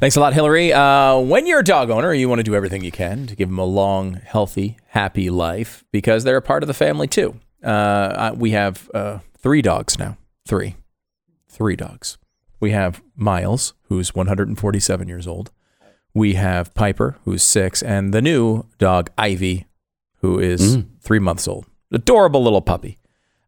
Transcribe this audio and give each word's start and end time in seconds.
Thanks 0.00 0.16
a 0.16 0.20
lot, 0.20 0.32
Hillary. 0.32 0.72
Uh, 0.72 1.18
when 1.18 1.46
you're 1.46 1.58
a 1.58 1.64
dog 1.64 1.90
owner, 1.90 2.14
you 2.14 2.26
want 2.26 2.38
to 2.38 2.42
do 2.42 2.54
everything 2.54 2.82
you 2.82 2.90
can 2.90 3.26
to 3.26 3.36
give 3.36 3.50
them 3.50 3.58
a 3.58 3.66
long, 3.66 4.14
healthy, 4.14 4.78
happy 4.86 5.28
life 5.28 5.84
because 5.92 6.24
they're 6.24 6.38
a 6.38 6.42
part 6.42 6.62
of 6.62 6.68
the 6.68 6.74
family 6.74 7.06
too. 7.06 7.38
Uh, 7.62 8.32
we 8.34 8.52
have 8.52 8.90
uh, 8.94 9.18
three 9.36 9.60
dogs 9.60 9.98
now. 9.98 10.16
Three. 10.48 10.76
Three 11.50 11.76
dogs. 11.76 12.16
We 12.60 12.70
have 12.70 13.02
Miles, 13.14 13.74
who's 13.88 14.14
147 14.14 15.06
years 15.06 15.26
old. 15.26 15.50
We 16.14 16.32
have 16.32 16.72
Piper, 16.72 17.18
who's 17.26 17.42
six, 17.42 17.82
and 17.82 18.14
the 18.14 18.22
new 18.22 18.64
dog, 18.78 19.10
Ivy, 19.18 19.66
who 20.22 20.38
is 20.38 20.78
three 21.02 21.18
months 21.18 21.46
old. 21.46 21.66
Adorable 21.92 22.42
little 22.42 22.62
puppy. 22.62 22.96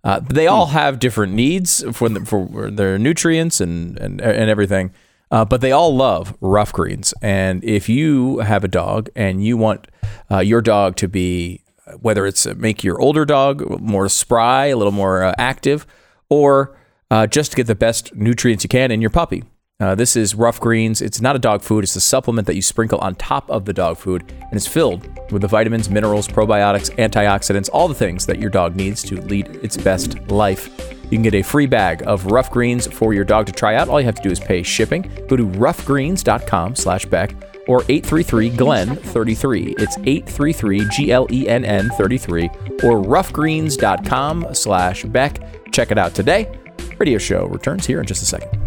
Uh, 0.04 0.20
they 0.20 0.48
all 0.48 0.66
have 0.66 0.98
different 0.98 1.32
needs 1.32 1.82
for, 1.92 2.10
the, 2.10 2.26
for 2.26 2.70
their 2.70 2.98
nutrients 2.98 3.58
and, 3.58 3.96
and, 3.98 4.20
and 4.20 4.50
everything, 4.50 4.92
uh, 5.32 5.44
but 5.44 5.62
they 5.62 5.72
all 5.72 5.96
love 5.96 6.36
rough 6.40 6.72
greens. 6.72 7.12
And 7.22 7.64
if 7.64 7.88
you 7.88 8.38
have 8.40 8.62
a 8.62 8.68
dog 8.68 9.08
and 9.16 9.44
you 9.44 9.56
want 9.56 9.88
uh, 10.30 10.38
your 10.38 10.60
dog 10.60 10.94
to 10.96 11.08
be, 11.08 11.64
whether 12.00 12.26
it's 12.26 12.46
uh, 12.46 12.54
make 12.56 12.84
your 12.84 13.00
older 13.00 13.24
dog 13.24 13.80
more 13.80 14.08
spry, 14.08 14.66
a 14.66 14.76
little 14.76 14.92
more 14.92 15.24
uh, 15.24 15.34
active, 15.38 15.86
or 16.28 16.76
uh, 17.10 17.26
just 17.26 17.52
to 17.52 17.56
get 17.56 17.66
the 17.66 17.74
best 17.74 18.14
nutrients 18.14 18.62
you 18.62 18.68
can 18.68 18.90
in 18.90 19.00
your 19.00 19.10
puppy, 19.10 19.42
uh, 19.80 19.94
this 19.96 20.14
is 20.14 20.34
Rough 20.34 20.60
Greens. 20.60 21.02
It's 21.02 21.20
not 21.20 21.34
a 21.34 21.40
dog 21.40 21.62
food. 21.62 21.82
It's 21.82 21.96
a 21.96 22.00
supplement 22.00 22.46
that 22.46 22.54
you 22.54 22.62
sprinkle 22.62 22.98
on 22.98 23.16
top 23.16 23.50
of 23.50 23.64
the 23.64 23.72
dog 23.72 23.96
food, 23.96 24.22
and 24.38 24.52
it's 24.52 24.66
filled 24.66 25.08
with 25.32 25.42
the 25.42 25.48
vitamins, 25.48 25.90
minerals, 25.90 26.28
probiotics, 26.28 26.94
antioxidants, 26.98 27.68
all 27.72 27.88
the 27.88 27.94
things 27.94 28.26
that 28.26 28.38
your 28.38 28.50
dog 28.50 28.76
needs 28.76 29.02
to 29.02 29.20
lead 29.22 29.48
its 29.62 29.76
best 29.76 30.30
life. 30.30 30.91
You 31.12 31.18
can 31.18 31.24
get 31.24 31.34
a 31.34 31.42
free 31.42 31.66
bag 31.66 32.02
of 32.06 32.24
Rough 32.24 32.50
Greens 32.50 32.86
for 32.86 33.12
your 33.12 33.24
dog 33.24 33.44
to 33.44 33.52
try 33.52 33.74
out. 33.74 33.90
All 33.90 34.00
you 34.00 34.06
have 34.06 34.14
to 34.14 34.22
do 34.22 34.30
is 34.30 34.40
pay 34.40 34.62
shipping. 34.62 35.02
Go 35.28 35.36
to 35.36 35.46
roughgreens.com 35.46 36.74
slash 36.74 37.04
Beck 37.04 37.34
or 37.68 37.82
833-GLEN-33. 37.82 39.74
It's 39.78 39.98
833-G-L-E-N-N-33 39.98 42.82
or 42.82 43.02
roughgreens.com 43.02 44.54
slash 44.54 45.04
Beck. 45.04 45.70
Check 45.70 45.90
it 45.90 45.98
out 45.98 46.14
today. 46.14 46.58
Radio 46.98 47.18
show 47.18 47.44
returns 47.44 47.84
here 47.84 48.00
in 48.00 48.06
just 48.06 48.22
a 48.22 48.26
second. 48.26 48.61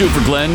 And 0.00 0.10
Stu 0.10 0.20
for 0.20 0.24
Glenn. 0.26 0.50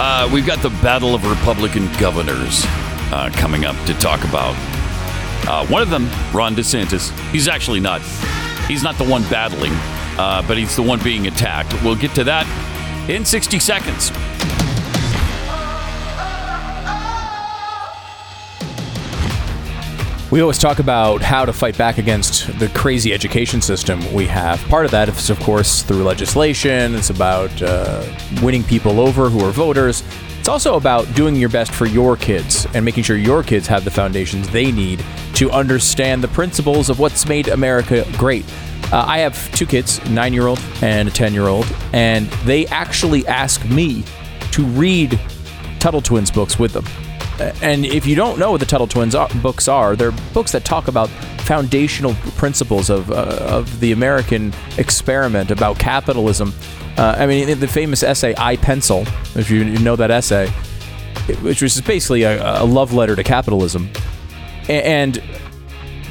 Uh, 0.00 0.28
we've 0.32 0.46
got 0.46 0.62
the 0.62 0.70
Battle 0.82 1.14
of 1.14 1.28
Republican 1.28 1.92
Governors 1.98 2.64
uh, 3.12 3.30
coming 3.34 3.64
up 3.64 3.76
to 3.86 3.94
talk 3.94 4.24
about. 4.24 4.54
Uh, 5.46 5.66
one 5.66 5.82
of 5.82 5.90
them, 5.90 6.08
Ron 6.32 6.54
DeSantis. 6.54 7.10
He's 7.30 7.48
actually 7.48 7.80
not. 7.80 8.00
He's 8.66 8.82
not 8.82 8.96
the 8.96 9.04
one 9.04 9.22
battling, 9.24 9.72
uh, 10.18 10.42
but 10.46 10.56
he's 10.56 10.76
the 10.76 10.82
one 10.82 11.02
being 11.02 11.26
attacked. 11.26 11.74
We'll 11.82 11.96
get 11.96 12.14
to 12.14 12.24
that 12.24 12.46
in 13.10 13.24
60 13.24 13.58
seconds. 13.58 14.10
We 20.30 20.40
always 20.42 20.58
talk 20.58 20.78
about 20.78 21.22
how 21.22 21.44
to 21.44 21.52
fight 21.52 21.76
back 21.76 21.98
against 21.98 22.56
the 22.60 22.68
crazy 22.68 23.12
education 23.12 23.60
system 23.60 24.00
we 24.14 24.28
have. 24.28 24.60
Part 24.68 24.84
of 24.84 24.92
that 24.92 25.08
is, 25.08 25.28
of 25.28 25.40
course, 25.40 25.82
through 25.82 26.04
legislation. 26.04 26.94
It's 26.94 27.10
about 27.10 27.50
uh, 27.60 28.06
winning 28.40 28.62
people 28.62 29.00
over 29.00 29.28
who 29.28 29.44
are 29.44 29.50
voters. 29.50 30.04
It's 30.38 30.46
also 30.46 30.76
about 30.76 31.12
doing 31.16 31.34
your 31.34 31.48
best 31.48 31.72
for 31.72 31.86
your 31.86 32.16
kids 32.16 32.68
and 32.74 32.84
making 32.84 33.02
sure 33.02 33.16
your 33.16 33.42
kids 33.42 33.66
have 33.66 33.84
the 33.84 33.90
foundations 33.90 34.48
they 34.50 34.70
need 34.70 35.04
to 35.34 35.50
understand 35.50 36.22
the 36.22 36.28
principles 36.28 36.90
of 36.90 37.00
what's 37.00 37.26
made 37.26 37.48
America 37.48 38.06
great. 38.16 38.44
Uh, 38.92 39.04
I 39.04 39.18
have 39.18 39.50
two 39.50 39.66
kids, 39.66 40.00
nine 40.10 40.32
year 40.32 40.46
old 40.46 40.60
and 40.80 41.08
a 41.08 41.10
10 41.10 41.34
year 41.34 41.48
old, 41.48 41.66
and 41.92 42.26
they 42.44 42.66
actually 42.68 43.26
ask 43.26 43.64
me 43.64 44.04
to 44.52 44.62
read 44.62 45.18
Tuttle 45.80 46.02
Twins 46.02 46.30
books 46.30 46.56
with 46.56 46.72
them. 46.72 46.84
And 47.40 47.86
if 47.86 48.06
you 48.06 48.14
don't 48.14 48.38
know 48.38 48.50
what 48.50 48.60
the 48.60 48.66
Tuttle 48.66 48.86
Twins 48.86 49.14
are, 49.14 49.28
books 49.36 49.68
are, 49.68 49.96
they're 49.96 50.12
books 50.34 50.52
that 50.52 50.64
talk 50.64 50.88
about 50.88 51.08
foundational 51.40 52.14
principles 52.36 52.90
of, 52.90 53.10
uh, 53.10 53.38
of 53.40 53.80
the 53.80 53.92
American 53.92 54.52
experiment, 54.78 55.50
about 55.50 55.78
capitalism. 55.78 56.52
Uh, 56.96 57.16
I 57.18 57.26
mean, 57.26 57.58
the 57.58 57.68
famous 57.68 58.02
essay 58.02 58.34
"I 58.36 58.56
Pencil," 58.56 59.04
if 59.34 59.50
you 59.50 59.64
know 59.64 59.96
that 59.96 60.10
essay, 60.10 60.48
which 61.40 61.62
was 61.62 61.80
basically 61.80 62.22
a, 62.24 62.62
a 62.62 62.64
love 62.64 62.92
letter 62.92 63.16
to 63.16 63.24
capitalism, 63.24 63.88
and 64.68 65.22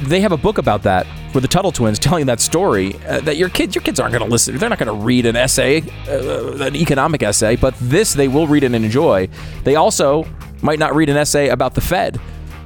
they 0.02 0.20
have 0.20 0.32
a 0.32 0.36
book 0.36 0.58
about 0.58 0.82
that 0.82 1.06
with 1.34 1.42
the 1.42 1.48
Tuttle 1.48 1.72
twins 1.72 1.98
telling 1.98 2.26
that 2.26 2.40
story 2.40 2.96
uh, 3.06 3.20
that 3.20 3.36
your 3.36 3.48
kids 3.48 3.74
your 3.74 3.82
kids 3.82 4.00
aren't 4.00 4.12
going 4.12 4.24
to 4.24 4.30
listen. 4.30 4.56
They're 4.56 4.68
not 4.68 4.78
going 4.78 4.98
to 4.98 5.04
read 5.04 5.26
an 5.26 5.36
essay 5.36 5.82
uh, 6.08 6.54
an 6.54 6.74
economic 6.74 7.22
essay 7.22 7.56
but 7.56 7.74
this 7.80 8.14
they 8.14 8.26
will 8.26 8.46
read 8.46 8.64
and 8.64 8.74
enjoy. 8.74 9.28
They 9.64 9.76
also 9.76 10.26
might 10.62 10.78
not 10.78 10.94
read 10.94 11.08
an 11.08 11.16
essay 11.16 11.48
about 11.48 11.74
the 11.74 11.80
Fed 11.80 12.20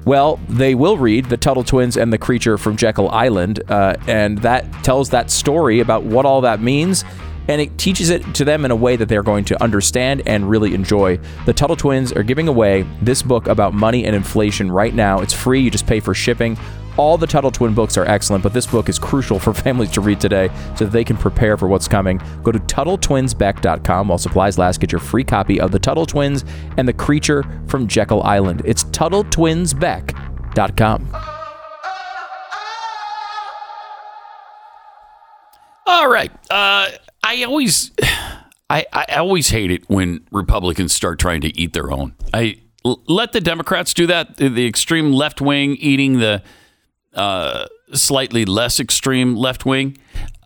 well 0.04 0.38
they 0.48 0.74
will 0.74 0.98
read 0.98 1.26
the 1.26 1.36
Tuttle 1.36 1.64
twins 1.64 1.96
and 1.96 2.12
the 2.12 2.18
creature 2.18 2.58
from 2.58 2.76
Jekyll 2.76 3.08
Island 3.10 3.62
uh, 3.70 3.96
and 4.06 4.38
that 4.38 4.70
tells 4.84 5.10
that 5.10 5.30
story 5.30 5.80
about 5.80 6.04
what 6.04 6.26
all 6.26 6.40
that 6.42 6.60
means 6.60 7.04
and 7.48 7.60
it 7.60 7.76
teaches 7.78 8.10
it 8.10 8.34
to 8.34 8.44
them 8.44 8.64
in 8.64 8.70
a 8.70 8.76
way 8.76 8.96
that 8.96 9.08
they're 9.08 9.22
going 9.22 9.44
to 9.46 9.62
understand 9.62 10.22
and 10.26 10.48
really 10.48 10.74
enjoy. 10.74 11.18
The 11.46 11.52
Tuttle 11.52 11.76
Twins 11.76 12.12
are 12.12 12.22
giving 12.22 12.48
away 12.48 12.86
this 13.02 13.22
book 13.22 13.48
about 13.48 13.74
money 13.74 14.04
and 14.06 14.16
inflation 14.16 14.70
right 14.72 14.94
now. 14.94 15.20
It's 15.20 15.34
free, 15.34 15.60
you 15.60 15.70
just 15.70 15.86
pay 15.86 16.00
for 16.00 16.14
shipping. 16.14 16.56
All 16.96 17.18
the 17.18 17.26
Tuttle 17.26 17.50
Twin 17.50 17.74
books 17.74 17.96
are 17.96 18.04
excellent, 18.04 18.42
but 18.42 18.52
this 18.52 18.66
book 18.66 18.88
is 18.88 18.98
crucial 18.98 19.38
for 19.40 19.52
families 19.52 19.90
to 19.92 20.00
read 20.00 20.20
today 20.20 20.48
so 20.76 20.84
that 20.84 20.92
they 20.92 21.04
can 21.04 21.16
prepare 21.16 21.56
for 21.56 21.68
what's 21.68 21.88
coming. 21.88 22.20
Go 22.42 22.52
to 22.52 22.58
TuttleTwinsBeck.com 22.60 24.08
while 24.08 24.18
supplies 24.18 24.58
last. 24.58 24.80
Get 24.80 24.92
your 24.92 25.00
free 25.00 25.24
copy 25.24 25.60
of 25.60 25.72
The 25.72 25.78
Tuttle 25.78 26.06
Twins 26.06 26.44
and 26.76 26.86
The 26.86 26.92
Creature 26.92 27.44
from 27.66 27.88
Jekyll 27.88 28.22
Island. 28.22 28.62
It's 28.64 28.84
TuttleTwinsBeck.com. 28.84 31.08
All 35.86 36.08
right. 36.08 36.32
Uh, 36.50 36.88
I 37.22 37.44
always, 37.44 37.92
I, 38.70 38.86
I 38.92 39.16
always 39.16 39.50
hate 39.50 39.70
it 39.70 39.88
when 39.88 40.26
Republicans 40.30 40.92
start 40.92 41.18
trying 41.18 41.40
to 41.42 41.58
eat 41.58 41.72
their 41.72 41.92
own. 41.92 42.14
I 42.32 42.60
let 42.84 43.32
the 43.32 43.40
Democrats 43.40 43.94
do 43.94 44.06
that. 44.06 44.36
The 44.36 44.66
extreme 44.66 45.12
left 45.12 45.40
wing 45.40 45.76
eating 45.76 46.18
the 46.18 46.42
uh, 47.14 47.66
slightly 47.92 48.44
less 48.44 48.80
extreme 48.80 49.36
left 49.36 49.64
wing. 49.64 49.96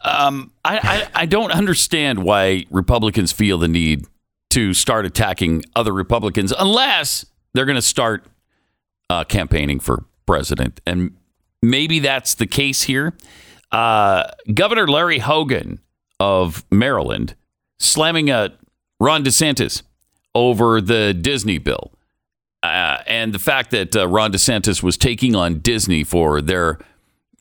Um, 0.03 0.53
I, 0.65 0.79
I 1.15 1.23
I 1.23 1.27
don't 1.27 1.51
understand 1.51 2.23
why 2.23 2.65
Republicans 2.71 3.33
feel 3.33 3.59
the 3.59 3.69
need 3.69 4.07
to 4.51 4.73
start 4.75 5.05
attacking 5.05 5.65
other 5.75 5.93
Republicans 5.93 6.53
unless 6.59 7.27
they're 7.55 7.67
going 7.67 7.77
to 7.77 7.83
start 7.83 8.25
uh, 9.11 9.25
campaigning 9.25 9.81
for 9.81 10.05
president, 10.27 10.81
and 10.87 11.17
maybe 11.63 11.99
that's 11.99 12.35
the 12.35 12.47
case 12.47 12.83
here. 12.83 13.15
Uh, 13.73 14.25
Governor 14.55 14.87
Larry 14.87 15.19
Hogan 15.19 15.81
of 16.21 16.65
Maryland 16.71 17.35
slamming 17.79 18.31
a 18.31 18.53
Ron 19.01 19.25
DeSantis 19.25 19.83
over 20.35 20.81
the 20.81 21.15
Disney 21.15 21.59
bill. 21.59 21.93
Uh, 22.63 22.99
and 23.07 23.33
the 23.33 23.39
fact 23.39 23.71
that 23.71 23.95
uh, 23.95 24.09
Ron 24.09 24.33
DeSantis 24.33 24.83
was 24.83 24.97
taking 24.97 25.37
on 25.37 25.61
Disney 25.61 26.03
for 26.03 26.41
their 26.41 26.79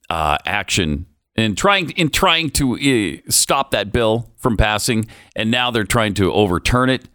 uh, 0.09 0.37
action 0.45 1.07
in 1.35 1.55
trying 1.55 1.91
in 1.91 2.09
trying 2.09 2.49
to 2.51 2.75
uh, 2.75 3.29
stop 3.29 3.71
that 3.71 3.91
bill 3.91 4.31
from 4.35 4.57
passing, 4.57 5.05
and 5.35 5.49
now 5.49 5.71
they're 5.71 5.83
trying 5.83 6.13
to 6.15 6.31
overturn 6.33 6.89
it. 6.89 7.07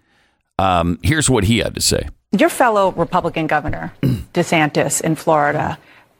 Um, 0.58 0.98
here's 1.02 1.28
what 1.30 1.44
he 1.44 1.58
had 1.58 1.74
to 1.74 1.80
say. 1.80 2.08
Your 2.32 2.48
fellow 2.48 2.92
Republican 2.92 3.46
governor, 3.46 3.92
DeSantis 4.02 5.00
in 5.00 5.16
Florida, 5.16 5.78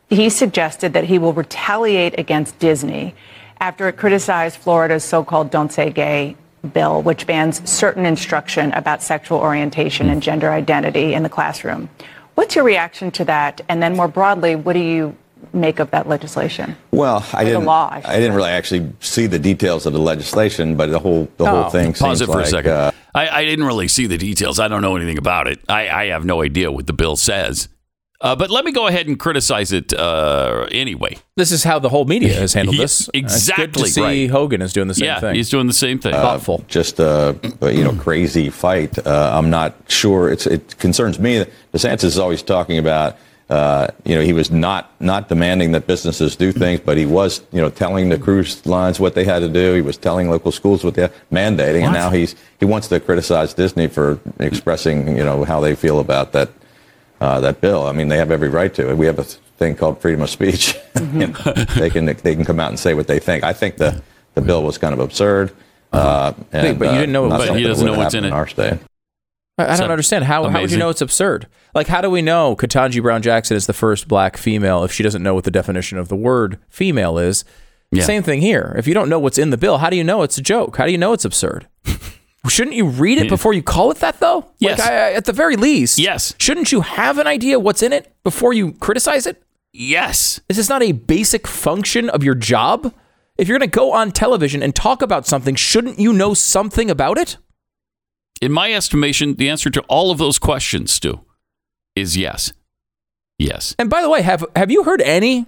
he 0.08 0.28
suggested 0.28 0.92
that 0.92 1.04
he 1.04 1.18
will 1.18 1.32
retaliate 1.32 2.18
against 2.18 2.58
Disney 2.58 3.14
after 3.60 3.88
it 3.88 3.96
criticized 3.96 4.56
Florida's 4.56 5.04
so 5.04 5.24
called 5.24 5.50
Don't 5.50 5.72
Say 5.72 5.90
Gay 5.90 6.36
bill, 6.72 7.02
which 7.02 7.26
bans 7.26 7.68
certain 7.68 8.06
instruction 8.06 8.72
about 8.72 9.02
sexual 9.02 9.38
orientation 9.38 10.08
and 10.08 10.22
gender 10.22 10.50
identity 10.50 11.14
in 11.14 11.22
the 11.22 11.28
classroom. 11.28 11.88
What's 12.34 12.54
your 12.54 12.64
reaction 12.64 13.10
to 13.12 13.24
that? 13.26 13.60
And 13.68 13.82
then 13.82 13.96
more 13.96 14.08
broadly, 14.08 14.54
what 14.56 14.72
do 14.74 14.78
you 14.80 15.16
make 15.52 15.80
of 15.80 15.90
that 15.90 16.08
legislation? 16.08 16.76
Well, 16.92 17.26
I 17.32 17.44
didn't. 17.44 17.64
law, 17.64 17.88
I 17.92 18.00
I, 18.04 18.20
didn't 18.20 18.36
really 18.36 18.50
actually 18.50 18.92
see 19.00 19.26
the 19.26 19.38
details 19.38 19.86
of 19.86 19.92
the 19.92 19.98
legislation, 19.98 20.76
but 20.76 20.90
the 20.90 20.98
whole 20.98 21.28
the 21.36 21.44
Oh, 21.44 21.62
whole 21.62 21.70
thing 21.70 21.92
Pause 21.92 21.98
seems 21.98 22.20
it 22.22 22.26
for 22.26 22.36
like, 22.36 22.46
a 22.46 22.48
second. 22.48 22.70
uh, 22.72 22.90
I, 23.14 23.28
I 23.28 23.44
didn't 23.44 23.66
really 23.66 23.88
see 23.88 24.06
the 24.06 24.16
details. 24.16 24.58
I 24.58 24.68
don't 24.68 24.80
know 24.80 24.96
anything 24.96 25.18
about 25.18 25.46
it. 25.48 25.58
I, 25.68 25.88
I 25.90 26.06
have 26.06 26.24
no 26.24 26.42
idea 26.42 26.70
what 26.72 26.86
the 26.86 26.92
bill 26.94 27.16
says. 27.16 27.68
Uh, 28.22 28.36
but 28.36 28.50
let 28.50 28.64
me 28.64 28.70
go 28.70 28.86
ahead 28.86 29.08
and 29.08 29.18
criticize 29.18 29.72
it 29.72 29.92
uh, 29.92 30.66
anyway. 30.70 31.16
This 31.36 31.50
is 31.50 31.64
how 31.64 31.80
the 31.80 31.88
whole 31.88 32.04
media 32.04 32.32
has 32.34 32.54
handled 32.54 32.76
Yeah, 32.76 32.84
this. 32.84 33.08
Uh, 33.08 33.10
It's 33.14 33.48
good 33.48 33.64
exactly 33.64 33.82
to 33.82 33.88
see 33.90 34.00
right. 34.02 34.30
Hogan 34.30 34.62
is 34.62 34.72
doing 34.72 34.86
the 34.86 34.94
same 34.94 35.06
yeah, 35.06 35.18
thing. 35.20 35.34
he's 35.34 35.50
doing 35.50 35.66
the 35.66 35.72
same 35.72 35.98
thing. 35.98 36.12
thoughtful. 36.12 36.64
just 36.68 37.00
a, 37.00 37.36
a, 37.60 37.72
you 37.72 37.82
know 37.82 37.92
crazy 37.94 38.48
fight. 38.48 38.96
Uh, 39.04 39.32
I'm 39.34 39.50
not 39.50 39.74
sure. 39.88 40.30
It's 40.30 40.46
it 40.46 40.78
concerns 40.78 41.18
me. 41.18 41.38
that 41.38 41.50
DeSantis 41.72 42.04
is 42.04 42.18
always 42.18 42.42
talking 42.42 42.78
about. 42.78 43.16
Uh, 43.50 43.88
you 44.04 44.14
know, 44.14 44.22
he 44.22 44.32
was 44.32 44.50
not 44.50 44.92
not 45.00 45.28
demanding 45.28 45.72
that 45.72 45.86
businesses 45.86 46.36
do 46.36 46.52
things, 46.52 46.80
but 46.80 46.96
he 46.96 47.04
was, 47.04 47.42
you 47.52 47.60
know, 47.60 47.68
telling 47.68 48.08
the 48.08 48.16
cruise 48.18 48.64
lines 48.64 48.98
what 49.00 49.14
they 49.14 49.24
had 49.24 49.40
to 49.40 49.48
do. 49.48 49.74
He 49.74 49.82
was 49.82 49.98
telling 49.98 50.30
local 50.30 50.52
schools 50.52 50.84
what 50.84 50.94
they 50.94 51.02
had, 51.02 51.12
mandating, 51.30 51.82
and 51.82 51.92
now 51.92 52.08
he's 52.10 52.34
he 52.60 52.64
wants 52.66 52.88
to 52.88 53.00
criticize 53.00 53.52
Disney 53.52 53.88
for 53.88 54.20
expressing, 54.38 55.16
you 55.18 55.24
know, 55.24 55.44
how 55.44 55.60
they 55.60 55.74
feel 55.74 55.98
about 56.00 56.32
that 56.32 56.48
uh, 57.22 57.40
that 57.40 57.60
bill. 57.60 57.86
I 57.86 57.92
mean, 57.92 58.08
they 58.08 58.16
have 58.18 58.30
every 58.30 58.48
right 58.48 58.72
to 58.74 58.90
it. 58.90 58.96
We 58.96 59.06
have 59.06 59.18
a 59.18 59.24
thing 59.24 59.76
called 59.76 60.00
freedom 60.00 60.22
of 60.22 60.30
speech. 60.30 60.74
And 60.94 61.34
they 61.76 61.90
can 61.90 62.04
they 62.06 62.34
can 62.34 62.44
come 62.44 62.60
out 62.60 62.68
and 62.70 62.78
say 62.78 62.94
what 62.94 63.06
they 63.06 63.18
think. 63.18 63.44
I 63.44 63.52
think 63.52 63.76
the 63.76 64.02
the 64.34 64.40
bill 64.40 64.62
was 64.62 64.78
kind 64.78 64.92
of 64.94 65.00
absurd. 65.00 65.52
Uh, 65.92 66.32
and, 66.52 66.64
Wait, 66.68 66.78
but 66.78 66.92
you 66.92 67.00
didn't 67.00 67.12
know 67.12 67.28
was- 67.28 67.48
But 67.48 67.56
he 67.56 67.62
doesn't 67.64 67.84
know 67.86 67.96
what's 67.96 68.14
in 68.14 68.24
it. 68.24 68.32
our 68.32 68.46
state. 68.46 68.78
I, 69.58 69.66
I 69.66 69.76
don't 69.76 69.90
understand 69.90 70.24
how. 70.24 70.48
How 70.48 70.60
would 70.60 70.70
you 70.70 70.78
know 70.78 70.88
it's 70.90 71.00
absurd? 71.02 71.46
Like, 71.74 71.86
how 71.86 72.00
do 72.00 72.08
we 72.10 72.22
know 72.22 72.56
Ketanji 72.56 73.02
Brown 73.02 73.20
Jackson 73.22 73.56
is 73.56 73.66
the 73.66 73.72
first 73.74 74.08
black 74.08 74.36
female 74.36 74.84
if 74.84 74.92
she 74.92 75.02
doesn't 75.02 75.22
know 75.22 75.34
what 75.34 75.44
the 75.44 75.50
definition 75.50 75.98
of 75.98 76.08
the 76.08 76.16
word 76.16 76.58
female 76.68 77.18
is? 77.18 77.44
Yeah. 77.90 78.04
Same 78.04 78.22
thing 78.22 78.40
here. 78.40 78.74
If 78.78 78.86
you 78.86 78.94
don't 78.94 79.08
know 79.10 79.18
what's 79.18 79.36
in 79.38 79.50
the 79.50 79.58
bill, 79.58 79.78
how 79.78 79.90
do 79.90 79.96
you 79.96 80.04
know 80.04 80.22
it's 80.22 80.38
a 80.38 80.42
joke? 80.42 80.76
How 80.76 80.86
do 80.86 80.92
you 80.92 80.98
know 80.98 81.12
it's 81.12 81.24
absurd? 81.26 81.68
Shouldn't 82.48 82.74
you 82.76 82.86
read 82.88 83.18
it 83.18 83.28
before 83.28 83.52
you 83.52 83.62
call 83.62 83.90
it 83.92 83.98
that, 83.98 84.18
though? 84.18 84.48
Yes. 84.58 84.80
Like, 84.80 84.88
I, 84.88 85.12
at 85.12 85.26
the 85.26 85.32
very 85.32 85.56
least. 85.56 85.98
Yes. 85.98 86.34
Shouldn't 86.38 86.72
you 86.72 86.80
have 86.80 87.18
an 87.18 87.26
idea 87.26 87.60
what's 87.60 87.82
in 87.82 87.92
it 87.92 88.12
before 88.24 88.52
you 88.52 88.72
criticize 88.72 89.26
it? 89.26 89.42
yes. 89.72 90.40
Is 90.50 90.58
this 90.58 90.68
not 90.68 90.82
a 90.82 90.92
basic 90.92 91.46
function 91.46 92.10
of 92.10 92.22
your 92.22 92.34
job? 92.34 92.92
If 93.38 93.48
you're 93.48 93.58
going 93.58 93.70
to 93.70 93.74
go 93.74 93.92
on 93.92 94.10
television 94.12 94.62
and 94.62 94.74
talk 94.74 95.00
about 95.00 95.26
something, 95.26 95.54
shouldn't 95.54 95.98
you 95.98 96.12
know 96.12 96.34
something 96.34 96.90
about 96.90 97.16
it? 97.16 97.38
In 98.42 98.52
my 98.52 98.72
estimation, 98.74 99.36
the 99.36 99.48
answer 99.48 99.70
to 99.70 99.80
all 99.82 100.10
of 100.10 100.18
those 100.18 100.38
questions, 100.38 100.92
Stu, 100.92 101.20
is 101.96 102.16
yes. 102.18 102.52
Yes. 103.38 103.74
And 103.78 103.88
by 103.88 104.02
the 104.02 104.10
way, 104.10 104.20
have 104.22 104.44
have 104.54 104.70
you 104.70 104.82
heard 104.84 105.00
any? 105.00 105.46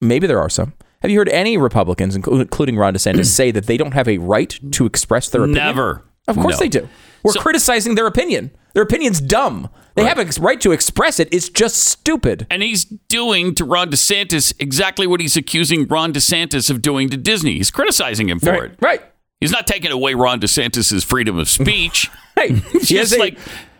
Maybe 0.00 0.26
there 0.26 0.40
are 0.40 0.48
some. 0.48 0.72
Have 1.02 1.10
you 1.10 1.18
heard 1.18 1.28
any 1.28 1.58
Republicans, 1.58 2.16
including 2.16 2.76
Ron 2.76 2.94
DeSantis, 2.94 3.26
say 3.34 3.50
that 3.50 3.66
they 3.66 3.76
don't 3.76 3.92
have 3.92 4.08
a 4.08 4.18
right 4.18 4.58
to 4.72 4.86
express 4.86 5.28
their 5.28 5.42
opinion? 5.42 5.64
Never. 5.66 6.04
Of 6.28 6.36
course 6.36 6.54
No. 6.54 6.58
they 6.60 6.68
do. 6.68 6.88
We're 7.22 7.32
So- 7.32 7.40
criticizing 7.40 7.94
their 7.94 8.06
opinion. 8.06 8.50
Their 8.74 8.84
opinion's 8.84 9.20
dumb. 9.20 9.68
They 9.96 10.04
have 10.04 10.18
a 10.18 10.40
right 10.40 10.60
to 10.60 10.70
express 10.72 11.18
it. 11.20 11.28
It's 11.32 11.48
just 11.48 11.76
stupid. 11.76 12.46
And 12.50 12.62
he's 12.62 12.84
doing 12.84 13.54
to 13.56 13.64
Ron 13.64 13.90
DeSantis 13.90 14.54
exactly 14.58 15.06
what 15.06 15.20
he's 15.20 15.36
accusing 15.36 15.86
Ron 15.88 16.12
DeSantis 16.12 16.70
of 16.70 16.80
doing 16.80 17.10
to 17.10 17.16
Disney. 17.16 17.54
He's 17.54 17.70
criticizing 17.70 18.28
him 18.30 18.38
for 18.40 18.64
it. 18.64 18.76
Right. 18.80 19.02
He's 19.40 19.50
not 19.50 19.66
taking 19.66 19.90
away 19.90 20.14
Ron 20.14 20.40
DeSantis' 20.40 21.04
freedom 21.04 21.38
of 21.38 21.48
speech. 21.48 22.08
Hey, 22.36 22.54
he 22.72 22.78
just 22.78 23.12
a- 23.14 23.18
like 23.18 23.38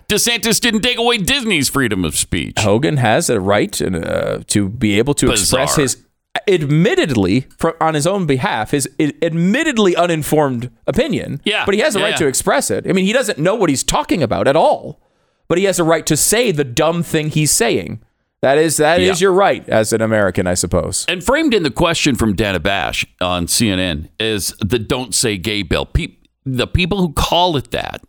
DeSantis 0.08 0.60
didn't 0.60 0.80
take 0.82 0.98
away 0.98 1.16
Disney's 1.18 1.68
freedom 1.70 2.04
of 2.04 2.16
speech. 2.16 2.56
Hogan 2.58 2.96
has 2.98 3.30
a 3.30 3.40
right 3.40 3.80
uh, 3.80 4.40
to 4.48 4.68
be 4.68 4.98
able 4.98 5.14
to 5.14 5.30
express 5.30 5.76
his, 5.76 6.04
admittedly, 6.48 7.46
fro- 7.58 7.74
on 7.80 7.94
his 7.94 8.06
own 8.06 8.26
behalf, 8.26 8.70
his 8.70 8.88
admittedly 9.00 9.96
uninformed 9.96 10.70
opinion. 10.86 11.40
Yeah, 11.44 11.64
But 11.64 11.74
he 11.74 11.80
has 11.80 11.96
a 11.96 11.98
yeah, 11.98 12.04
right 12.06 12.10
yeah. 12.12 12.16
to 12.18 12.26
express 12.26 12.70
it. 12.70 12.86
I 12.88 12.92
mean, 12.92 13.04
he 13.04 13.12
doesn't 13.12 13.38
know 13.38 13.54
what 13.54 13.68
he's 13.70 13.82
talking 13.84 14.22
about 14.22 14.46
at 14.48 14.56
all, 14.56 15.00
but 15.48 15.58
he 15.58 15.64
has 15.64 15.78
a 15.78 15.84
right 15.84 16.06
to 16.06 16.16
say 16.16 16.50
the 16.52 16.64
dumb 16.64 17.02
thing 17.02 17.30
he's 17.30 17.50
saying. 17.50 18.00
That 18.42 18.56
is 18.56 18.78
that 18.78 19.00
is 19.00 19.20
Yeah. 19.20 19.26
your 19.26 19.32
right 19.34 19.68
as 19.68 19.92
an 19.92 20.00
American, 20.00 20.46
I 20.46 20.54
suppose. 20.54 21.04
And 21.08 21.22
framed 21.22 21.52
in 21.52 21.62
the 21.62 21.70
question 21.70 22.14
from 22.16 22.34
Dana 22.34 22.58
Bash 22.58 23.04
on 23.20 23.46
CNN 23.46 24.08
is 24.18 24.54
the 24.60 24.78
"Don't 24.78 25.14
Say 25.14 25.36
Gay" 25.36 25.62
bill. 25.62 25.84
Pe- 25.84 26.16
the 26.46 26.66
people 26.66 26.98
who 26.98 27.12
call 27.12 27.58
it 27.58 27.70
that 27.72 28.00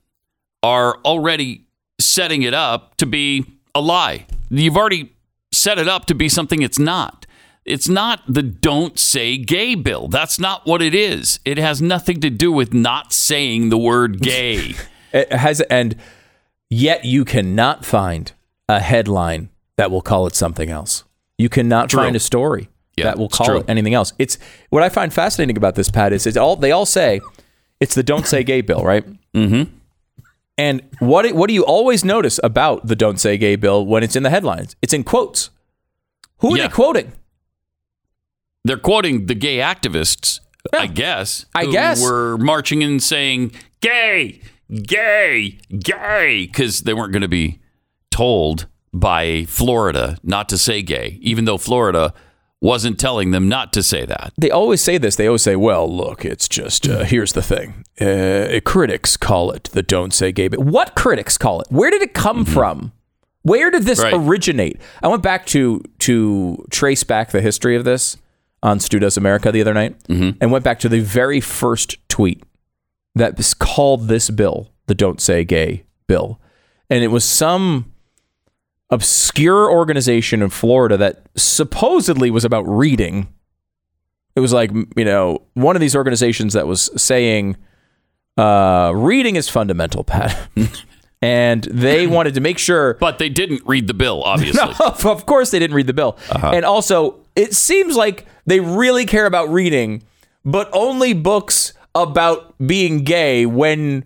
are 0.64 0.98
already 1.04 1.66
setting 2.00 2.44
it 2.44 2.54
up 2.54 2.96
to 2.98 3.06
be 3.06 3.46
a 3.76 3.82
lie. 3.82 4.26
You've 4.50 4.78
already 4.78 5.12
set 5.52 5.78
it 5.78 5.90
up 5.90 6.06
to 6.06 6.16
be 6.16 6.30
something 6.30 6.62
it's 6.62 6.80
not. 6.80 7.26
It's 7.66 7.88
not 7.88 8.22
the 8.28 8.42
"Don't 8.42 8.98
Say 8.98 9.38
Gay" 9.38 9.76
bill. 9.76 10.08
That's 10.08 10.40
not 10.40 10.66
what 10.66 10.82
it 10.82 10.96
is. 10.96 11.40
It 11.46 11.58
has 11.58 11.82
nothing 11.82 12.20
to 12.22 12.30
do 12.30 12.52
with 12.52 12.74
not 12.74 13.14
saying 13.14 13.70
the 13.70 13.78
word 13.78 14.20
gay. 14.22 14.76
It 15.14 15.32
has 15.34 15.60
and 15.62 15.98
yet 16.70 17.04
you 17.04 17.26
cannot 17.26 17.84
find 17.86 18.32
a 18.70 18.80
headline 18.80 19.50
that 19.76 19.92
will 19.92 20.02
call 20.02 20.26
it 20.26 20.36
something 20.36 20.70
else. 20.70 21.04
You 21.38 21.50
cannot 21.50 21.90
True. 21.90 22.00
find 22.00 22.16
a 22.16 22.20
story 22.20 22.70
Yeah, 22.96 23.06
that 23.06 23.18
will 23.18 23.28
call 23.28 23.58
it 23.58 23.66
anything 23.68 23.94
else. 23.94 24.14
It's 24.18 24.38
what 24.70 24.84
I 24.84 24.88
find 24.90 25.14
fascinating 25.14 25.58
about 25.58 25.76
this, 25.76 25.92
Pat, 25.92 26.14
is 26.14 26.26
it's 26.26 26.38
all 26.38 26.56
they 26.56 26.72
all 26.72 26.86
say 26.86 27.20
it's 27.82 27.94
the 27.94 28.04
"Don't 28.04 28.26
Say 28.26 28.44
Gay" 28.46 28.62
bill, 28.62 28.84
right? 28.86 29.06
Mm-hmm. 29.34 29.74
And 30.58 30.82
what 31.00 31.30
what 31.34 31.48
do 31.50 31.54
you 31.54 31.66
always 31.66 32.06
notice 32.06 32.40
about 32.44 32.88
the 32.88 32.96
"Don't 32.96 33.20
Say 33.20 33.38
Gay" 33.38 33.56
bill 33.58 33.86
when 33.86 34.02
it's 34.04 34.16
in 34.16 34.24
the 34.24 34.30
headlines? 34.30 34.76
It's 34.82 34.94
in 34.94 35.04
quotes. 35.04 35.50
Who 36.38 36.54
are 36.54 36.58
Yeah. 36.58 36.68
they 36.68 36.74
quoting? 36.74 37.12
They're 38.64 38.78
quoting 38.78 39.26
the 39.26 39.36
gay 39.36 39.58
activists, 39.58 40.40
I 40.74 40.88
guess. 40.88 41.46
I 41.56 41.66
who 41.66 41.72
guess. 41.72 42.02
were 42.02 42.38
marching 42.38 42.84
and 42.84 43.02
saying 43.02 43.54
"gay, 43.82 44.42
gay, 44.72 45.58
gay" 45.80 46.46
because 46.46 46.82
they 46.82 46.94
weren't 46.94 47.12
going 47.12 47.22
to 47.24 47.28
be 47.28 47.60
told 48.12 48.68
by 48.94 49.46
Florida 49.46 50.18
not 50.24 50.50
to 50.50 50.58
say 50.58 50.82
gay, 50.82 51.18
even 51.22 51.46
though 51.46 51.58
Florida 51.58 52.14
wasn't 52.64 53.00
telling 53.00 53.32
them 53.32 53.50
not 53.50 53.74
to 53.74 53.82
say 53.82 54.06
that. 54.06 54.32
they 54.38 54.52
always 54.52 54.82
say 54.82 55.00
this. 55.00 55.16
They 55.16 55.26
always 55.26 55.42
say, 55.42 55.56
"Well, 55.56 55.92
look, 55.92 56.24
it's 56.24 56.48
just 56.48 56.88
uh, 56.88 57.04
here's 57.04 57.34
the 57.34 57.42
thing. 57.42 57.84
Uh, 58.00 58.60
critics 58.64 59.18
call 59.18 59.50
it 59.52 59.66
the 59.74 59.82
don't 59.82 60.14
say 60.14 60.32
gay." 60.32 60.48
But 60.48 60.60
what 60.60 60.94
critics 60.96 61.38
call 61.40 61.62
it? 61.62 61.68
Where 61.72 61.90
did 61.90 62.04
it 62.04 62.14
come 62.14 62.46
from? 62.46 62.92
Where 63.42 63.72
did 63.72 63.84
this 63.84 63.98
Right. 64.04 64.14
originate? 64.14 64.80
I 65.02 65.08
went 65.08 65.24
back 65.24 65.48
to 65.48 65.82
to 66.00 66.64
trace 66.70 67.04
back 67.04 67.32
the 67.32 67.42
history 67.42 67.76
of 67.76 67.84
this 67.86 68.18
on 68.64 68.80
Stu 68.80 69.00
Does 69.00 69.18
America 69.18 69.52
the 69.52 69.62
other 69.62 69.74
night, 69.74 69.96
and 70.08 70.52
went 70.52 70.64
back 70.64 70.80
to 70.80 70.90
the 70.90 71.00
very 71.00 71.40
first 71.42 71.98
tweet 72.10 72.44
that 73.16 73.38
was 73.38 73.54
called 73.54 74.08
this 74.08 74.30
bill 74.30 74.72
the 74.88 74.96
"Don't 74.96 75.20
Say 75.22 75.44
Gay" 75.44 75.84
bill, 76.08 76.40
and 76.90 77.04
it 77.04 77.08
was 77.08 77.26
some 77.26 77.92
obscure 78.90 79.72
organization 79.72 80.42
in 80.42 80.50
Florida 80.50 80.98
that 80.98 81.26
supposedly 81.36 82.30
was 82.30 82.44
about 82.46 82.64
reading. 82.68 83.28
It 84.36 84.42
was 84.42 84.54
like 84.54 84.72
you 84.96 85.06
know 85.06 85.44
one 85.54 85.76
of 85.76 85.80
these 85.80 85.96
organizations 85.96 86.54
that 86.54 86.68
was 86.68 86.90
saying 87.02 87.58
uh, 88.38 88.92
reading 88.96 89.36
is 89.36 89.50
fundamental 89.50 90.04
pat. 90.04 90.50
And 91.24 91.64
they 91.66 92.08
wanted 92.08 92.34
to 92.34 92.42
make 92.42 92.58
sure 92.58 92.96
But 92.96 93.20
they 93.20 93.30
didn't 93.30 93.62
read 93.68 93.86
the 93.86 93.94
bill, 93.94 94.24
obviously. 94.24 94.74
of 94.80 95.06
of 95.06 95.28
course 95.28 95.52
they 95.52 95.60
didn't 95.60 95.76
read 95.76 95.86
the 95.86 95.94
bill. 95.94 96.18
And 96.56 96.66
also 96.66 97.20
it 97.36 97.54
seems 97.54 97.96
like 97.96 98.26
they 98.46 98.60
really 98.60 99.06
care 99.06 99.26
about 99.26 99.50
reading 99.50 100.04
but 100.44 100.70
only 100.74 101.14
books 101.14 101.74
about 101.94 102.56
being 102.66 103.04
gay 103.04 103.46
when 103.46 104.04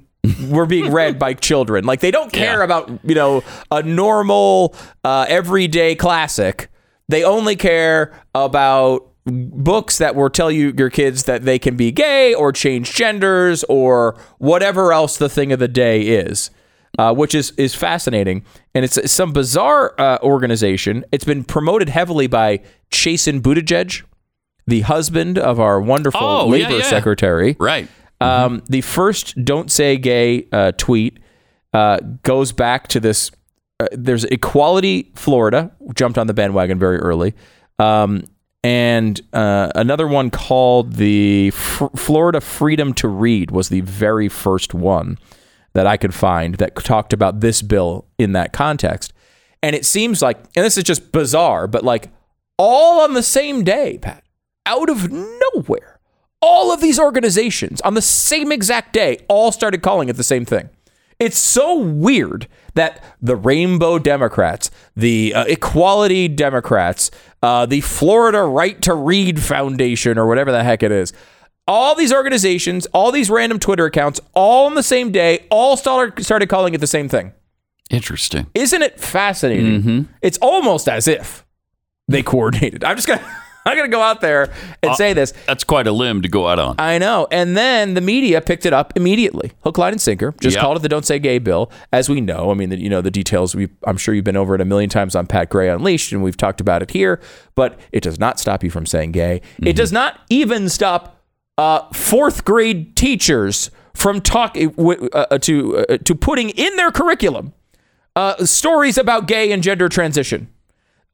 we're 0.49 0.65
being 0.65 0.91
read 0.91 1.17
by 1.17 1.33
children. 1.49 1.85
Like 1.85 1.99
they 2.01 2.11
don't 2.11 2.33
care 2.33 2.57
Yeah. 2.59 2.63
about 2.65 2.89
you 3.03 3.15
know 3.15 3.43
a 3.71 3.81
normal 3.83 4.75
uh, 5.03 5.25
everyday 5.29 5.95
classic. 5.95 6.69
They 7.07 7.23
only 7.23 7.55
care 7.55 8.19
about 8.33 9.07
books 9.25 9.97
that 9.99 10.15
will 10.15 10.29
tell 10.29 10.51
you 10.51 10.73
your 10.77 10.89
kids 10.89 11.23
that 11.23 11.43
they 11.43 11.57
can 11.57 11.75
be 11.77 11.91
gay 11.91 12.33
or 12.33 12.51
change 12.51 12.93
genders 12.93 13.63
or 13.69 14.17
whatever 14.39 14.91
else 14.91 15.17
the 15.17 15.29
thing 15.29 15.51
of 15.51 15.59
the 15.59 15.67
day 15.67 16.01
is 16.01 16.49
uh, 16.97 17.13
which 17.13 17.35
is 17.35 17.51
is 17.57 17.75
fascinating. 17.75 18.43
And 18.73 18.85
it's, 18.85 19.11
some 19.11 19.33
bizarre 19.33 19.93
uh, 19.99 20.17
organization. 20.21 21.05
It's 21.11 21.25
been 21.25 21.43
promoted 21.43 21.89
heavily 21.89 22.27
by 22.27 22.61
Chasten 22.91 23.41
Buttigieg 23.41 24.03
the 24.67 24.81
husband 24.81 25.37
of 25.37 25.59
our 25.59 25.79
wonderful 25.79 26.19
Oh, 26.23 26.47
labor 26.47 26.77
yeah. 26.79 26.83
secretary. 26.83 27.55
Right. 27.59 27.87
um, 28.19 28.63
the 28.67 28.81
first 28.81 29.35
"Don't 29.45 29.69
Say 29.71 29.97
Gay" 29.97 30.47
uh, 30.51 30.71
tweet 30.71 31.19
uh, 31.73 31.99
goes 32.23 32.51
back 32.51 32.87
to 32.89 32.99
this 32.99 33.29
uh, 33.79 33.87
there's 33.91 34.23
Equality 34.23 35.11
Florida 35.15 35.71
jumped 35.95 36.17
on 36.17 36.27
the 36.27 36.33
bandwagon 36.33 36.79
very 36.79 36.97
early, 36.97 37.33
um, 37.77 38.23
and 38.63 39.21
uh, 39.33 39.69
another 39.75 40.07
one 40.07 40.29
called 40.31 40.93
the 40.93 41.49
F- 41.53 41.89
Florida 41.95 42.41
Freedom 42.41 42.93
to 42.95 43.07
Read 43.07 43.51
was 43.51 43.69
the 43.69 43.81
very 43.81 44.29
first 44.29 44.73
one 44.73 45.17
that 45.75 45.85
I 45.85 45.97
could 45.97 46.13
find 46.13 46.55
that 46.55 46.75
talked 46.77 47.13
about 47.13 47.41
this 47.41 47.61
bill 47.61 48.05
in 48.17 48.31
that 48.31 48.53
context. 48.53 49.13
And 49.61 49.75
it 49.75 49.85
seems 49.85 50.21
like, 50.21 50.37
and 50.55 50.65
this 50.65 50.77
is 50.77 50.83
just 50.85 51.11
bizarre, 51.11 51.67
but 51.67 51.83
like 51.83 52.09
all 52.57 53.01
on 53.01 53.13
the 53.13 53.21
same 53.21 53.63
day, 53.63 53.99
Pat, 54.01 54.23
out 54.65 54.89
of 54.89 55.11
nowhere, 55.11 55.99
all 56.41 56.71
of 56.71 56.79
these 56.79 56.97
organizations 56.97 57.81
on 57.81 57.93
the 57.93 58.01
same 58.01 58.51
exact 58.51 58.93
day 58.93 59.17
all 59.27 59.51
started 59.51 59.81
calling 59.81 60.07
it 60.07 60.15
the 60.15 60.23
same 60.23 60.45
thing. 60.45 60.69
It's 61.19 61.37
so 61.37 61.77
weird 61.77 62.47
that 62.75 63.03
the 63.21 63.35
Rainbow 63.35 63.99
Democrats, 63.99 64.71
the 64.95 65.33
uh, 65.33 65.45
Equality 65.45 66.27
Democrats, 66.27 67.11
uh, 67.41 67.65
the 67.65 67.81
Florida 67.81 68.43
Right 68.43 68.81
to 68.81 68.93
Read 68.93 69.41
Foundation, 69.41 70.17
or 70.17 70.27
whatever 70.27 70.51
the 70.51 70.63
heck 70.63 70.83
it 70.83 70.91
is, 70.91 71.13
all 71.67 71.95
these 71.95 72.13
organizations, 72.13 72.85
all 72.87 73.11
these 73.11 73.29
random 73.29 73.59
Twitter 73.59 73.85
accounts, 73.85 74.19
all 74.33 74.67
on 74.67 74.75
the 74.75 74.83
same 74.83 75.11
day, 75.11 75.45
all 75.49 75.77
started, 75.77 76.49
calling 76.49 76.73
it 76.73 76.79
the 76.79 76.87
same 76.87 77.09
thing. 77.09 77.33
Interesting. 77.89 78.47
Isn't 78.53 78.81
it 78.81 78.99
fascinating? 78.99 79.81
Mm-hmm. 79.81 80.11
It's 80.21 80.37
almost 80.39 80.89
as 80.89 81.07
if 81.07 81.45
they 82.07 82.23
coordinated. 82.23 82.83
I'm 82.83 82.95
just 82.95 83.07
gonna, 83.07 83.21
I'm 83.65 83.77
gonna 83.77 83.89
go 83.89 84.01
out 84.01 84.21
there 84.21 84.51
and 84.81 84.91
uh, 84.91 84.95
say 84.95 85.13
this. 85.13 85.33
That's 85.47 85.63
quite 85.63 85.85
a 85.85 85.91
limb 85.91 86.21
to 86.23 86.27
go 86.27 86.47
out 86.47 86.57
on. 86.57 86.75
I 86.79 86.97
know. 86.97 87.27
And 87.31 87.55
then 87.55 87.93
the 87.93 88.01
media 88.01 88.41
picked 88.41 88.65
it 88.65 88.73
up 88.73 88.93
immediately. 88.95 89.51
Hook, 89.63 89.77
line, 89.77 89.91
and 89.91 90.01
sinker. 90.01 90.33
Just 90.41 90.55
Yep. 90.55 90.61
called 90.61 90.77
it 90.77 90.79
the 90.81 90.89
"Don't 90.89 91.05
Say 91.05 91.19
Gay" 91.19 91.37
bill, 91.37 91.71
as 91.91 92.09
we 92.09 92.21
know. 92.21 92.51
I 92.51 92.55
mean, 92.55 92.69
the, 92.69 92.79
you 92.79 92.89
know 92.89 93.01
the 93.01 93.11
details. 93.11 93.55
We, 93.55 93.69
I'm 93.85 93.97
sure 93.97 94.15
you've 94.15 94.25
been 94.25 94.37
over 94.37 94.55
it 94.55 94.61
a 94.61 94.65
million 94.65 94.89
times 94.89 95.15
on 95.15 95.27
Pat 95.27 95.49
Gray 95.49 95.69
Unleashed, 95.69 96.11
and 96.11 96.23
we've 96.23 96.37
talked 96.37 96.61
about 96.61 96.81
it 96.81 96.91
here. 96.91 97.19
But 97.53 97.79
it 97.91 98.01
does 98.01 98.19
not 98.19 98.39
stop 98.39 98.63
you 98.63 98.71
from 98.71 98.85
saying 98.85 99.11
gay. 99.11 99.35
It 99.35 99.41
mm-hmm. 99.61 99.75
does 99.75 99.91
not 99.91 100.21
even 100.29 100.69
stop 100.69 101.14
uh, 101.57 101.87
fourth 101.93 102.45
grade 102.45 102.95
teachers 102.95 103.71
from 103.93 104.21
talking 104.21 104.73
uh, 105.13 105.37
to 105.39 105.77
uh, 105.77 105.97
to 105.97 106.15
putting 106.15 106.49
in 106.49 106.75
their 106.75 106.91
curriculum 106.91 107.53
uh, 108.15 108.45
stories 108.45 108.97
about 108.97 109.27
gay 109.27 109.51
and 109.51 109.63
gender 109.63 109.89
transition. 109.89 110.49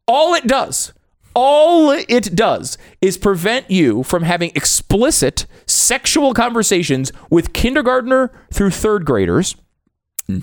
All 0.08 0.34
it 0.34 0.48
does, 0.48 0.94
all 1.34 1.92
it 1.92 2.36
does 2.36 2.78
is 3.02 3.18
prevent 3.18 3.70
you 3.70 4.04
from 4.04 4.24
having 4.24 4.52
explicit 4.56 5.46
sexual 5.66 6.34
conversations 6.34 7.12
with 7.30 7.54
kindergartner 7.54 8.32
through 8.52 8.72
third 8.72 9.06
graders. 9.06 9.56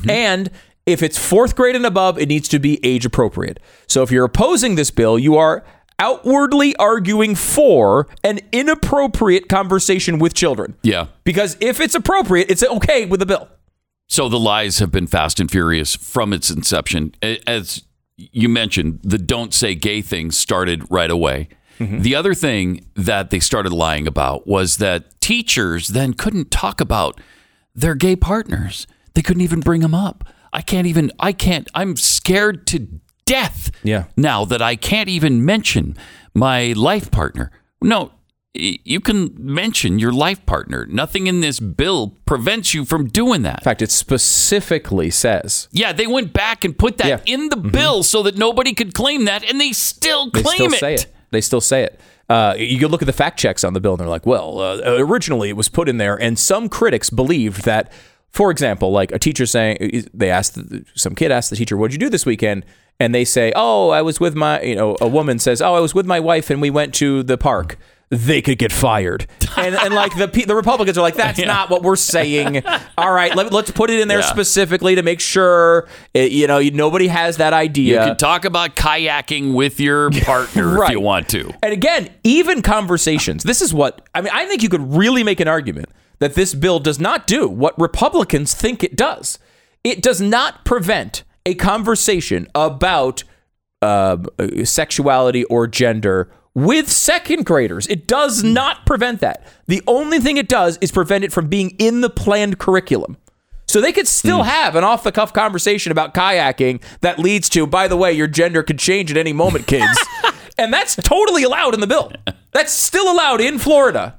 And 0.09 0.51
if 0.87 1.03
it's 1.03 1.19
fourth 1.19 1.57
grade 1.57 1.77
and 1.77 1.87
above, 1.87 2.19
it 2.19 2.29
needs 2.29 2.49
to 2.49 2.59
be 2.59 2.79
age 2.83 3.05
appropriate. 3.05 3.61
So 3.87 4.03
if 4.03 4.11
you're 4.11 4.25
opposing 4.25 4.75
this 4.75 4.91
bill, 4.91 5.19
you 5.19 5.37
are 5.37 5.65
outwardly 5.99 6.77
arguing 6.77 7.35
for 7.35 8.07
an 8.23 8.41
inappropriate 8.53 9.49
conversation 9.49 10.19
with 10.19 10.35
children. 10.35 10.77
Yeah. 10.83 11.07
Because 11.25 11.57
if 11.61 11.81
it's 11.81 11.95
appropriate, 11.95 12.51
it's 12.51 12.63
okay 12.63 13.07
with 13.07 13.21
the 13.21 13.27
bill. 13.27 13.49
So 14.07 14.29
the 14.29 14.39
lies 14.39 14.79
have 14.79 14.91
been 14.91 15.07
fast 15.07 15.39
and 15.39 15.51
furious 15.51 15.95
from 15.95 16.33
its 16.33 16.51
inception. 16.51 17.15
As 17.47 17.83
you 18.17 18.49
mentioned, 18.49 19.01
the 19.03 19.19
don't 19.19 19.53
say 19.53 19.75
gay 19.75 20.01
thing 20.01 20.31
started 20.31 20.91
right 20.91 21.11
away. 21.11 21.49
Mm-hmm. 21.79 22.01
The 22.01 22.15
other 22.15 22.35
thing 22.35 22.87
that 22.95 23.31
they 23.31 23.39
started 23.39 23.73
lying 23.73 24.07
about 24.07 24.47
was 24.47 24.79
that 24.79 25.21
teachers 25.21 25.89
then 25.89 26.15
couldn't 26.15 26.51
talk 26.51 26.81
about 26.81 27.21
their 27.75 27.95
gay 27.95 28.17
partners. 28.17 28.87
They 29.15 29.23
couldn't 29.23 29.43
even 29.43 29.61
bring 29.61 29.83
them 29.83 29.95
up. 29.95 30.25
I 30.53 30.63
can't 30.63 30.87
even, 30.87 31.13
I 31.21 31.33
can't, 31.33 31.69
I'm 31.75 31.97
scared 31.97 32.67
to 32.69 32.89
death 33.29 33.71
Yeah. 33.83 34.05
now 34.17 34.45
that 34.45 34.63
I 34.63 34.77
can't 34.77 35.09
even 35.09 35.45
mention 35.45 35.97
my 36.35 36.73
life 36.77 37.11
partner. 37.11 37.51
No, 37.83 38.11
you 38.55 39.01
can 39.01 39.35
mention 39.39 39.99
your 39.99 40.13
life 40.13 40.45
partner. 40.47 40.87
Nothing 40.87 41.27
in 41.27 41.41
this 41.43 41.61
bill 41.61 42.17
prevents 42.27 42.75
you 42.75 42.85
from 42.85 43.09
doing 43.09 43.43
that. 43.43 43.61
In 43.61 43.65
fact, 43.65 43.83
it 43.83 43.91
specifically 43.91 45.11
says 45.11 45.69
Yeah, 45.71 45.93
they 45.93 46.07
went 46.07 46.33
back 46.33 46.65
and 46.65 46.77
put 46.77 46.99
that 46.99 47.07
Yeah. 47.07 47.17
Mm-hmm. 47.19 47.43
in 47.43 47.49
the 47.51 47.57
bill 47.57 48.03
so 48.03 48.23
that 48.25 48.37
nobody 48.37 48.73
could 48.75 48.95
claim 48.95 49.25
that, 49.27 49.45
and 49.45 49.61
they 49.61 49.73
still 49.73 50.31
claim 50.31 50.45
they 50.45 50.51
still 50.55 50.71
say 50.71 50.95
it. 50.95 51.07
They 51.31 51.41
still 51.41 51.61
say 51.61 51.83
it. 51.85 52.01
Uh, 52.29 52.55
you 52.59 52.79
can 52.79 52.89
look 52.89 53.01
at 53.03 53.07
the 53.07 53.13
fact 53.13 53.39
checks 53.39 53.65
on 53.65 53.73
the 53.75 53.81
bill, 53.81 53.93
and 53.93 54.01
they're 54.01 54.09
like, 54.09 54.27
well, 54.27 54.59
uh, 54.61 54.97
originally 54.99 55.49
it 55.49 55.57
was 55.57 55.69
put 55.69 55.89
in 55.89 55.97
there, 55.99 56.17
and 56.21 56.39
some 56.39 56.69
critics 56.69 57.09
believed 57.11 57.65
that, 57.65 57.91
for 58.31 58.51
example, 58.51 58.91
like 58.91 59.13
a 59.13 59.19
teacher 59.19 59.47
saying, 59.47 60.05
they 60.13 60.31
asked, 60.31 60.59
some 60.95 61.15
kid 61.15 61.31
asked 61.33 61.49
the 61.51 61.57
teacher, 61.57 61.77
what'd 61.77 61.93
you 61.95 61.99
do 61.99 62.11
this 62.11 62.27
weekend? 62.27 62.65
And 63.01 63.15
they 63.15 63.25
say, 63.25 63.53
oh, 63.55 63.91
I 63.91 64.03
was 64.03 64.19
with 64.19 64.35
my, 64.35 64.61
you 64.63 64.75
know, 64.75 64.97
a 65.01 65.07
woman 65.07 65.39
says, 65.39 65.63
oh, 65.63 65.75
I 65.75 65.81
was 65.81 65.95
with 65.95 66.07
my 66.07 66.19
wife 66.19 66.51
and 66.51 66.61
we 66.61 66.71
went 66.71 66.95
to 66.97 67.23
the 67.23 67.39
park. 67.39 67.77
They 68.11 68.41
could 68.41 68.57
get 68.57 68.73
fired, 68.73 69.27
and 69.59 69.75
and 69.75 69.93
like 69.93 70.17
the 70.17 70.29
the 70.47 70.55
Republicans 70.57 70.97
are 70.97 71.03
like, 71.03 71.15
that's 71.17 71.39
not 71.45 71.69
what 71.69 71.83
we're 71.83 71.95
saying. 71.95 72.63
All 72.97 73.13
right, 73.13 73.37
let, 73.37 73.53
let's 73.53 73.71
put 73.71 73.91
it 73.91 74.01
in 74.01 74.09
there 74.09 74.21
Yeah. 74.21 74.25
specifically 74.33 74.95
to 74.95 75.03
make 75.03 75.21
sure, 75.21 75.87
it, 76.15 76.33
you 76.33 76.47
know, 76.47 76.59
nobody 76.59 77.09
has 77.09 77.37
that 77.37 77.53
idea. 77.53 78.01
You 78.01 78.07
can 78.09 78.17
talk 78.17 78.47
about 78.47 78.77
kayaking 78.77 79.53
with 79.53 79.79
your 79.79 80.11
partner 80.23 80.83
if 80.85 80.91
you 80.91 81.01
want 81.01 81.29
to. 81.29 81.53
And 81.63 81.75
again, 81.75 82.09
even 82.25 82.63
conversations. 82.63 83.43
This 83.43 83.61
is 83.61 83.75
what 83.75 84.01
I 84.15 84.23
mean. 84.23 84.33
I 84.33 84.47
think 84.47 84.63
you 84.63 84.71
could 84.71 84.95
really 84.95 85.23
make 85.23 85.39
an 85.39 85.49
argument 85.49 85.91
that 86.19 86.33
this 86.35 86.55
bill 86.55 86.79
does 86.81 86.99
not 86.99 87.27
do 87.27 87.47
what 87.47 87.79
Republicans 87.79 88.55
think 88.55 88.83
it 88.83 88.97
does. 88.97 89.39
It 89.85 90.01
does 90.01 90.19
not 90.23 90.65
prevent 90.65 91.25
a 91.49 91.55
conversation 91.55 92.47
about 92.55 93.25
um, 93.81 94.27
uh, 94.39 94.65
sexuality 94.65 95.45
or 95.45 95.67
gender 95.67 96.31
with 96.55 96.91
second 96.91 97.47
graders. 97.47 97.87
It 97.87 98.07
does 98.07 98.43
hmm. 98.43 98.53
not 98.53 98.85
prevent 98.85 99.21
that. 99.21 99.47
The 99.67 99.83
only 99.87 100.19
thing 100.19 100.37
it 100.37 100.49
does 100.49 100.79
is 100.81 100.93
prevent 100.93 101.25
it 101.25 101.33
from 101.33 101.49
being 101.49 101.71
in 101.79 102.03
the 102.03 102.11
planned 102.11 102.59
curriculum. 102.59 103.17
So 103.67 103.81
they 103.81 103.93
could 103.93 104.09
still 104.09 104.43
hmm. 104.43 104.49
have 104.49 104.77
an 104.77 104.85
off 104.85 105.05
the 105.05 105.13
cuff 105.13 105.33
conversation 105.33 105.91
about 105.91 106.13
kayaking 106.13 106.83
that 107.01 107.19
leads 107.19 107.49
to, 107.51 107.67
by 107.67 107.89
the 107.89 107.97
way, 107.97 108.13
your 108.13 108.27
gender 108.27 108.63
could 108.63 108.79
change 108.79 109.11
at 109.11 109.17
any 109.17 109.33
moment, 109.33 109.67
kids. 109.67 109.99
and 110.59 110.73
that's 110.73 110.97
totally 110.97 111.45
allowed 111.45 111.73
in 111.73 111.81
the 111.81 111.87
bill. 111.87 112.13
That's 112.53 112.73
still 112.73 113.11
allowed 113.11 113.41
in 113.41 113.59
Florida. 113.59 114.19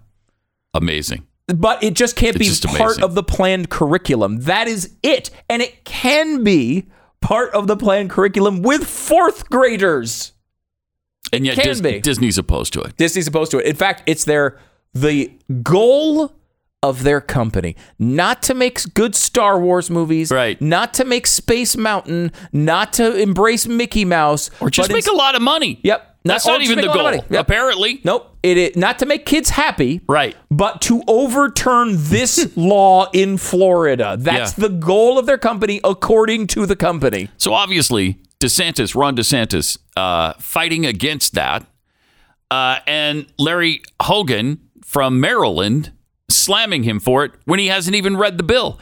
Amazing. 0.73 1.27
But 1.47 1.83
it 1.83 1.95
just 1.95 2.15
can't 2.15 2.35
It's 2.35 2.39
be 2.39 2.45
just 2.45 2.65
part 2.65 2.79
amazing. 2.79 3.03
of 3.03 3.15
the 3.15 3.23
planned 3.23 3.69
curriculum. 3.69 4.41
That 4.41 4.67
is 4.67 4.95
it. 5.03 5.31
And 5.49 5.61
it 5.61 5.83
can 5.83 6.43
be 6.43 6.87
part 7.21 7.53
of 7.53 7.67
the 7.67 7.75
planned 7.77 8.09
curriculum 8.09 8.61
with 8.61 8.85
fourth 8.87 9.49
graders. 9.49 10.33
And 11.31 11.45
yet 11.45 11.57
Dis- 11.57 11.81
Disney's 12.01 12.37
opposed 12.37 12.73
to 12.73 12.81
it. 12.81 12.97
Disney's 12.97 13.27
opposed 13.27 13.51
to 13.51 13.59
it. 13.59 13.65
In 13.65 13.75
fact, 13.75 14.03
it's 14.05 14.25
their 14.25 14.57
the 14.93 15.31
goal 15.61 16.33
of 16.81 17.03
their 17.03 17.19
company 17.21 17.75
not 17.99 18.41
to 18.43 18.53
make 18.53 18.81
good 18.93 19.13
Star 19.13 19.59
Wars 19.59 19.89
movies, 19.89 20.31
Right. 20.31 20.59
Not 20.61 20.93
to 20.95 21.05
make 21.05 21.27
Space 21.27 21.75
Mountain, 21.75 22.31
not 22.53 22.93
to 22.93 23.15
embrace 23.17 23.67
Mickey 23.67 24.05
Mouse, 24.05 24.49
Or 24.61 24.69
just 24.69 24.89
make 24.89 24.99
ins- 24.99 25.07
a 25.07 25.11
lot 25.13 25.35
of 25.35 25.41
money. 25.41 25.79
Yep. 25.83 26.08
That's 26.23 26.45
not 26.45 26.61
even 26.61 26.81
the 26.81 26.87
goal. 26.87 27.11
Yep. 27.13 27.31
Apparently. 27.31 28.01
Nope. 28.03 28.37
It 28.43 28.57
is 28.57 28.75
not 28.75 28.99
to 28.99 29.05
make 29.05 29.25
kids 29.25 29.49
happy, 29.49 30.01
Right. 30.07 30.35
But 30.51 30.81
to 30.83 31.01
overturn 31.07 31.91
this 31.95 32.51
law 32.57 33.09
in 33.13 33.37
Florida. 33.37 34.15
That's 34.19 34.57
Yeah. 34.57 34.67
the 34.67 34.73
goal 34.75 35.17
of 35.17 35.25
their 35.25 35.37
company, 35.37 35.79
according 35.83 36.47
to 36.47 36.65
the 36.65 36.75
company. 36.75 37.29
So 37.37 37.53
obviously, 37.53 38.17
DeSantis, 38.39 38.95
Ron 38.95 39.15
DeSantis, 39.15 39.77
uh, 39.97 40.33
fighting 40.39 40.85
against 40.85 41.33
that, 41.35 41.65
uh, 42.51 42.77
and 42.87 43.25
Larry 43.37 43.81
Hogan 44.01 44.59
from 44.83 45.19
Maryland 45.19 45.91
slamming 46.29 46.83
him 46.83 46.99
for 46.99 47.23
it 47.25 47.31
when 47.45 47.59
he 47.59 47.67
hasn't 47.67 47.95
even 47.95 48.15
read 48.17 48.37
the 48.37 48.43
bill, 48.43 48.79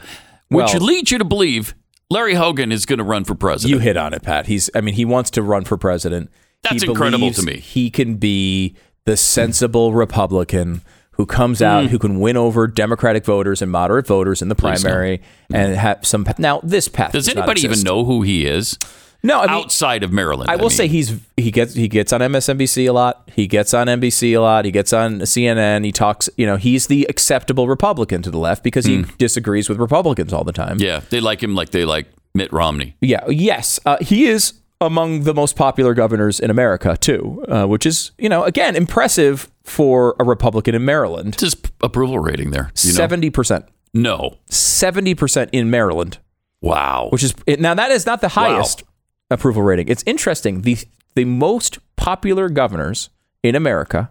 which 0.48 0.72
Well- 0.74 0.82
leads 0.82 1.10
you 1.10 1.18
to 1.18 1.24
believe 1.24 1.74
Larry 2.10 2.34
Hogan 2.34 2.72
is 2.72 2.86
going 2.86 2.98
to 2.98 3.04
run 3.04 3.24
for 3.24 3.34
president. 3.34 3.70
You 3.74 3.80
hit 3.80 3.96
on 3.96 4.14
it, 4.14 4.22
Pat. 4.22 4.46
He's, 4.46 4.70
I 4.74 4.80
mean, 4.80 4.94
he 4.94 5.04
wants 5.04 5.30
to 5.32 5.42
run 5.42 5.64
for 5.64 5.76
president. 5.76 6.30
That's 6.62 6.82
He 6.82 6.88
incredible 6.88 7.30
to 7.32 7.42
me. 7.42 7.58
He 7.58 7.90
can 7.90 8.16
be 8.16 8.74
the 9.04 9.16
sensible 9.16 9.92
Republican 9.92 10.82
who 11.12 11.26
comes 11.26 11.60
out, 11.62 11.84
Hmm. 11.84 11.88
who 11.88 11.98
can 11.98 12.20
win 12.20 12.36
over 12.36 12.66
Democratic 12.68 13.24
voters 13.24 13.60
and 13.62 13.70
moderate 13.72 14.06
voters 14.06 14.40
in 14.42 14.48
the 14.48 14.54
primary, 14.54 15.20
and 15.52 15.74
have 15.74 16.06
some. 16.06 16.24
Now, 16.38 16.60
this 16.62 16.86
path 16.88 17.12
Does 17.12 17.26
does 17.26 17.36
anybody 17.36 17.62
even 17.62 17.80
know 17.82 18.04
who 18.04 18.22
he 18.22 18.46
is 18.46 18.78
No, 19.24 19.40
I 19.40 19.46
mean, 19.46 19.50
outside 19.64 20.04
of 20.04 20.12
Maryland? 20.12 20.48
I 20.48 20.54
will 20.54 20.64
mean. 20.68 20.70
say 20.70 20.86
he's 20.86 21.14
he 21.36 21.50
gets 21.50 21.74
he 21.74 21.88
gets 21.88 22.12
on 22.12 22.20
MSNBC 22.20 22.86
a 22.88 22.92
lot. 22.92 23.28
He 23.34 23.48
gets 23.48 23.74
on 23.74 23.88
NBC 23.88 24.34
a 24.36 24.40
lot. 24.40 24.64
He 24.64 24.70
gets 24.70 24.92
on 24.92 25.20
CNN. 25.22 25.84
He 25.84 25.90
talks. 25.90 26.28
You 26.36 26.46
know, 26.46 26.56
he's 26.56 26.86
the 26.86 27.04
acceptable 27.08 27.66
Republican 27.66 28.22
to 28.22 28.30
the 28.30 28.38
left 28.38 28.62
because 28.62 28.84
he 28.84 29.04
disagrees 29.18 29.68
with 29.68 29.78
Republicans 29.78 30.32
all 30.32 30.44
the 30.44 30.52
time. 30.52 30.76
Yeah, 30.78 31.00
they 31.10 31.18
like 31.20 31.42
him 31.42 31.56
like 31.56 31.70
they 31.70 31.84
like 31.84 32.06
Mitt 32.34 32.52
Romney. 32.52 32.94
Yeah, 33.00 33.26
yes, 33.28 33.80
uh, 33.86 33.96
he 34.00 34.26
is 34.26 34.52
among 34.80 35.22
the 35.24 35.34
most 35.34 35.56
popular 35.56 35.92
governors 35.94 36.38
in 36.40 36.50
America 36.50 36.96
too, 37.00 37.44
uh, 37.48 37.66
which 37.66 37.84
is 37.86 38.12
you 38.18 38.28
know 38.28 38.44
again 38.44 38.76
impressive 38.76 39.50
for 39.64 40.14
a 40.20 40.24
Republican 40.24 40.74
in 40.74 40.84
Maryland. 40.84 41.38
His 41.40 41.56
approval 41.82 42.18
rating 42.18 42.50
there? 42.50 42.70
You 42.82 42.92
know? 42.92 42.96
Seventy 42.96 43.30
percent, 43.30 43.64
No. 43.92 44.38
seventy 44.50 45.14
percent 45.14 45.50
in 45.52 45.70
Maryland, 45.70 46.18
Wow. 46.60 47.08
which 47.10 47.22
is 47.22 47.34
now 47.58 47.74
that 47.74 47.90
is 47.90 48.06
not 48.06 48.20
the 48.20 48.28
highest 48.28 48.82
approval 49.30 49.62
rating. 49.62 49.88
It's 49.88 50.02
interesting. 50.06 50.62
The 50.62 50.78
the 51.14 51.24
most 51.24 51.78
popular 51.96 52.48
governors 52.48 53.10
in 53.42 53.54
America 53.56 54.10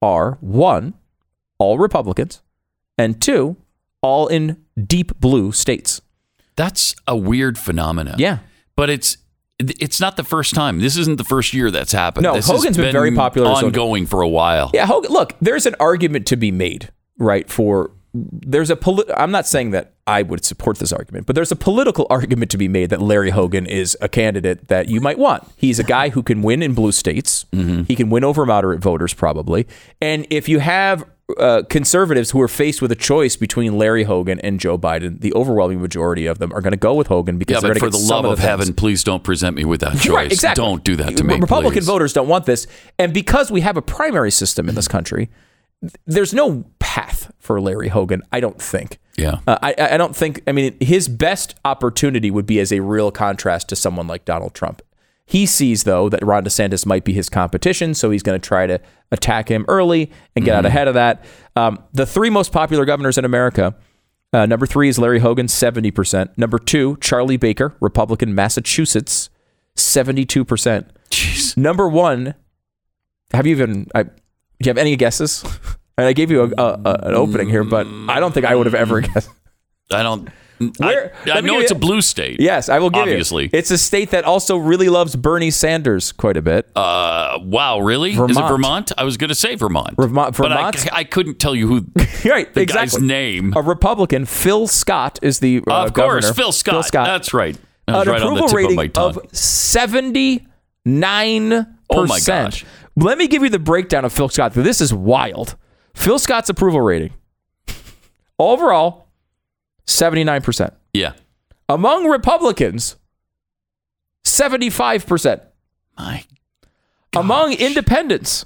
are 0.00 0.38
one, 0.40 0.94
all 1.58 1.78
Republicans, 1.78 2.40
and 2.96 3.20
two, 3.20 3.56
all 4.02 4.26
in 4.28 4.62
deep 4.82 5.18
blue 5.20 5.52
states. 5.52 6.00
That's 6.56 6.94
a 7.06 7.16
weird 7.16 7.58
phenomenon. 7.58 8.14
Yeah. 8.18 8.38
But 8.76 8.88
it's 8.90 9.18
it's 9.58 10.00
not 10.00 10.16
the 10.16 10.24
first 10.24 10.54
time. 10.54 10.80
This 10.80 10.96
isn't 10.96 11.16
the 11.16 11.24
first 11.24 11.54
year 11.54 11.70
that's 11.70 11.92
happened. 11.92 12.24
No, 12.24 12.34
this 12.34 12.46
Hogan's 12.46 12.76
been 12.76 12.92
very 12.92 13.14
popular 13.14 13.48
ongoing 13.48 14.06
for 14.06 14.20
a 14.20 14.28
while. 14.28 14.70
Yeah, 14.74 14.86
Hogan, 14.86 15.10
look, 15.10 15.34
there's 15.40 15.66
an 15.66 15.74
argument 15.80 16.26
to 16.26 16.36
be 16.36 16.50
made, 16.50 16.90
right? 17.18 17.48
For 17.50 17.90
there's 18.14 18.70
a 18.70 18.76
poli- 18.76 19.10
I'm 19.14 19.30
not 19.30 19.46
saying 19.46 19.70
that 19.70 19.94
I 20.06 20.22
would 20.22 20.44
support 20.44 20.78
this 20.78 20.92
argument, 20.92 21.26
but 21.26 21.34
there's 21.34 21.52
a 21.52 21.56
political 21.56 22.06
argument 22.10 22.50
to 22.52 22.58
be 22.58 22.68
made 22.68 22.90
that 22.90 23.00
Larry 23.00 23.30
Hogan 23.30 23.66
is 23.66 23.96
a 24.00 24.08
candidate 24.08 24.68
that 24.68 24.88
you 24.88 25.00
might 25.00 25.18
want. 25.18 25.48
He's 25.56 25.78
a 25.78 25.84
guy 25.84 26.10
who 26.10 26.22
can 26.22 26.42
win 26.42 26.62
in 26.62 26.74
blue 26.74 26.92
states. 26.92 27.46
Mm-hmm. 27.52 27.84
He 27.84 27.96
can 27.96 28.10
win 28.10 28.24
over 28.24 28.44
moderate 28.46 28.80
voters 28.80 29.14
probably. 29.14 29.66
And 30.00 30.26
if 30.30 30.48
you 30.48 30.60
have 30.60 31.04
uh, 31.38 31.62
conservatives 31.68 32.30
who 32.30 32.40
are 32.40 32.48
faced 32.48 32.80
with 32.80 32.92
a 32.92 32.96
choice 32.96 33.36
between 33.36 33.76
Larry 33.76 34.04
Hogan 34.04 34.38
and 34.40 34.60
Joe 34.60 34.78
Biden, 34.78 35.20
the 35.20 35.34
overwhelming 35.34 35.80
majority 35.80 36.26
of 36.26 36.38
them 36.38 36.52
are 36.52 36.60
going 36.60 36.72
to 36.72 36.76
go 36.76 36.94
with 36.94 37.08
Hogan 37.08 37.36
because 37.38 37.54
Yeah, 37.54 37.60
they're 37.60 37.74
going 37.74 37.92
for 37.92 37.98
the 37.98 38.04
love 38.04 38.24
of 38.24 38.36
the 38.36 38.42
heaven, 38.42 38.74
please 38.74 39.02
don't 39.02 39.24
present 39.24 39.56
me 39.56 39.64
with 39.64 39.80
that 39.80 39.98
choice. 39.98 40.08
Right, 40.08 40.32
exactly. 40.32 40.62
Don't 40.62 40.84
do 40.84 40.96
that 40.96 41.16
to 41.16 41.24
me. 41.24 41.38
Republican 41.38 41.80
please. 41.80 41.86
voters 41.86 42.12
don't 42.12 42.28
want 42.28 42.46
this, 42.46 42.66
and 42.98 43.12
because 43.12 43.50
we 43.50 43.60
have 43.62 43.76
a 43.76 43.82
primary 43.82 44.30
system 44.30 44.68
in 44.68 44.74
this 44.74 44.88
country, 44.88 45.28
there's 46.06 46.32
no 46.32 46.64
path 46.78 47.32
for 47.38 47.60
Larry 47.60 47.88
Hogan. 47.88 48.22
I 48.32 48.40
don't 48.40 48.60
think. 48.60 48.98
Yeah. 49.16 49.40
Uh, 49.46 49.58
I, 49.62 49.74
I 49.78 49.96
don't 49.96 50.14
think. 50.14 50.42
I 50.46 50.52
mean, 50.52 50.76
his 50.80 51.08
best 51.08 51.54
opportunity 51.64 52.30
would 52.30 52.46
be 52.46 52.60
as 52.60 52.72
a 52.72 52.80
real 52.80 53.10
contrast 53.10 53.68
to 53.70 53.76
someone 53.76 54.06
like 54.06 54.24
Donald 54.24 54.54
Trump. 54.54 54.82
He 55.26 55.44
sees 55.44 55.84
though 55.84 56.08
that 56.08 56.24
Ron 56.24 56.44
DeSantis 56.44 56.86
might 56.86 57.04
be 57.04 57.12
his 57.12 57.28
competition, 57.28 57.94
so 57.94 58.10
he's 58.10 58.22
going 58.22 58.40
to 58.40 58.48
try 58.48 58.66
to 58.66 58.80
attack 59.10 59.48
him 59.50 59.64
early 59.68 60.10
and 60.36 60.44
get 60.44 60.54
out 60.54 60.64
ahead 60.66 60.86
of 60.88 60.94
that. 60.94 61.24
Um, 61.56 61.82
the 61.92 62.06
three 62.06 62.30
most 62.30 62.52
popular 62.52 62.84
governors 62.84 63.18
in 63.18 63.24
America. 63.24 63.74
Uh, 64.32 64.46
number 64.46 64.66
three 64.66 64.88
is 64.88 64.98
Larry 64.98 65.18
Hogan, 65.20 65.46
70%. 65.46 66.36
Number 66.38 66.58
two, 66.58 66.96
Charlie 67.00 67.36
Baker, 67.36 67.74
Republican, 67.80 68.34
Massachusetts, 68.34 69.30
72%. 69.76 70.88
Jeez. 71.10 71.56
Number 71.56 71.88
one, 71.88 72.34
have 73.32 73.46
you 73.46 73.52
even, 73.52 73.86
I, 73.94 74.02
do 74.04 74.10
you 74.60 74.68
have 74.70 74.78
any 74.78 74.96
guesses? 74.96 75.44
And 75.98 76.06
I 76.06 76.12
gave 76.12 76.30
you 76.30 76.42
a, 76.42 76.48
a, 76.58 76.80
a- 76.84 76.98
an 77.08 77.14
opening 77.14 77.48
here, 77.48 77.64
but 77.64 77.86
I 78.08 78.20
don't 78.20 78.32
think 78.32 78.46
I 78.46 78.54
would 78.54 78.66
have 78.66 78.74
ever 78.74 79.00
guessed. 79.12 79.30
I 79.90 80.02
don't. 80.02 80.28
Where- 80.78 81.12
I, 81.26 81.30
I 81.32 81.40
know 81.40 81.58
it's 81.58 81.70
a 81.70 81.74
blue 81.74 82.00
state. 82.00 82.40
Yes, 82.40 82.68
I 82.68 82.78
will 82.78 82.90
give 82.90 83.02
Obviously. 83.02 83.44
you. 83.44 83.50
It's 83.52 83.70
a 83.70 83.78
state 83.78 84.10
that 84.10 84.24
also 84.24 84.56
really 84.56 84.88
loves 84.88 85.14
Bernie 85.16 85.50
Sanders 85.50 86.12
quite 86.12 86.36
a 86.36 86.42
bit. 86.42 86.68
Uh, 86.76 87.38
wow, 87.42 87.80
really? 87.80 88.10
Is 88.12 88.16
it 88.16 88.20
Vermont. 88.34 88.48
Vermont? 88.48 88.92
I 88.96 89.04
was 89.04 89.16
going 89.16 89.28
to 89.28 89.34
say 89.34 89.54
Vermont. 89.54 89.96
Vermont- 89.96 90.36
But 90.36 90.52
I, 90.52 90.72
I 90.92 91.04
couldn't 91.04 91.38
tell 91.38 91.54
you 91.54 91.66
who 91.68 91.86
right, 92.30 92.52
the 92.54 92.60
exactly. 92.62 93.00
guy's 93.00 93.00
name. 93.00 93.52
A 93.56 93.62
Republican, 93.62 94.24
Phil 94.24 94.66
Scott, 94.66 95.18
is 95.22 95.40
the 95.40 95.58
uh, 95.66 95.84
of 95.86 95.92
course, 95.94 96.24
governor. 96.24 96.32
Phil 96.34 96.52
Scott. 96.52 96.74
Phil 96.74 96.82
Scott. 96.84 97.06
That's 97.06 97.34
right. 97.34 97.56
That 97.86 98.02
an 98.06 98.08
right 98.12 98.20
approval 98.22 98.44
of 98.46 98.52
rating 98.52 98.90
tongue. 98.92 99.16
of 99.18 99.36
seventy 99.36 100.46
nine 100.84 101.52
Oh 101.88 102.06
my 102.06 102.16
percent. 102.16 102.52
gosh. 102.52 102.64
Let 102.96 103.18
me 103.18 103.28
give 103.28 103.42
you 103.42 103.50
the 103.50 103.58
breakdown 103.58 104.04
of 104.04 104.12
Phil 104.12 104.28
Scott. 104.28 104.54
This 104.54 104.80
is 104.80 104.92
wild. 104.92 105.54
Phil 105.94 106.18
Scott's 106.18 106.48
approval 106.48 106.80
rating 106.80 107.12
overall 108.38 109.05
seventy 109.86 110.24
nine 110.24 110.42
percent. 110.42 110.72
yeah. 110.92 111.12
Among 111.68 112.06
Republicans, 112.08 112.96
seventy 114.24 114.70
five 114.70 115.06
percent. 115.06 115.42
My 115.98 116.24
Among 117.14 117.54
independents, 117.54 118.44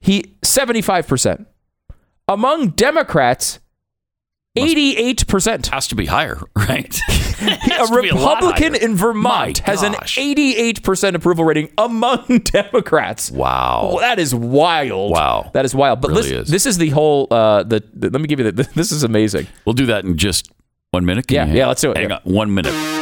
he 0.00 0.36
75%. 0.42 1.44
Among 2.26 2.68
Democrats, 2.70 3.60
88%. 4.56 5.66
has 5.68 5.88
to 5.88 5.94
be 5.94 6.06
higher, 6.06 6.38
right? 6.56 7.00
A 7.42 7.44
Has 7.44 7.90
to 7.90 8.02
be 8.02 8.10
lot 8.12 8.36
Republican 8.36 8.74
higher. 8.74 8.82
in 8.82 8.94
Vermont 8.96 9.58
has 9.60 9.82
an 9.82 9.94
88% 9.94 11.14
approval 11.14 11.44
rating 11.44 11.70
among 11.76 12.24
Democrats. 12.44 13.30
Wow. 13.32 13.88
Well, 13.94 13.98
that 13.98 14.18
is 14.20 14.32
wild. 14.34 15.10
Wow. 15.10 15.50
That 15.52 15.64
is 15.64 15.74
wild. 15.74 16.00
But 16.00 16.08
Really 16.10 16.22
listen, 16.22 16.36
is. 16.42 16.48
this 16.48 16.66
is 16.66 16.78
the 16.78 16.90
whole 16.90 17.26
uh 17.32 17.64
the, 17.64 17.82
the- 17.94 18.10
let 18.10 18.20
me 18.20 18.28
give 18.28 18.38
you 18.38 18.50
the 18.52 18.62
this 18.76 18.92
is 18.92 19.02
amazing. 19.02 19.48
We'll 19.64 19.72
do 19.72 19.86
that 19.86 20.04
in 20.04 20.16
just 20.16 20.52
one 20.92 21.04
minute. 21.04 21.26
Can 21.26 21.48
Yeah, 21.48 21.54
yeah, 21.54 21.66
let's 21.66 21.80
do 21.80 21.90
it. 21.90 21.96
Hang 21.96 22.10
Yeah. 22.10 22.16
on, 22.24 22.32
one 22.32 22.54
minute. 22.54 23.01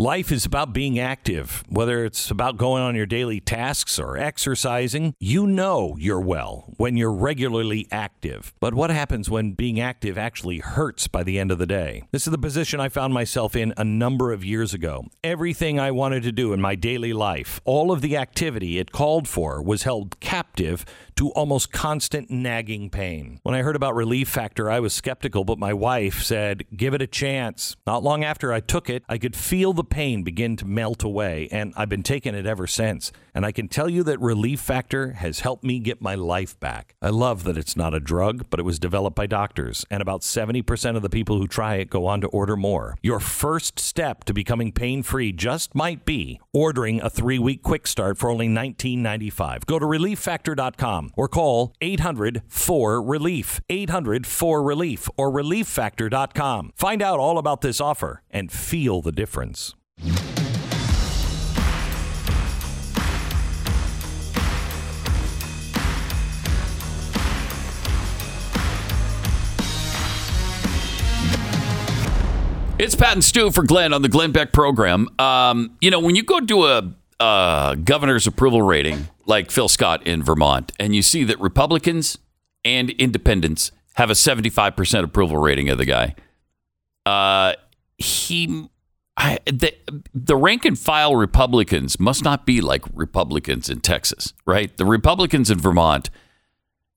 Life 0.00 0.30
is 0.30 0.44
about 0.46 0.72
being 0.72 0.96
active. 0.96 1.64
Whether 1.68 2.04
it's 2.04 2.30
about 2.30 2.56
going 2.56 2.84
on 2.84 2.94
your 2.94 3.04
daily 3.04 3.40
tasks 3.40 3.98
or 3.98 4.16
exercising, 4.16 5.12
you 5.18 5.44
know 5.44 5.96
you're 5.98 6.20
well 6.20 6.72
when 6.76 6.96
you're 6.96 7.12
regularly 7.12 7.88
active. 7.90 8.54
But 8.60 8.74
what 8.74 8.90
happens 8.90 9.28
when 9.28 9.54
being 9.54 9.80
active 9.80 10.16
actually 10.16 10.58
hurts 10.58 11.08
by 11.08 11.24
the 11.24 11.36
end 11.36 11.50
of 11.50 11.58
the 11.58 11.66
day? 11.66 12.04
This 12.12 12.28
is 12.28 12.30
the 12.30 12.38
position 12.38 12.78
I 12.78 12.90
found 12.90 13.12
myself 13.12 13.56
in 13.56 13.74
a 13.76 13.82
number 13.82 14.30
of 14.30 14.44
years 14.44 14.72
ago. 14.72 15.06
Everything 15.24 15.80
I 15.80 15.90
wanted 15.90 16.22
to 16.22 16.30
do 16.30 16.52
in 16.52 16.60
my 16.60 16.76
daily 16.76 17.12
life, 17.12 17.60
all 17.64 17.90
of 17.90 18.00
the 18.00 18.16
activity 18.16 18.78
it 18.78 18.92
called 18.92 19.26
for, 19.26 19.60
was 19.60 19.82
held 19.82 20.20
captive 20.20 20.84
to 21.16 21.30
almost 21.30 21.72
constant 21.72 22.30
nagging 22.30 22.88
pain. 22.88 23.40
When 23.42 23.56
I 23.56 23.62
heard 23.62 23.74
about 23.74 23.96
Relief 23.96 24.28
Factor, 24.28 24.70
I 24.70 24.78
was 24.78 24.94
skeptical, 24.94 25.42
but 25.42 25.58
my 25.58 25.72
wife 25.72 26.22
said, 26.22 26.64
give 26.76 26.94
it 26.94 27.02
a 27.02 27.08
chance. 27.08 27.74
Not 27.84 28.04
long 28.04 28.22
after 28.22 28.52
I 28.52 28.60
took 28.60 28.88
it, 28.88 29.02
I 29.08 29.18
could 29.18 29.34
feel 29.34 29.72
the 29.72 29.87
pain 29.90 30.22
begin 30.22 30.56
to 30.56 30.66
melt 30.66 31.02
away, 31.02 31.48
and 31.50 31.72
I've 31.76 31.88
been 31.88 32.02
taking 32.02 32.34
it 32.34 32.46
ever 32.46 32.66
since. 32.66 33.12
And 33.34 33.46
I 33.46 33.52
can 33.52 33.68
tell 33.68 33.88
you 33.88 34.02
that 34.04 34.20
Relief 34.20 34.60
Factor 34.60 35.12
has 35.12 35.40
helped 35.40 35.64
me 35.64 35.78
get 35.78 36.02
my 36.02 36.14
life 36.14 36.58
back. 36.58 36.94
I 37.00 37.10
love 37.10 37.44
that 37.44 37.56
it's 37.56 37.76
not 37.76 37.94
a 37.94 38.00
drug, 38.00 38.46
but 38.50 38.58
it 38.58 38.64
was 38.64 38.78
developed 38.78 39.16
by 39.16 39.26
doctors, 39.26 39.84
and 39.90 40.02
about 40.02 40.22
70% 40.22 40.96
of 40.96 41.02
the 41.02 41.08
people 41.08 41.38
who 41.38 41.46
try 41.46 41.76
it 41.76 41.90
go 41.90 42.06
on 42.06 42.20
to 42.20 42.26
order 42.28 42.56
more. 42.56 42.96
Your 43.02 43.20
first 43.20 43.78
step 43.78 44.24
to 44.24 44.34
becoming 44.34 44.72
pain 44.72 45.02
free 45.02 45.32
just 45.32 45.74
might 45.74 46.04
be 46.04 46.40
ordering 46.52 47.00
a 47.00 47.10
three 47.10 47.38
week 47.38 47.62
quick 47.62 47.86
start 47.86 48.18
for 48.18 48.30
only 48.30 48.48
$19.95. 48.48 49.66
Go 49.66 49.78
to 49.78 49.86
relieffactor.com 49.86 51.12
or 51.16 51.28
call 51.28 51.74
800 51.80 52.42
4 52.48 53.02
Relief, 53.02 53.60
800 53.68 54.26
4 54.26 54.62
Relief, 54.62 55.08
or 55.16 55.30
relieffactor.com. 55.30 56.72
Find 56.76 57.02
out 57.02 57.18
all 57.18 57.38
about 57.38 57.60
this 57.60 57.80
offer 57.80 58.22
and 58.30 58.50
feel 58.50 59.00
the 59.00 59.12
difference. 59.12 59.74
It's 72.78 72.94
Pat 72.94 73.14
and 73.14 73.24
Stu 73.24 73.50
for 73.50 73.64
Glenn 73.64 73.92
on 73.92 74.02
the 74.02 74.08
Glenn 74.08 74.30
Beck 74.30 74.52
program. 74.52 75.08
Um, 75.18 75.76
you 75.80 75.90
know, 75.90 75.98
when 75.98 76.14
you 76.14 76.22
go 76.22 76.38
to 76.38 76.64
a, 76.66 76.94
a 77.18 77.76
governor's 77.82 78.28
approval 78.28 78.62
rating 78.62 79.08
like 79.26 79.50
Phil 79.50 79.68
Scott 79.68 80.06
in 80.06 80.22
Vermont, 80.22 80.70
and 80.78 80.94
you 80.94 81.02
see 81.02 81.24
that 81.24 81.40
Republicans 81.40 82.18
and 82.64 82.90
independents 82.90 83.72
have 83.94 84.10
a 84.10 84.12
75% 84.12 85.02
approval 85.02 85.38
rating 85.38 85.68
of 85.68 85.78
the 85.78 85.86
guy, 85.86 86.14
uh, 87.04 87.54
he. 87.96 88.68
I, 89.18 89.38
the, 89.46 89.74
the 90.14 90.36
rank 90.36 90.64
and 90.64 90.78
file 90.78 91.16
Republicans 91.16 91.98
must 91.98 92.22
not 92.22 92.46
be 92.46 92.60
like 92.60 92.84
Republicans 92.94 93.68
in 93.68 93.80
Texas, 93.80 94.32
right? 94.46 94.74
The 94.76 94.84
Republicans 94.84 95.50
in 95.50 95.58
Vermont 95.58 96.08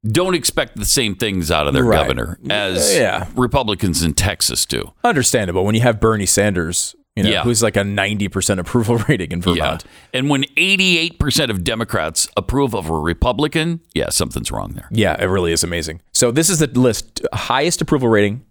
don't 0.06 0.36
expect 0.36 0.78
the 0.78 0.86
same 0.86 1.16
things 1.16 1.50
out 1.50 1.68
of 1.68 1.74
their 1.74 1.84
Right. 1.84 1.98
governor 1.98 2.38
as 2.50 2.96
Yeah. 2.96 3.28
Republicans 3.36 4.04
in 4.04 4.14
Texas 4.14 4.66
do. 4.68 4.94
Understandable 5.04 5.66
when 5.66 5.74
you 5.74 5.82
have 5.82 6.00
Bernie 6.00 6.28
Sanders, 6.28 6.96
you 7.16 7.24
know, 7.24 7.30
Yeah. 7.30 7.44
who's 7.44 7.64
like 7.64 7.76
a 7.76 7.84
90% 7.84 8.60
approval 8.60 8.98
rating 9.08 9.32
in 9.32 9.42
Vermont. 9.42 9.84
Yeah. 9.84 10.20
And 10.20 10.30
when 10.30 10.44
88% 10.58 11.50
of 11.50 11.64
Democrats 11.64 12.28
approve 12.38 12.76
of 12.76 12.88
a 12.88 12.94
Republican, 12.94 13.80
yeah, 13.96 14.10
something's 14.10 14.52
wrong 14.52 14.74
there. 14.74 14.88
Yeah, 14.92 15.20
it 15.20 15.26
really 15.26 15.54
is 15.54 15.64
amazing. 15.64 16.02
So 16.14 16.30
this 16.32 16.52
is 16.52 16.60
the 16.60 16.68
list 16.68 17.22
highest 17.34 17.82
approval 17.82 18.10
rating 18.10 18.46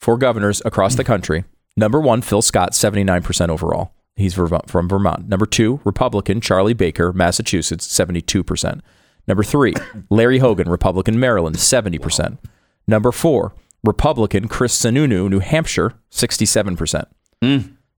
for 0.00 0.16
governors 0.16 0.60
across 0.64 0.96
the 0.96 1.04
mm. 1.04 1.06
country. 1.06 1.44
Number 1.76 2.00
one, 2.00 2.22
Phil 2.22 2.42
Scott, 2.42 2.72
79% 2.72 3.48
overall. 3.48 3.94
He's 4.14 4.34
from 4.34 4.88
Vermont. 4.88 5.28
Number 5.28 5.46
two, 5.46 5.80
Republican 5.84 6.40
Charlie 6.40 6.74
Baker, 6.74 7.12
Massachusetts, 7.12 7.86
72%. 7.88 8.80
Number 9.26 9.42
three, 9.42 9.74
Larry 10.10 10.38
Hogan, 10.38 10.68
Republican 10.68 11.18
Maryland, 11.18 11.56
70%. 11.56 12.38
Number 12.86 13.10
four, 13.12 13.54
Republican 13.84 14.48
Chris 14.48 14.78
Sununu, 14.78 15.30
New 15.30 15.38
Hampshire, 15.38 15.94
67%. 16.10 17.06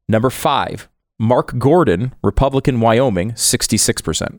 Number 0.09 0.31
five, 0.31 0.89
Mark 1.19 1.59
Gordon, 1.59 2.15
Republican 2.23 2.81
Wyoming, 2.81 3.33
66%. 3.33 4.39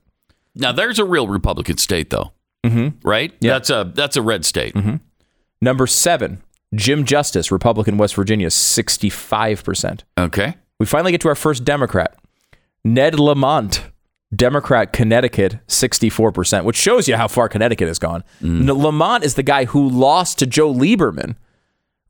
Now, 0.55 0.71
there's 0.71 0.99
a 0.99 1.05
real 1.05 1.27
Republican 1.27 1.77
state, 1.77 2.09
though. 2.09 2.31
Mm-hmm. 2.65 3.07
Right? 3.07 3.33
Yeah. 3.41 3.53
That's 3.53 3.69
a 3.69 3.91
that's 3.93 4.15
a 4.15 4.21
red 4.21 4.45
state. 4.45 4.75
Number 5.61 5.87
seven, 5.87 6.41
Jim 6.73 7.05
Justice, 7.05 7.51
Republican, 7.51 7.97
West 7.97 8.15
Virginia, 8.15 8.47
65%. 8.47 10.01
Okay. 10.17 10.55
We 10.79 10.85
finally 10.85 11.11
get 11.11 11.21
to 11.21 11.27
our 11.29 11.35
first 11.35 11.63
Democrat, 11.63 12.15
Ned 12.83 13.19
Lamont, 13.19 13.83
Democrat, 14.35 14.91
Connecticut, 14.91 15.59
64%, 15.67 16.65
which 16.65 16.75
shows 16.75 17.07
you 17.07 17.15
how 17.15 17.27
far 17.27 17.47
Connecticut 17.47 17.87
has 17.87 17.99
gone. 17.99 18.23
N- 18.41 18.65
Lamont 18.67 19.23
is 19.23 19.35
the 19.35 19.43
guy 19.43 19.65
who 19.65 19.87
lost 19.87 20.39
to 20.39 20.45
Joe 20.45 20.73
Lieberman. 20.73 21.35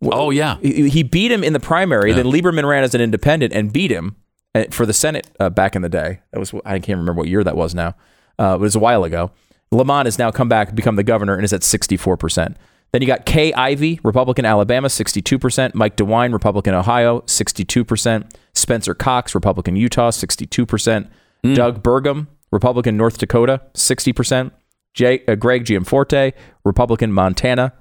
Oh, 0.01 0.29
yeah. 0.31 0.57
He 0.59 1.03
beat 1.03 1.31
him 1.31 1.43
in 1.43 1.53
the 1.53 1.59
primary. 1.59 2.11
Then 2.13 2.25
Lieberman 2.25 2.67
ran 2.67 2.83
as 2.83 2.93
an 2.95 3.01
independent 3.01 3.53
and 3.53 3.71
beat 3.71 3.91
him 3.91 4.15
uh, 4.53 4.65
for 4.71 4.85
the 4.85 4.93
Senate 4.93 5.29
uh, 5.39 5.49
back 5.49 5.75
in 5.75 5.81
the 5.81 5.89
day. 5.89 6.21
That 6.31 6.39
was 6.39 6.53
I 6.65 6.79
can't 6.79 6.99
remember 6.99 7.13
what 7.21 7.27
year 7.27 7.43
that 7.43 7.55
was 7.55 7.73
now. 7.75 7.95
Uh, 8.39 8.55
it 8.55 8.59
was 8.59 8.75
a 8.75 8.79
while 8.79 9.03
ago. 9.03 9.31
Lamont 9.71 10.05
has 10.05 10.19
now 10.19 10.31
come 10.31 10.49
back, 10.49 10.73
become 10.75 10.95
the 10.95 11.03
governor, 11.03 11.35
and 11.35 11.43
is 11.43 11.53
at 11.53 11.61
64%. 11.61 12.55
Then 12.95 13.01
you 13.01 13.07
got 13.09 13.25
Kay 13.25 13.51
Ivey, 13.51 13.99
Republican, 14.05 14.45
Alabama, 14.45 14.87
62%. 14.87 15.75
Mike 15.75 15.97
DeWine, 15.97 16.31
Republican, 16.31 16.73
Ohio, 16.73 17.19
62%. 17.23 18.31
Spencer 18.53 18.93
Cox, 18.93 19.35
Republican, 19.35 19.75
Utah, 19.75 20.11
62%. 20.11 21.09
Doug 21.55 21.83
Burgum, 21.83 22.27
Republican, 22.53 22.95
North 22.95 23.17
Dakota, 23.17 23.59
60%. 23.73 24.51
J- 24.93 25.25
uh, 25.27 25.35
Greg 25.35 25.65
Gianforte, 25.65 26.31
Republican, 26.63 27.11
Montana, 27.11 27.73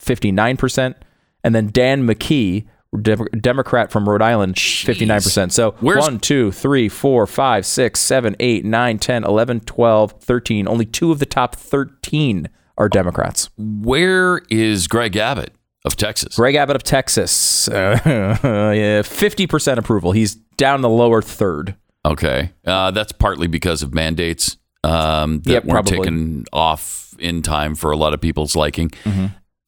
59%. 0.00 0.94
And 1.42 1.52
then 1.52 1.70
Dan 1.72 2.06
McKee, 2.06 2.66
Dem- 3.02 3.26
Democrat 3.40 3.90
from 3.90 4.08
Rhode 4.08 4.22
Island, 4.22 4.54
59%. 4.54 5.50
So 5.52 5.74
Where's- 5.80 6.00
1, 6.04 6.20
2, 6.20 6.52
3, 6.52 6.88
4, 6.88 7.26
5, 7.26 7.66
6, 7.66 7.98
7, 7.98 8.36
8, 8.38 8.64
9, 8.64 8.98
10, 9.00 9.24
11, 9.24 9.58
12, 9.62 10.12
13. 10.20 10.68
Only 10.68 10.84
two 10.86 11.10
of 11.10 11.18
the 11.18 11.26
top 11.26 11.56
13 11.56 12.48
are 12.80 12.88
Democrats. 12.88 13.48
Where 13.56 14.42
is 14.50 14.88
Greg 14.88 15.16
Abbott 15.16 15.54
of 15.84 15.94
Texas? 15.96 16.34
Greg 16.36 16.54
Abbott 16.56 16.74
of 16.76 16.82
Texas, 16.82 17.68
uh, 17.68 17.96
50% 19.04 19.76
approval. 19.78 20.12
He's 20.12 20.34
down 20.56 20.80
the 20.80 20.88
lower 20.88 21.22
third. 21.22 21.76
Okay. 22.04 22.52
Uh, 22.66 22.90
that's 22.90 23.12
partly 23.12 23.46
because 23.46 23.82
of 23.82 23.94
mandates 23.94 24.56
um, 24.82 25.40
that 25.42 25.52
Yep, 25.52 25.64
weren't 25.66 25.86
probably. 25.86 25.98
taken 25.98 26.44
off 26.52 27.14
in 27.18 27.42
time 27.42 27.74
for 27.74 27.90
a 27.90 27.96
lot 27.96 28.14
of 28.14 28.20
people's 28.20 28.56
liking. 28.56 28.90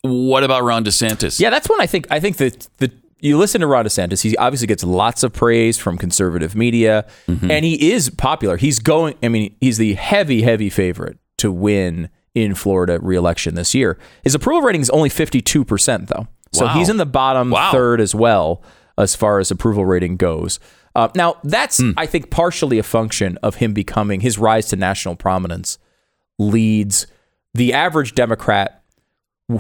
What 0.02 0.42
about 0.42 0.62
Ron 0.64 0.84
DeSantis? 0.84 1.34
Mm-hmm. 1.34 1.42
Yeah, 1.42 1.50
that's 1.50 1.68
when 1.68 1.80
I 1.80 1.86
think 1.86 2.06
I 2.10 2.18
think 2.18 2.38
that 2.38 2.66
the 2.78 2.90
you 3.20 3.38
listen 3.38 3.60
to 3.60 3.68
Ron 3.68 3.84
DeSantis. 3.84 4.22
He 4.22 4.36
obviously 4.36 4.66
gets 4.66 4.82
lots 4.82 5.22
of 5.22 5.32
praise 5.32 5.78
from 5.78 5.96
conservative 5.96 6.56
media, 6.56 7.06
and 7.28 7.64
he 7.64 7.92
is 7.92 8.10
popular. 8.10 8.56
He's 8.56 8.80
going. 8.80 9.14
I 9.22 9.28
mean, 9.28 9.54
he's 9.60 9.78
the 9.78 9.94
heavy, 9.94 10.42
heavy 10.42 10.70
favorite 10.70 11.18
to 11.38 11.52
win 11.52 12.08
in 12.34 12.54
Florida 12.54 12.98
reelection 13.02 13.54
this 13.54 13.74
year. 13.74 13.98
His 14.24 14.34
approval 14.34 14.62
rating 14.62 14.80
is 14.80 14.90
only 14.90 15.08
fifty 15.08 15.40
two 15.40 15.64
percent, 15.64 16.08
though. 16.08 16.26
So 16.52 16.66
Wow. 16.66 16.74
he's 16.74 16.88
in 16.88 16.96
the 16.98 17.06
bottom 17.06 17.50
Wow. 17.50 17.72
third 17.72 18.00
as 18.00 18.14
well 18.14 18.62
as 18.98 19.14
far 19.16 19.38
as 19.38 19.50
approval 19.50 19.84
rating 19.86 20.16
goes. 20.16 20.58
Uh, 20.94 21.08
now, 21.14 21.36
that's 21.44 21.82
I 21.96 22.04
think 22.06 22.30
partially 22.30 22.78
a 22.78 22.82
function 22.82 23.38
of 23.42 23.56
him 23.56 23.72
becoming 23.72 24.20
his 24.20 24.38
rise 24.38 24.66
to 24.68 24.76
national 24.76 25.16
prominence 25.16 25.78
leads 26.38 27.06
the 27.54 27.72
average 27.72 28.14
Democrat 28.14 28.82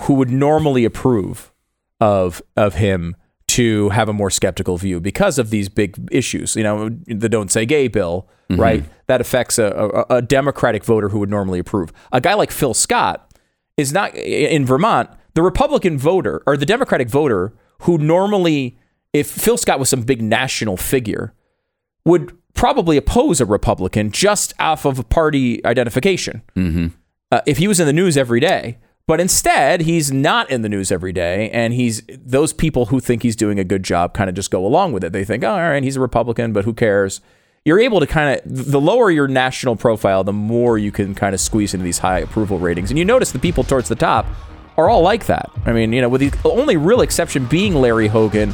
who 0.02 0.14
would 0.14 0.30
normally 0.30 0.84
approve 0.84 1.52
of 2.00 2.42
of 2.56 2.74
him 2.74 3.16
to 3.48 3.90
have 3.90 4.08
a 4.08 4.12
more 4.12 4.30
skeptical 4.30 4.76
view 4.78 5.00
because 5.00 5.38
of 5.38 5.50
these 5.50 5.68
big 5.68 6.08
issues. 6.10 6.56
You 6.56 6.62
know, 6.62 6.88
the 7.06 7.28
"Don't 7.28 7.50
Say 7.50 7.66
Gay" 7.66 7.88
bill, 7.88 8.28
right? 8.50 8.84
That 9.06 9.20
affects 9.20 9.58
a, 9.58 9.66
a, 10.10 10.16
a 10.16 10.22
Democratic 10.22 10.84
voter 10.84 11.08
who 11.10 11.18
would 11.20 11.30
normally 11.30 11.58
approve. 11.58 11.92
A 12.12 12.20
guy 12.20 12.34
like 12.34 12.50
Phil 12.50 12.74
Scott 12.74 13.30
is 13.76 13.92
not 13.92 14.14
in 14.14 14.64
Vermont. 14.66 15.10
The 15.34 15.42
Republican 15.42 15.98
voter 15.98 16.42
or 16.46 16.56
the 16.56 16.66
Democratic 16.66 17.08
voter 17.08 17.52
who 17.80 17.98
normally, 17.98 18.78
if 19.12 19.28
Phil 19.30 19.56
Scott 19.56 19.78
was 19.78 19.88
some 19.88 20.02
big 20.02 20.22
national 20.22 20.76
figure, 20.76 21.34
would 22.04 22.36
probably 22.54 22.96
oppose 22.96 23.40
a 23.40 23.46
Republican 23.46 24.10
just 24.10 24.52
off 24.58 24.84
of 24.84 24.98
a 24.98 25.02
party 25.04 25.64
identification 25.64 26.42
uh, 27.32 27.40
if 27.46 27.56
he 27.58 27.66
was 27.66 27.80
in 27.80 27.86
the 27.86 27.92
news 27.92 28.16
every 28.16 28.40
day. 28.40 28.78
But 29.08 29.20
instead, 29.20 29.80
he's 29.82 30.12
not 30.12 30.48
in 30.50 30.62
the 30.62 30.68
news 30.68 30.92
every 30.92 31.12
day, 31.12 31.50
and 31.50 31.74
he's 31.74 32.02
those 32.08 32.52
people 32.52 32.86
who 32.86 33.00
think 33.00 33.22
he's 33.22 33.34
doing 33.36 33.58
a 33.58 33.64
good 33.64 33.82
job 33.82 34.14
kind 34.14 34.30
of 34.30 34.36
just 34.36 34.50
go 34.50 34.64
along 34.64 34.92
with 34.92 35.02
it. 35.02 35.12
They 35.12 35.24
think, 35.24 35.42
oh, 35.42 35.50
all 35.50 35.58
right, 35.58 35.82
he's 35.82 35.96
a 35.96 36.00
Republican, 36.00 36.52
but 36.52 36.64
who 36.64 36.72
cares? 36.72 37.20
You're 37.64 37.80
able 37.80 38.00
to 38.00 38.06
kind 38.06 38.40
of 38.40 38.70
the 38.72 38.80
lower 38.80 39.10
your 39.10 39.26
national 39.28 39.76
profile, 39.76 40.22
the 40.24 40.32
more 40.32 40.78
you 40.78 40.92
can 40.92 41.14
kind 41.14 41.34
of 41.34 41.40
squeeze 41.40 41.74
into 41.74 41.84
these 41.84 41.98
high 41.98 42.20
approval 42.20 42.58
ratings. 42.58 42.90
And 42.90 42.98
you 42.98 43.04
notice 43.04 43.32
the 43.32 43.38
people 43.38 43.64
towards 43.64 43.88
the 43.88 43.94
top 43.96 44.26
are 44.76 44.88
all 44.88 45.02
like 45.02 45.26
that. 45.26 45.50
I 45.66 45.72
mean, 45.72 45.92
you 45.92 46.00
know, 46.00 46.08
with 46.08 46.20
the 46.20 46.48
only 46.48 46.76
real 46.76 47.00
exception 47.02 47.44
being 47.46 47.74
Larry 47.74 48.08
Hogan, 48.08 48.50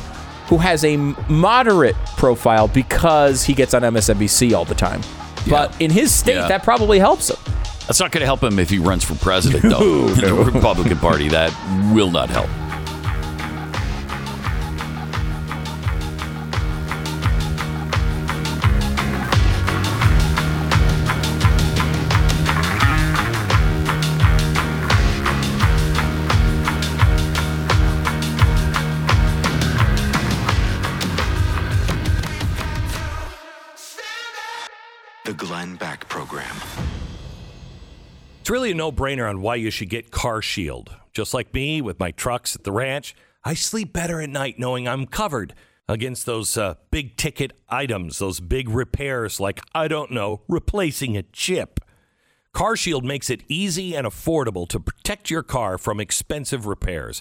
who 0.49 0.57
has 0.59 0.83
a 0.85 0.97
moderate 0.97 1.97
profile 2.17 2.69
because 2.69 3.45
he 3.45 3.53
gets 3.55 3.75
on 3.75 3.83
MSNBC 3.83 4.55
all 4.57 4.65
the 4.65 4.75
time. 4.75 5.01
But 5.49 5.79
in 5.81 5.91
his 5.91 6.13
state, 6.13 6.37
Yeah. 6.37 6.49
that 6.49 6.63
probably 6.63 6.99
helps 6.99 7.31
him. 7.31 7.37
That's 7.89 8.01
not 8.01 8.13
going 8.13 8.21
to 8.21 8.27
help 8.27 8.43
him 8.43 8.59
if 8.59 8.69
he 8.69 8.79
runs 8.79 9.03
for 9.03 9.15
president, 9.15 9.63
though. 9.63 10.09
In 10.09 10.15
the 10.21 10.35
Republican 10.35 10.99
Party, 10.99 11.29
that 11.31 11.51
will 11.95 12.11
not 12.11 12.29
help. 12.29 12.51
It's 38.49 38.51
really 38.51 38.71
a 38.71 38.75
no 38.75 38.91
brainer 38.91 39.29
on 39.29 39.43
why 39.43 39.57
you 39.57 39.71
should 39.71 39.91
get 39.91 40.11
Car 40.11 40.41
Shield. 40.41 40.97
Just 41.13 41.35
like 41.35 41.53
me 41.53 41.83
with 41.83 42.01
my 42.01 42.13
trucks 42.13 42.57
at 42.57 42.65
the 42.65 42.73
ranch, 42.73 43.15
I 43.45 43.53
sleep 43.53 43.93
better 43.93 44.23
at 44.23 44.31
night 44.31 44.59
knowing 44.59 44.89
I'm 44.89 45.05
covered 45.05 45.53
against 45.87 46.25
those 46.25 46.57
uh, 46.57 46.77
big 46.91 47.19
ticket 47.19 47.53
items, 47.69 48.19
those 48.19 48.41
big 48.41 48.71
repairs 48.71 49.39
like, 49.39 49.61
I 49.75 49.87
don't 49.87 50.13
know, 50.13 50.41
replacing 50.49 51.15
a 51.15 51.25
chip. 51.25 51.79
Car 52.55 52.75
Shield 52.75 53.05
makes 53.05 53.29
it 53.29 53.43
easy 53.49 53.95
and 53.95 54.07
affordable 54.07 54.67
to 54.71 54.81
protect 54.81 55.29
your 55.29 55.43
car 55.43 55.77
from 55.77 56.01
expensive 56.01 56.65
repairs. 56.65 57.21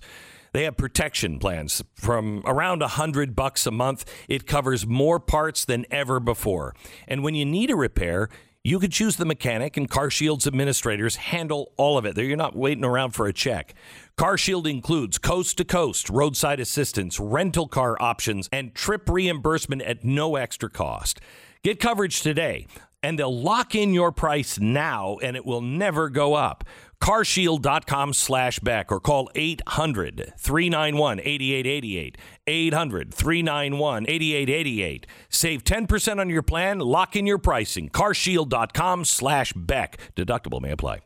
They 0.54 0.63
have 0.63 0.78
protection 0.78 1.40
plans 1.40 1.84
from 1.94 2.42
around 2.46 2.82
a 2.82 2.88
hundred 2.88 3.36
bucks 3.36 3.68
a 3.68 3.72
month. 3.72 4.06
It 4.30 4.48
covers 4.48 4.88
more 4.88 5.20
parts 5.20 5.66
than 5.66 5.86
ever 5.92 6.22
before. 6.22 6.74
And 7.06 7.22
when 7.22 7.36
you 7.36 7.46
need 7.46 7.70
a 7.70 7.76
repair, 7.76 8.30
you 8.68 8.80
could 8.80 8.92
choose 8.92 9.16
the 9.16 9.24
mechanic, 9.24 9.78
and 9.78 9.90
CarShield's 9.90 10.46
administrators 10.46 11.16
handle 11.16 11.72
all 11.78 11.98
of 11.98 12.06
it. 12.06 12.16
There 12.16 12.26
you're 12.26 12.36
not 12.36 12.54
waiting 12.54 12.84
around 12.84 13.12
for 13.12 13.26
a 13.26 13.32
check. 13.32 13.74
CarShield 14.18 14.70
includes 14.70 15.18
coast 15.18 15.58
to 15.60 15.64
coast 15.64 16.10
roadside 16.10 16.60
assistance, 16.60 17.18
rental 17.18 17.70
car 17.70 17.96
options, 18.02 18.50
and 18.52 18.76
trip 18.76 19.10
reimbursement 19.10 19.84
at 19.84 20.04
no 20.04 20.36
extra 20.36 20.70
cost. 20.70 21.22
Get 21.64 21.80
coverage 21.80 22.22
today, 22.22 22.68
and 23.02 23.18
they'll 23.18 23.42
lock 23.42 23.74
in 23.74 23.94
your 23.94 24.12
price 24.12 24.60
now, 24.60 25.18
and 25.24 25.38
it 25.38 25.46
will 25.46 25.62
never 25.62 26.10
go 26.10 26.34
up. 26.34 26.66
carshield.com 27.02 28.14
slash 28.14 28.60
Beck 28.60 28.92
or 28.92 29.00
call 29.00 29.30
800 29.36 30.34
391 30.38 31.20
8888. 31.20 32.18
800 32.48 33.14
391 33.14 34.06
8888. 34.08 35.08
Save 35.30 35.64
10% 35.64 36.20
on 36.20 36.30
your 36.30 36.44
plan, 36.44 36.80
lock 36.80 37.16
in 37.16 37.26
your 37.28 37.38
pricing. 37.38 37.90
carshield.com 37.90 39.06
slash 39.06 39.54
Beck. 39.54 39.98
Deductible 40.16 40.62
may 40.62 40.72
apply. 40.72 41.00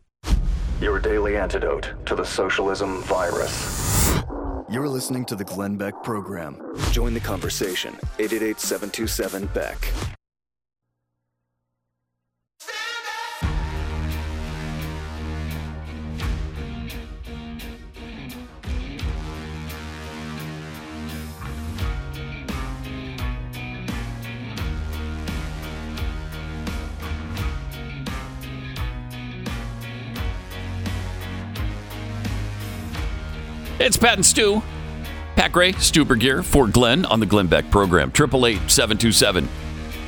Your 0.79 0.99
daily 0.99 1.37
antidote 1.37 1.93
to 2.07 2.15
the 2.15 2.25
socialism 2.25 3.01
virus. 3.03 4.17
You're 4.69 4.87
listening 4.87 5.25
to 5.25 5.35
the 5.35 5.43
Glenn 5.43 5.75
Beck 5.77 6.01
program. 6.01 6.75
Join 6.91 7.13
the 7.13 7.19
conversation. 7.19 7.93
888 8.19 8.59
727 8.59 9.45
Beck. 9.47 9.93
It's 33.83 33.97
Pat 33.97 34.13
and 34.13 34.23
Stu. 34.25 34.61
Pat 35.35 35.51
Gray, 35.51 35.71
Stu 35.71 36.05
Burguiere 36.05 36.43
for 36.43 36.67
Glenn 36.67 37.03
on 37.05 37.19
the 37.19 37.25
Glenn 37.25 37.47
Beck 37.47 37.71
program. 37.71 38.09
888 38.09 38.69
727 38.69 39.49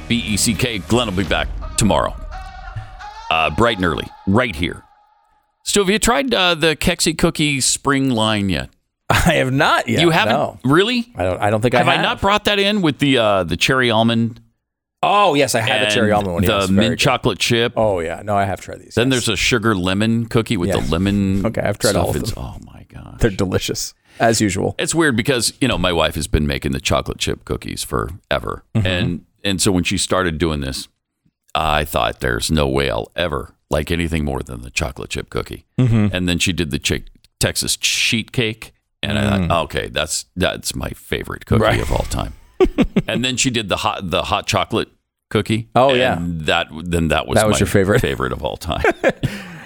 BECK. 0.07 0.63
E 0.65 0.77
Glenn 0.88 1.07
will 1.07 1.15
be 1.15 1.23
back 1.27 1.47
tomorrow. 1.75 2.15
Uh, 3.31 3.49
bright 3.49 3.77
and 3.77 3.86
early, 3.86 4.05
right 4.27 4.55
here. 4.55 4.83
Stu, 5.63 5.79
have 5.79 5.89
you 5.89 5.97
tried 5.97 6.31
uh, 6.36 6.53
the 6.53 6.75
Kexi 6.75 7.17
Cookie 7.17 7.62
spring 7.62 8.12
line 8.12 8.49
yet? 8.49 8.69
I 9.09 9.15
have 9.36 9.51
not 9.51 9.88
yet. 9.89 10.01
you 10.01 10.12
haven't 10.12 10.33
No. 10.36 10.59
really? 10.63 11.12
I 11.15 11.23
don't. 11.23 11.41
I 11.41 11.49
don't 11.49 11.62
think 11.62 11.73
I 11.73 11.79
Have 11.79 11.88
I 11.88 11.95
I 11.95 12.01
not 12.03 12.21
brought 12.21 12.45
that 12.45 12.59
in 12.59 12.83
with 12.83 12.99
the 12.99 13.17
uh, 13.17 13.43
the 13.43 13.57
cherry 13.57 13.89
almond? 13.89 14.39
Oh 15.01 15.33
yes, 15.33 15.55
I 15.55 15.62
had 15.62 15.88
the 15.88 15.91
cherry 15.91 16.12
almond 16.12 16.33
one. 16.33 16.43
The 16.45 16.59
yes, 16.59 16.69
mint 16.69 16.99
chocolate 16.99 17.39
chip. 17.39 17.73
Oh 17.75 18.01
yeah, 18.01 18.21
no, 18.23 18.36
I 18.38 18.45
have 18.45 18.62
tried 18.62 18.81
these. 18.81 18.93
Then 18.93 19.07
yes. 19.12 19.25
there's 19.25 19.29
a 19.29 19.36
sugar 19.36 19.73
lemon 19.75 20.27
cookie 20.27 20.57
with 20.57 20.69
Yeah. 20.69 20.79
the 20.79 20.91
lemon. 20.91 21.43
Okay, 21.47 21.62
I've 21.62 21.79
tried 21.79 21.95
all 21.95 22.12
of 22.12 22.15
It's- 22.17 22.33
them. 22.33 22.43
Oh 22.43 22.57
my 22.65 22.72
gosh. 23.04 23.20
they're 23.20 23.30
delicious 23.32 23.94
as 24.20 24.39
usual. 24.42 24.76
It's 24.80 24.94
weird 24.96 25.16
because 25.18 25.54
you 25.62 25.68
know 25.68 25.78
my 25.78 25.92
wife 25.94 26.16
has 26.16 26.28
been 26.28 26.46
making 26.48 26.72
the 26.72 26.80
chocolate 26.82 27.18
chip 27.18 27.46
cookies 27.46 27.84
forever, 27.84 28.63
Mm-hmm. 28.76 28.88
and 28.88 29.26
and 29.44 29.62
so 29.62 29.72
when 29.72 29.84
she 29.84 29.98
started 29.98 30.38
doing 30.38 30.62
this, 30.62 30.88
I 31.56 31.84
thought 31.86 32.20
there's 32.22 32.50
no 32.52 32.68
way 32.68 32.89
I'll 32.89 33.12
ever 33.16 33.54
like 33.70 33.92
anything 33.92 34.24
more 34.24 34.42
than 34.42 34.62
the 34.62 34.70
chocolate 34.70 35.10
chip 35.10 35.30
cookie. 35.30 35.66
Mm-hmm. 35.80 36.16
And 36.16 36.30
then 36.30 36.38
she 36.39 36.54
did 36.54 36.72
the 36.72 36.80
chi- 36.80 37.04
Texas 37.39 37.78
sheet 37.82 38.32
cake, 38.32 38.74
and 39.02 39.18
I 39.20 39.48
thought, 39.48 39.63
okay, 39.66 39.88
that's 39.89 40.26
that's 40.36 40.76
my 40.76 40.89
favorite 40.89 41.46
cookie 41.46 41.62
Mm. 41.63 41.68
Right. 41.68 41.82
of 41.82 41.92
all 41.92 42.06
time. 42.10 42.34
and 43.08 43.26
then 43.26 43.36
she 43.36 43.50
did 43.50 43.68
the 43.68 43.78
hot 43.78 44.10
the 44.10 44.24
hot 44.24 44.48
chocolate 44.48 44.89
cookie. 45.30 45.68
Oh, 45.76 45.89
and 45.89 45.98
yeah. 45.98 46.18
that 46.46 46.68
then 46.86 47.10
that 47.10 47.28
was 47.28 47.36
That 47.36 47.48
was 47.48 47.56
my 47.56 47.60
your 47.60 47.68
favorite. 47.68 48.00
favorite 48.00 48.32
of 48.32 48.44
all 48.44 48.56
time. 48.58 48.84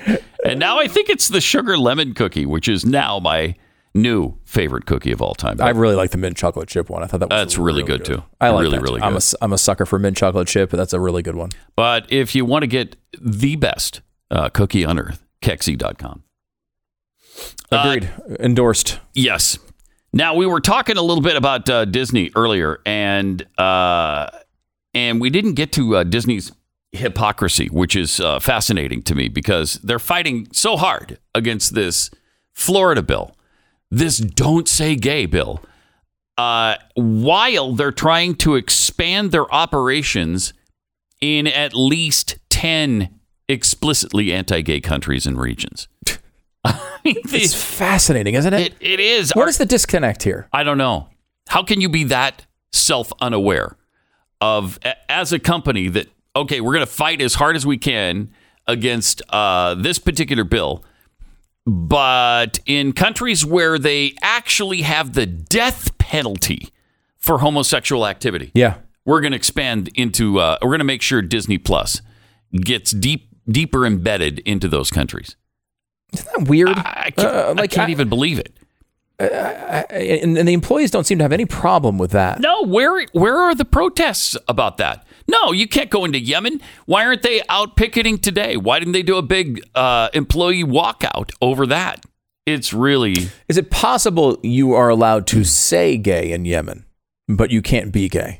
and 0.51 0.59
now 0.59 0.79
I 0.79 0.87
think 0.87 1.09
it's 1.09 1.27
the 1.27 1.41
sugar 1.41 1.77
lemon 1.77 2.13
cookie, 2.13 2.45
which 2.45 2.67
is 2.67 2.85
now 2.85 3.19
my 3.19 3.55
new 3.93 4.37
favorite 4.45 4.85
cookie 4.85 5.11
of 5.11 5.21
all 5.21 5.33
time. 5.33 5.59
I 5.61 5.69
really 5.71 5.95
like 5.95 6.11
the 6.11 6.17
mint 6.17 6.37
chocolate 6.37 6.69
chip 6.69 6.89
one. 6.89 7.03
I 7.03 7.07
thought 7.07 7.19
that 7.21 7.29
was 7.29 7.39
That's 7.39 7.57
really 7.57 7.83
good, 7.83 8.05
too. 8.05 8.23
I 8.39 8.49
like 8.49 8.63
Really, 8.63 8.77
that. 8.77 8.83
really 8.83 9.01
I'm 9.01 9.15
a, 9.15 9.19
good. 9.19 9.35
I'm 9.41 9.53
a 9.53 9.57
sucker 9.57 9.85
for 9.85 9.97
mint 9.97 10.17
chocolate 10.17 10.47
chip, 10.47 10.69
but 10.69 10.77
that's 10.77 10.93
a 10.93 10.99
really 10.99 11.23
good 11.23 11.35
one. 11.35 11.49
But 11.75 12.05
if 12.11 12.35
you 12.35 12.45
want 12.45 12.63
to 12.63 12.67
get 12.67 12.95
the 13.19 13.55
best 13.55 14.01
uh, 14.29 14.49
cookie 14.49 14.85
on 14.85 14.99
earth, 14.99 15.23
Kexi.com. 15.41 16.23
Uh, 17.71 17.75
Agreed. 17.95 18.09
Endorsed. 18.39 18.99
Yes. 19.13 19.57
Now 20.13 20.35
we 20.35 20.45
were 20.45 20.61
talking 20.61 20.97
a 20.97 21.01
little 21.01 21.21
bit 21.23 21.35
about 21.35 21.69
uh, 21.69 21.85
Disney 21.85 22.31
earlier, 22.35 22.79
and 22.85 23.45
uh, 23.57 24.29
and 24.93 25.19
we 25.21 25.29
didn't 25.29 25.53
get 25.53 25.71
to 25.73 25.97
uh, 25.97 26.03
Disney's 26.03 26.51
hypocrisy, 26.91 27.67
which 27.67 27.95
is 27.95 28.19
uh, 28.19 28.39
fascinating 28.39 29.01
to 29.03 29.15
me 29.15 29.27
because 29.27 29.75
they're 29.83 29.99
fighting 29.99 30.47
so 30.51 30.77
hard 30.77 31.19
against 31.35 31.73
this 31.75 32.09
Florida 32.53 33.01
bill, 33.01 33.35
this 33.91 34.17
"Don't 34.17 34.67
Say 34.67 34.95
Gay" 34.95 35.25
bill, 35.25 35.63
uh, 36.37 36.75
while 36.95 37.73
they're 37.73 37.91
trying 37.91 38.35
to 38.35 38.55
expand 38.55 39.31
their 39.31 39.51
operations 39.53 40.53
in 41.21 41.47
at 41.47 41.73
least 41.73 42.37
ten 42.49 43.09
explicitly 43.49 44.33
anti-gay 44.33 44.81
countries 44.81 45.25
and 45.25 45.39
regions. 45.39 45.87
I 46.65 46.99
mean, 47.05 47.15
It's 47.25 47.53
fascinating, 47.53 48.33
isn't 48.33 48.53
it? 48.53 48.73
it, 48.73 48.75
it 48.81 48.99
is. 48.99 49.31
what 49.35 49.47
is 49.47 49.57
the 49.57 49.65
disconnect 49.65 50.23
here? 50.23 50.49
I 50.51 50.63
don't 50.63 50.77
know. 50.77 51.07
How 51.47 51.63
can 51.63 51.79
you 51.79 51.87
be 51.87 52.03
that 52.05 52.45
self 52.73 53.11
unaware 53.21 53.77
of 54.41 54.77
as 55.07 55.31
a 55.31 55.39
company 55.39 55.87
that 55.89 56.07
okay, 56.41 56.61
we're 56.61 56.73
going 56.73 56.85
to 56.85 56.91
fight 56.91 57.21
as 57.21 57.35
hard 57.35 57.55
as 57.55 57.65
we 57.65 57.77
can 57.77 58.29
against 58.67 59.21
uh, 59.29 59.75
this 59.75 59.99
particular 59.99 60.43
bill, 60.43 60.83
but 61.65 62.59
in 62.65 62.93
countries 62.93 63.45
where 63.45 63.77
they 63.77 64.15
actually 64.21 64.81
have 64.81 65.13
the 65.13 65.25
death 65.25 65.97
penalty 65.97 66.69
for 67.17 67.39
homosexual 67.39 68.05
activity, 68.07 68.51
Yeah. 68.53 68.75
we're 69.05 69.21
going 69.21 69.31
to 69.31 69.37
expand 69.37 69.89
into. 69.95 70.39
Uh, 70.39 70.57
we're 70.61 70.69
going 70.69 70.79
to 70.79 70.85
make 70.85 71.01
sure 71.01 71.21
Disney 71.21 71.57
Plus 71.57 72.01
gets 72.53 72.91
deep 72.91 73.29
deeper 73.49 73.85
embedded 73.85 74.39
into 74.39 74.67
those 74.67 74.91
countries. 74.91 75.35
Isn't 76.13 76.27
that 76.37 76.47
weird? 76.49 76.69
I, 76.69 77.03
I 77.07 77.11
can't, 77.11 77.35
Uh, 77.35 77.53
I 77.61 77.67
can't 77.67 77.89
I- 77.89 77.91
even 77.91 78.09
believe 78.09 78.39
it. 78.39 78.53
and, 79.19 80.37
and 80.37 80.47
the 80.47 80.53
employees 80.53 80.91
don't 80.91 81.05
seem 81.05 81.17
to 81.17 81.23
have 81.23 81.33
any 81.33 81.45
problem 81.45 81.97
with 81.97 82.11
that. 82.11 82.39
No, 82.39 82.63
where 82.63 83.03
where 83.13 83.35
are 83.37 83.55
the 83.55 83.65
protests 83.65 84.37
about 84.47 84.77
that? 84.77 85.05
No, 85.27 85.51
you 85.51 85.67
can't 85.67 85.89
go 85.89 86.05
into 86.05 86.19
Yemen. 86.19 86.61
Why 86.85 87.05
aren't 87.05 87.21
they 87.21 87.41
out 87.49 87.75
picketing 87.75 88.17
today? 88.17 88.55
Why 88.57 88.79
didn't 88.79 88.93
they 88.93 89.03
do 89.03 89.17
a 89.17 89.21
big 89.21 89.61
uh, 89.75 90.09
employee 90.13 90.63
walkout 90.63 91.31
over 91.41 91.65
that? 91.67 92.05
It's 92.45 92.71
really 92.73 93.27
Is 93.49 93.57
it 93.57 93.69
possible 93.69 94.37
you 94.41 94.73
are 94.73 94.87
allowed 94.87 95.27
to 95.27 95.43
say 95.43 95.97
gay 95.97 96.31
in 96.31 96.45
Yemen, 96.45 96.85
but 97.27 97.51
you 97.51 97.61
can't 97.61 97.91
be 97.91 98.07
gay? 98.07 98.39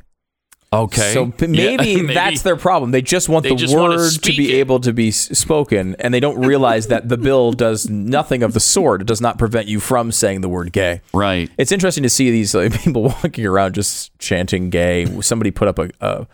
okay. 0.72 1.14
So 1.14 1.32
p- 1.32 1.46
Yeah, 1.48 1.76
maybe, 1.78 2.14
that's 2.14 2.42
their 2.42 2.56
problem. 2.56 2.92
They 2.92 3.02
just 3.02 3.28
want 3.30 3.44
They 3.44 3.50
the 3.50 3.56
just 3.56 3.76
word 3.76 4.12
to 4.24 4.30
be 4.32 4.54
it. 4.54 4.60
able 4.60 4.80
to 4.82 4.94
be 4.94 5.12
spoken, 5.12 5.96
and 6.00 6.14
they 6.14 6.20
don't 6.22 6.40
realize 6.46 6.88
that 6.88 7.10
the 7.10 7.18
bill 7.18 7.52
does 7.52 7.90
nothing 7.90 8.44
of 8.44 8.54
the 8.54 8.60
sort. 8.62 9.02
It 9.02 9.08
does 9.08 9.20
not 9.22 9.38
prevent 9.38 9.68
you 9.68 9.80
from 9.82 10.12
saying 10.14 10.40
the 10.42 10.50
word 10.50 10.72
gay. 10.72 11.02
right. 11.14 11.50
It's 11.58 11.72
interesting 11.74 12.04
to 12.04 12.10
see 12.10 12.32
these 12.32 12.54
like, 12.56 12.74
people 12.84 13.04
walking 13.04 13.46
around 13.46 13.76
just 13.76 14.18
chanting 14.20 14.70
gay. 14.70 15.06
Somebody 15.22 15.52
put 15.52 15.68
up 15.68 15.80
a, 15.80 15.90
a 16.02 16.28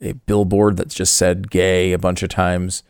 a 0.00 0.12
billboard 0.12 0.76
that 0.76 0.88
just 0.88 1.14
said 1.14 1.50
gay 1.50 1.92
a 1.92 1.98
bunch 1.98 2.22
of 2.22 2.28
times. 2.28 2.82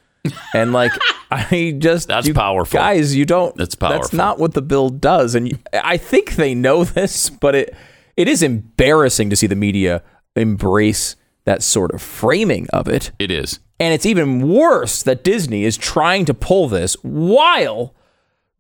And 0.55 0.73
like 0.73 0.93
I 1.31 1.75
just 1.79 2.09
That's 2.09 2.29
you- 2.29 2.35
powerful. 2.35 2.79
Guys, 2.79 3.15
you 3.15 3.25
don't 3.25 3.57
That's 3.57 3.75
powerful. 3.75 4.01
That's 4.01 4.13
not 4.13 4.39
what 4.39 4.55
the 4.55 4.63
bill 4.63 4.91
does. 4.91 5.35
And 5.35 5.49
you, 5.49 5.59
I 5.73 5.97
think 5.97 6.37
they 6.37 6.55
know 6.55 6.85
this, 6.85 7.31
but 7.31 7.55
it 7.55 7.75
it 8.17 8.29
is 8.29 8.43
embarrassing 8.43 9.31
to 9.31 9.37
see 9.37 9.47
the 9.47 9.55
media 9.57 10.03
embrace 10.37 11.17
that 11.45 11.63
sort 11.63 11.93
of 11.93 12.03
framing 12.03 12.67
of 12.73 12.89
it. 12.89 13.13
It 13.19 13.31
is. 13.31 13.61
And 13.81 13.95
it's 13.95 14.05
even 14.05 14.49
worse 14.49 15.03
that 15.05 15.23
Disney 15.23 15.65
is 15.65 15.77
trying 15.77 16.25
to 16.27 16.35
pull 16.35 16.69
this 16.69 16.95
while 17.03 17.95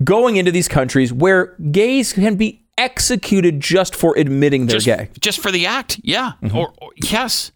going 0.04 0.37
into 0.37 0.52
these 0.52 0.68
countries 0.68 1.12
where 1.12 1.56
gays 1.72 2.12
can 2.12 2.37
be 2.37 2.64
executed 2.78 3.58
just 3.61 3.96
for 3.96 4.16
admitting 4.16 4.66
they're 4.66 4.78
just, 4.78 4.87
gay. 4.87 5.08
just 5.20 5.40
for 5.40 5.50
the 5.50 5.66
act. 5.66 6.00
Yeah. 6.04 6.32
Mm-hmm. 6.40 6.56
Or, 6.56 6.72
or 6.80 6.90
yes. 7.02 7.50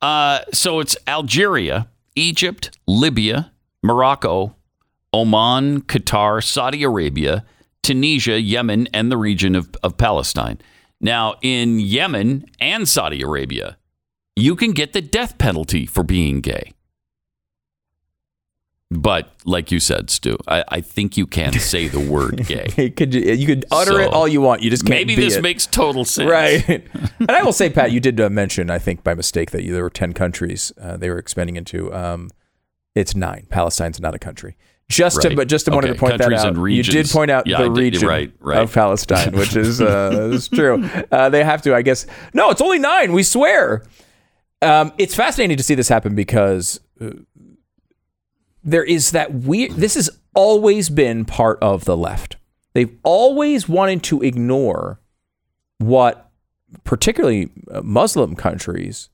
Uh, 0.00 0.40
so 0.52 0.80
it's 0.80 0.96
Algeria, 1.06 1.88
Egypt, 2.14 2.76
Libya, 2.86 3.52
Morocco, 3.82 4.54
Oman, 5.12 5.82
Qatar, 5.82 6.42
Saudi 6.42 6.82
Arabia, 6.82 7.44
Tunisia, 7.82 8.40
Yemen, 8.40 8.88
and 8.92 9.10
the 9.10 9.16
region 9.16 9.54
of, 9.54 9.70
of 9.82 9.96
Palestine. 9.96 10.58
Now, 11.00 11.36
in 11.42 11.80
Yemen 11.80 12.44
and 12.60 12.88
Saudi 12.88 13.22
Arabia, 13.22 13.78
you 14.36 14.56
can 14.56 14.72
get 14.72 14.92
the 14.92 15.00
death 15.00 15.38
penalty 15.38 15.86
for 15.86 16.02
being 16.02 16.40
gay. 16.40 16.72
But 18.90 19.30
like 19.44 19.70
you 19.70 19.80
said, 19.80 20.08
Stu, 20.08 20.38
I, 20.48 20.64
I 20.68 20.80
think 20.80 21.18
you 21.18 21.26
can 21.26 21.52
say 21.52 21.88
the 21.88 22.00
word 22.00 22.46
gay. 22.46 22.88
Could 22.90 23.12
you 23.12 23.46
could 23.46 23.66
utter 23.70 24.00
it 24.00 24.10
all 24.14 24.26
you 24.26 24.40
want. 24.40 24.62
You 24.62 24.70
just 24.70 24.86
can't 24.86 25.00
Maybe 25.00 25.14
be 25.14 25.22
this 25.22 25.36
it. 25.36 25.42
makes 25.42 25.66
total 25.66 26.06
sense. 26.06 26.30
right. 26.30 26.66
and 27.18 27.30
I 27.30 27.42
will 27.42 27.52
say, 27.52 27.68
Pat, 27.68 27.92
you 27.92 28.00
did 28.08 28.18
uh, 28.18 28.30
mention, 28.30 28.70
I 28.70 28.78
think 28.78 29.04
by 29.04 29.12
mistake, 29.12 29.50
that 29.50 29.62
you, 29.62 29.74
there 29.74 29.82
were 29.82 29.90
ten 29.90 30.14
countries 30.14 30.72
uh, 30.80 30.96
they 30.96 31.10
were 31.10 31.18
expanding 31.18 31.56
into. 31.56 31.92
Um, 31.92 32.30
it's 32.94 33.14
nine. 33.14 33.46
Palestine's 33.50 34.00
not 34.00 34.14
a 34.14 34.18
country. 34.18 34.56
Just 34.88 35.20
to, 35.20 35.36
but 35.36 35.48
just 35.48 35.66
to 35.66 35.70
wanted 35.70 35.88
to 35.88 35.94
point 35.94 36.16
that 36.16 36.32
out. 36.32 36.56
and 36.56 36.72
You 36.72 36.82
did 36.82 37.10
point 37.10 37.30
out 37.30 37.46
Yeah, 37.46 37.58
the 37.58 37.64
did. 37.68 37.76
region 37.78 38.08
Right, 38.08 38.32
right. 38.40 38.62
of 38.62 38.72
Palestine, 38.72 39.32
which 39.36 39.54
is 39.54 39.82
uh, 39.82 40.30
is 40.32 40.48
true. 40.48 40.82
Uh, 41.12 41.28
they 41.28 41.44
have 41.44 41.60
to, 41.62 41.74
I 41.74 41.82
guess. 41.82 42.06
No, 42.32 42.48
it's 42.48 42.62
only 42.62 42.78
nine. 42.78 43.12
We 43.12 43.22
swear. 43.22 43.84
Um, 44.62 44.92
it's 44.96 45.14
fascinating 45.14 45.58
to 45.58 45.62
see 45.62 45.74
this 45.74 45.88
happen 45.90 46.14
because 46.14 46.80
uh, 47.02 47.10
there 48.64 48.84
is 48.84 49.10
that 49.12 49.32
weird. 49.34 49.72
This 49.72 49.94
has 49.94 50.10
always 50.34 50.88
been 50.90 51.24
part 51.24 51.58
of 51.62 51.84
the 51.84 51.96
left. 51.96 52.36
They've 52.74 52.94
always 53.02 53.68
wanted 53.68 54.02
to 54.04 54.22
ignore 54.22 55.00
what, 55.78 56.30
particularly 56.84 57.50
uh, 57.70 57.80
Muslim 57.82 58.36
countries, 58.36 59.08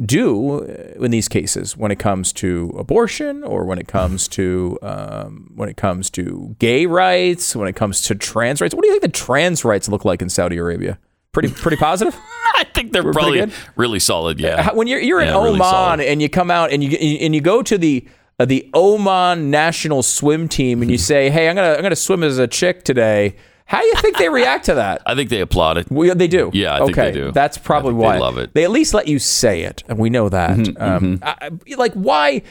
do 0.00 0.60
uh, 0.60 1.04
in 1.04 1.10
these 1.10 1.28
cases 1.28 1.76
when 1.76 1.90
it 1.90 1.98
comes 1.98 2.32
to 2.32 2.72
abortion 2.78 3.42
or 3.42 3.64
when 3.64 3.78
it 3.78 3.88
comes 3.88 4.28
to 4.28 4.78
um, 4.82 5.50
when 5.56 5.68
it 5.68 5.76
comes 5.76 6.08
to 6.10 6.54
gay 6.60 6.86
rights, 6.86 7.56
when 7.56 7.66
it 7.68 7.74
comes 7.74 8.02
to 8.02 8.14
trans 8.14 8.60
rights. 8.60 8.74
What 8.74 8.82
do 8.82 8.88
you 8.88 8.94
think 8.94 9.02
the 9.02 9.18
trans 9.18 9.64
rights 9.64 9.88
look 9.88 10.04
like 10.04 10.22
in 10.22 10.28
Saudi 10.28 10.56
Arabia? 10.56 10.98
Pretty 11.32 11.48
pretty 11.48 11.76
positive. 11.76 12.16
I 12.54 12.64
think 12.74 12.92
they're 12.92 13.04
We're 13.04 13.12
probably 13.12 13.44
really 13.76 13.98
solid. 13.98 14.40
Yeah. 14.40 14.72
When 14.72 14.86
you're 14.86 15.00
you're 15.00 15.20
in 15.20 15.28
Yeah, 15.28 15.34
really 15.34 15.50
Oman 15.60 15.60
solid. 15.68 16.00
and 16.00 16.22
you 16.22 16.28
come 16.28 16.50
out 16.50 16.72
and 16.72 16.82
you 16.82 16.90
and 16.96 17.34
you 17.34 17.40
go 17.40 17.62
to 17.62 17.76
the 17.76 18.06
uh, 18.06 18.10
the 18.46 18.70
Oman 18.74 19.50
national 19.50 20.02
swim 20.02 20.48
team 20.48 20.82
and 20.82 20.90
you 20.90 20.98
say, 20.98 21.30
"Hey, 21.30 21.48
I'm 21.48 21.56
gonna 21.56 21.74
I'm 21.74 21.82
gonna 21.82 21.96
swim 21.96 22.22
as 22.22 22.38
a 22.38 22.46
chick 22.46 22.84
today." 22.84 23.34
How 23.66 23.80
do 23.80 23.86
you 23.86 23.96
think 23.96 24.16
they 24.16 24.30
react 24.30 24.64
to 24.66 24.74
that? 24.74 25.02
I 25.06 25.14
think 25.14 25.28
they 25.28 25.40
applaud 25.42 25.76
it. 25.76 25.90
Well, 25.90 26.14
they 26.14 26.26
do. 26.28 26.50
Yeah, 26.54 26.74
I 26.76 26.78
think 26.78 26.92
okay. 26.96 27.10
they 27.10 27.20
do. 27.20 27.32
That's 27.32 27.58
probably 27.58 28.02
I 28.06 28.10
think 28.12 28.12
they 28.14 28.18
love 28.20 28.38
it. 28.38 28.54
They 28.54 28.64
at 28.64 28.70
least 28.70 28.94
let 28.94 29.08
you 29.08 29.18
say 29.18 29.62
it, 29.62 29.82
and 29.88 29.98
we 29.98 30.08
know 30.08 30.28
that. 30.30 30.56
Mm-hmm, 30.56 30.82
um, 30.82 31.18
I- 31.22 31.50
I- 31.70 31.74
like, 31.76 31.92
why? 31.92 32.42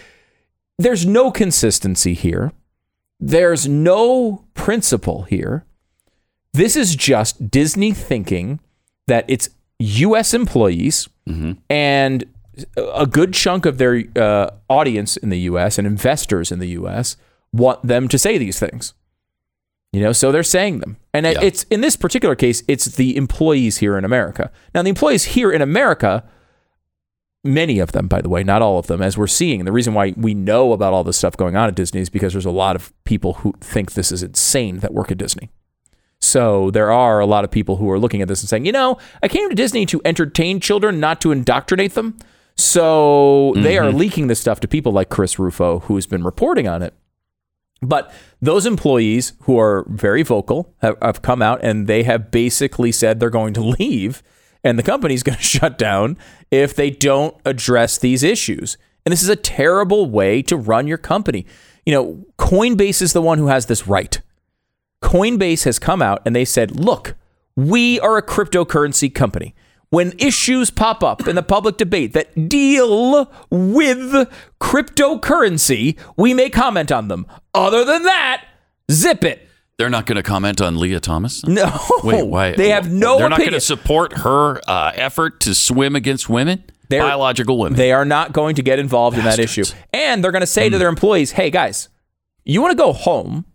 There's 0.78 1.06
no 1.08 1.32
consistency 1.32 2.13
here. 2.13 2.52
There's 3.19 3.67
no 3.67 4.45
principle 4.54 5.23
here. 5.23 5.65
This 6.54 6.76
is 6.76 6.95
just 6.95 7.50
Disney 7.50 7.93
thinking 7.93 8.60
that 9.08 9.26
it's 9.28 9.50
U.S. 9.80 10.34
employees 10.34 11.08
Mm-hmm. 11.28 11.54
and 11.69 12.23
a 12.78 13.06
good 13.06 13.34
chunk 13.34 13.65
of 13.65 13.78
their 13.78 14.04
uh, 14.15 14.50
audience 14.70 15.17
in 15.17 15.30
the 15.30 15.39
U.S. 15.41 15.78
and 15.78 15.86
investors 15.88 16.52
in 16.52 16.60
the 16.60 16.70
U.S. 16.70 17.17
want 17.54 17.86
them 17.86 18.08
to 18.08 18.17
say 18.17 18.38
these 18.38 18.60
things. 18.60 18.93
You 19.93 20.02
know, 20.02 20.12
so 20.12 20.32
they're 20.32 20.43
saying 20.43 20.80
them. 20.80 20.98
And 21.13 21.26
Yeah. 21.26 21.39
it's 21.41 21.63
in 21.63 21.82
this 21.82 21.96
particular 21.96 22.36
case, 22.36 22.62
it's 22.67 22.86
the 22.86 23.15
employees 23.15 23.78
here 23.78 23.98
in 23.98 24.04
America. 24.06 24.52
Now, 24.76 24.82
the 24.84 24.89
employees 24.89 25.24
here 25.26 25.52
in 25.52 25.62
America, 25.62 26.24
many 27.43 27.80
of 27.80 27.93
them, 27.93 28.08
by 28.08 28.22
the 28.22 28.30
way, 28.30 28.43
not 28.43 28.62
all 28.62 28.78
of 28.78 28.88
them, 28.88 29.02
as 29.02 29.17
we're 29.17 29.28
seeing, 29.28 29.63
the 29.65 29.72
reason 29.72 29.93
why 29.93 30.13
we 30.17 30.34
know 30.34 30.74
about 30.74 30.93
all 30.93 31.04
this 31.04 31.17
stuff 31.17 31.38
going 31.38 31.56
on 31.56 31.67
at 31.70 31.76
Disney 31.76 32.02
is 32.02 32.10
because 32.10 32.34
there's 32.34 32.46
a 32.46 32.52
lot 32.52 32.76
of 32.76 32.91
people 33.06 33.34
who 33.36 33.54
think 33.62 33.93
this 33.93 34.12
is 34.12 34.22
insane 34.24 34.80
that 34.80 34.93
work 34.93 35.10
at 35.12 35.17
Disney. 35.17 35.50
So 36.20 36.72
there 36.72 36.91
are 36.91 37.20
a 37.20 37.26
lot 37.26 37.43
of 37.46 37.52
people 37.52 37.78
who 37.78 37.89
are 37.89 38.00
looking 38.00 38.22
at 38.22 38.28
this 38.28 38.41
and 38.41 38.50
saying, 38.50 38.65
you 38.65 38.72
know, 38.72 38.98
I 39.24 39.28
came 39.28 39.48
to 39.50 39.56
Disney 39.56 39.86
to 39.88 40.02
entertain 40.04 40.60
children, 40.60 41.00
not 41.00 41.22
to 41.22 41.32
indoctrinate 41.32 41.93
them. 41.93 42.17
So 42.58 43.54
they 43.56 43.78
are 43.78 43.86
mm-hmm. 43.86 43.98
leaking 43.98 44.28
this 44.28 44.39
stuff 44.39 44.60
to 44.62 44.67
people 44.67 44.91
like 44.91 45.10
Chris 45.10 45.38
Rufo, 45.38 45.80
who's 45.82 46.08
been 46.08 46.24
reporting 46.24 46.67
on 46.67 46.82
it. 46.82 46.93
But 47.82 48.12
those 48.41 48.65
employees 48.65 49.34
who 49.41 49.60
are 49.60 49.86
very 49.89 50.24
vocal 50.24 50.74
have, 50.82 50.98
have 51.02 51.22
come 51.22 51.43
out 51.43 51.60
and 51.63 51.86
they 51.86 52.04
have 52.04 52.32
basically 52.32 52.91
said 52.91 53.20
they're 53.20 53.30
going 53.30 53.54
to 53.54 53.62
leave 53.80 54.24
and 54.63 54.80
the 54.80 54.84
company's 54.84 55.24
going 55.24 55.38
to 55.38 55.43
shut 55.43 55.78
down 55.78 56.17
if 56.50 56.76
they 56.76 56.89
don't 56.89 57.36
address 57.46 57.98
these 57.98 58.24
issues. 58.24 58.78
And 59.06 59.12
this 59.12 59.24
is 59.24 59.30
a 59.30 59.36
terrible 59.36 60.10
way 60.10 60.41
to 60.43 60.58
run 60.58 60.88
your 60.88 60.98
company. 60.98 61.46
You 61.86 61.93
know, 61.93 62.26
Coinbase 62.38 63.02
is 63.02 63.13
the 63.13 63.22
one 63.22 63.38
who 63.38 63.48
has 63.48 63.67
this 63.67 63.88
right. 63.88 64.20
Coinbase 65.02 65.63
has 65.63 65.80
come 65.80 66.02
out 66.02 66.22
and 66.26 66.36
they 66.36 66.43
said, 66.43 66.78
look, 66.80 67.15
we 67.56 68.00
are 68.00 68.17
a 68.17 68.24
cryptocurrency 68.24 69.13
company. 69.13 69.56
When 69.89 70.13
issues 70.17 70.69
pop 70.69 71.02
up 71.02 71.28
in 71.28 71.36
the 71.36 71.43
public 71.43 71.78
debate 71.78 72.12
that 72.13 72.50
deal 72.50 73.32
with 73.50 74.30
cryptocurrency, 74.60 75.97
we 76.17 76.34
may 76.34 76.50
comment 76.50 76.91
on 76.91 77.08
them. 77.08 77.26
Other 77.54 77.86
than 77.86 78.04
that, 78.04 78.45
zip 78.91 79.23
it. 79.23 79.47
They're 79.78 79.89
not 79.89 80.06
going 80.08 80.15
to 80.17 80.23
comment 80.23 80.60
on 80.60 80.78
Lia 80.78 81.00
Thomas. 81.00 81.45
No. 81.45 81.71
Wait, 82.04 82.26
why? 82.26 82.54
They 82.54 82.69
have 82.69 82.91
no 82.91 83.17
They're 83.19 83.30
not 83.30 83.39
going 83.39 83.52
to 83.52 83.62
support 83.62 84.12
her 84.19 84.60
uh, 84.67 84.91
effort 84.95 85.39
to 85.41 85.54
swim 85.54 85.95
against 85.95 86.28
women, 86.30 86.63
They're- 86.89 87.02
biological 87.04 87.60
women. 87.60 87.78
They 87.78 87.91
are 87.91 88.06
not 88.06 88.34
going 88.34 88.56
to 88.56 88.63
get 88.63 88.80
involved 88.80 89.17
in 89.17 89.23
that 89.23 89.39
issue. 89.39 89.65
And 89.93 90.23
they're 90.23 90.32
going 90.32 90.41
to 90.41 90.47
say 90.47 90.69
to 90.69 90.78
their 90.78 90.89
employees, 90.89 91.32
"Hey 91.32 91.52
guys, 91.52 91.89
you 92.43 92.60
want 92.62 92.71
to 92.71 92.78
go 92.78 92.91
home 92.91 93.45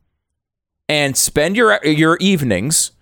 and 0.89 1.17
spend 1.17 1.57
your 1.57 1.85
your 1.85 2.17
evenings 2.21 2.93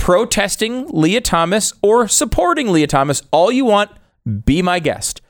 protesting 0.00 0.88
Lia 0.88 1.20
Thomas 1.20 1.74
or 1.82 2.08
supporting 2.08 2.72
Lia 2.72 2.86
Thomas 2.86 3.22
all 3.30 3.52
you 3.52 3.66
want, 3.66 3.90
be 4.46 4.62
my 4.62 4.78
guest. 4.80 5.20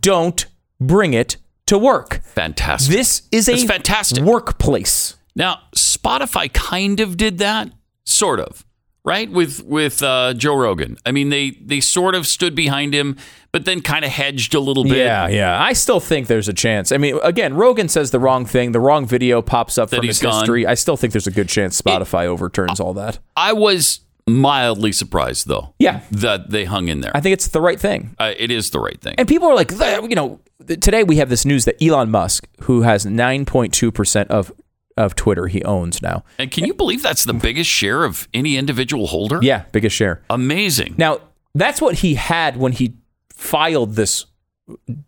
Don't 0.00 0.46
bring 0.80 1.12
it 1.12 1.36
to 1.66 1.76
work. 1.78 2.20
fantastic. 2.24 2.92
This 2.94 3.22
is 3.30 3.48
a 3.48 3.66
fantastic. 3.66 4.24
workplace. 4.24 5.16
Now, 5.36 5.60
Spotify 5.76 6.52
kind 6.52 7.00
of 7.00 7.16
did 7.16 7.38
that, 7.38 7.70
sort 8.04 8.40
of, 8.40 8.64
right? 9.04 9.30
With 9.30 9.62
with 9.64 10.02
uh, 10.02 10.32
Joe 10.34 10.56
Rogan. 10.56 10.96
I 11.04 11.12
mean, 11.12 11.28
they 11.28 11.50
they 11.62 11.80
sort 11.80 12.14
of 12.14 12.26
stood 12.26 12.54
behind 12.54 12.94
him, 12.94 13.16
but 13.52 13.64
then 13.66 13.80
kind 13.82 14.04
of 14.04 14.10
hedged 14.10 14.54
a 14.54 14.60
little 14.60 14.84
bit. 14.84 14.98
Yeah, 14.98 15.28
yeah. 15.28 15.60
I 15.62 15.72
still 15.74 16.00
think 16.00 16.28
there's 16.28 16.48
a 16.48 16.52
chance. 16.54 16.92
I 16.92 16.96
mean, 16.98 17.18
again, 17.22 17.54
Rogan 17.54 17.88
says 17.88 18.10
the 18.10 18.20
wrong 18.20 18.46
thing. 18.46 18.72
The 18.72 18.80
wrong 18.80 19.06
video 19.06 19.42
pops 19.42 19.76
up 19.76 19.90
That 19.90 19.96
from 19.98 20.06
his 20.06 20.20
gone. 20.20 20.32
history. 20.40 20.66
I 20.66 20.74
still 20.74 20.96
think 20.96 21.12
there's 21.12 21.26
a 21.26 21.30
good 21.32 21.48
chance 21.48 21.80
Spotify 21.80 22.24
overturns 22.26 22.78
all 22.80 22.94
that. 22.94 23.18
I 23.36 23.52
was 23.54 24.00
mildly 24.26 24.92
surprised, 24.92 25.46
though. 25.48 25.74
Yeah. 25.78 26.00
that 26.10 26.50
they 26.50 26.64
hung 26.64 26.88
in 26.88 27.00
there. 27.00 27.12
I 27.14 27.20
think 27.20 27.34
it's 27.34 27.48
the 27.48 27.60
right 27.60 27.78
thing. 27.78 28.14
uh, 28.18 28.32
it 28.36 28.50
is 28.50 28.70
the 28.70 28.80
right 28.80 29.00
thing. 29.00 29.14
And 29.18 29.28
people 29.28 29.48
are 29.48 29.54
like, 29.54 29.70
you 29.72 30.14
know, 30.16 30.40
today 30.66 31.04
we 31.04 31.16
have 31.16 31.28
this 31.28 31.44
news 31.44 31.64
that 31.66 31.82
Elon 31.82 32.10
Musk, 32.10 32.46
who 32.62 32.82
has 32.82 33.04
9.2% 33.04 34.26
of, 34.28 34.52
of 34.96 35.14
Twitter, 35.14 35.46
he 35.48 35.62
owns 35.64 36.00
now. 36.00 36.24
And 36.38 36.50
can 36.50 36.64
you 36.64 36.74
believe 36.74 37.02
that's 37.02 37.24
the 37.24 37.34
biggest 37.34 37.68
share 37.68 38.04
of 38.04 38.28
any 38.32 38.56
individual 38.56 39.08
holder? 39.08 39.40
Yeah, 39.42 39.64
biggest 39.72 39.94
share. 39.96 40.22
Amazing. 40.30 40.94
Now, 40.96 41.18
that's 41.54 41.80
what 41.80 41.96
he 41.96 42.14
had 42.14 42.56
when 42.56 42.72
he 42.72 42.96
filed 43.30 43.94
this 43.96 44.26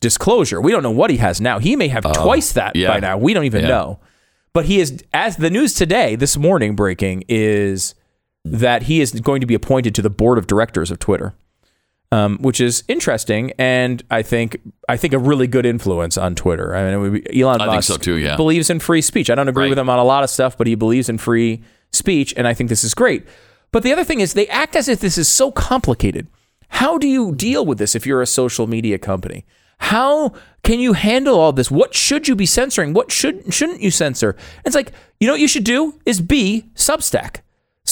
disclosure. 0.00 0.60
We 0.60 0.70
don't 0.72 0.82
know 0.82 0.90
what 0.90 1.10
he 1.10 1.16
has 1.16 1.40
now. 1.40 1.58
He 1.58 1.76
may 1.76 1.88
have 1.88 2.04
twice 2.12 2.52
that 2.52 2.76
yeah. 2.76 2.88
by 2.88 3.00
now. 3.00 3.16
We 3.16 3.32
don't 3.32 3.44
even 3.44 3.62
Yeah. 3.62 3.68
know. 3.68 4.00
But 4.52 4.66
he 4.66 4.80
is, 4.80 5.02
as 5.12 5.36
the 5.36 5.50
news 5.50 5.74
today, 5.74 6.16
this 6.16 6.36
morning 6.36 6.74
breaking, 6.76 7.24
is 7.28 7.94
that 8.52 8.84
he 8.84 9.00
is 9.00 9.12
going 9.20 9.40
to 9.40 9.46
be 9.46 9.54
appointed 9.54 9.94
to 9.96 10.02
the 10.02 10.10
board 10.10 10.38
of 10.38 10.46
directors 10.46 10.90
of 10.90 10.98
Twitter. 10.98 11.34
Um, 12.12 12.38
which 12.38 12.60
is 12.60 12.84
interesting, 12.86 13.50
and 13.58 14.00
I 14.12 14.22
think 14.22 14.60
I 14.88 14.96
think 14.96 15.12
a 15.12 15.18
really 15.18 15.48
good 15.48 15.66
influence 15.66 16.16
on 16.16 16.36
Twitter. 16.36 16.72
I 16.72 16.84
mean, 16.84 16.94
it 16.94 16.96
would 16.98 17.12
be, 17.24 17.40
Elon 17.42 17.60
I 17.60 17.66
Musk 17.66 17.88
so 17.88 17.96
too, 17.96 18.14
yeah. 18.14 18.36
believes 18.36 18.70
in 18.70 18.78
free 18.78 19.02
speech. 19.02 19.28
I 19.28 19.34
don't 19.34 19.48
agree 19.48 19.64
Right. 19.64 19.70
with 19.70 19.78
him 19.80 19.90
on 19.90 19.98
a 19.98 20.04
lot 20.04 20.22
of 20.22 20.30
stuff, 20.30 20.56
but 20.56 20.68
he 20.68 20.76
believes 20.76 21.08
in 21.08 21.18
free 21.18 21.64
speech, 21.92 22.32
and 22.36 22.46
I 22.46 22.54
think 22.54 22.70
this 22.70 22.84
is 22.84 22.94
great. 22.94 23.26
But 23.72 23.82
the 23.82 23.92
other 23.92 24.04
thing 24.04 24.20
is, 24.20 24.34
they 24.34 24.46
act 24.46 24.76
as 24.76 24.88
if 24.88 25.00
this 25.00 25.18
is 25.18 25.26
so 25.26 25.50
complicated. 25.50 26.28
How 26.68 26.96
do 26.96 27.08
you 27.08 27.34
deal 27.34 27.66
with 27.66 27.78
this 27.78 27.96
if 27.96 28.06
you're 28.06 28.22
a 28.22 28.26
social 28.26 28.68
media 28.68 28.98
company? 28.98 29.44
How 29.78 30.32
can 30.62 30.78
you 30.78 30.92
handle 30.92 31.40
all 31.40 31.52
this? 31.52 31.72
What 31.72 31.92
should 31.92 32.28
you 32.28 32.36
be 32.36 32.46
censoring? 32.46 32.92
What 32.92 33.10
should 33.10 33.52
shouldn't 33.52 33.80
you 33.80 33.90
censor? 33.90 34.36
It's 34.64 34.76
like 34.76 34.92
you 35.18 35.26
know 35.26 35.32
what 35.34 35.40
you 35.40 35.48
should 35.48 35.64
do 35.64 35.98
is 36.06 36.20
be 36.20 36.70
Substack. 36.76 37.38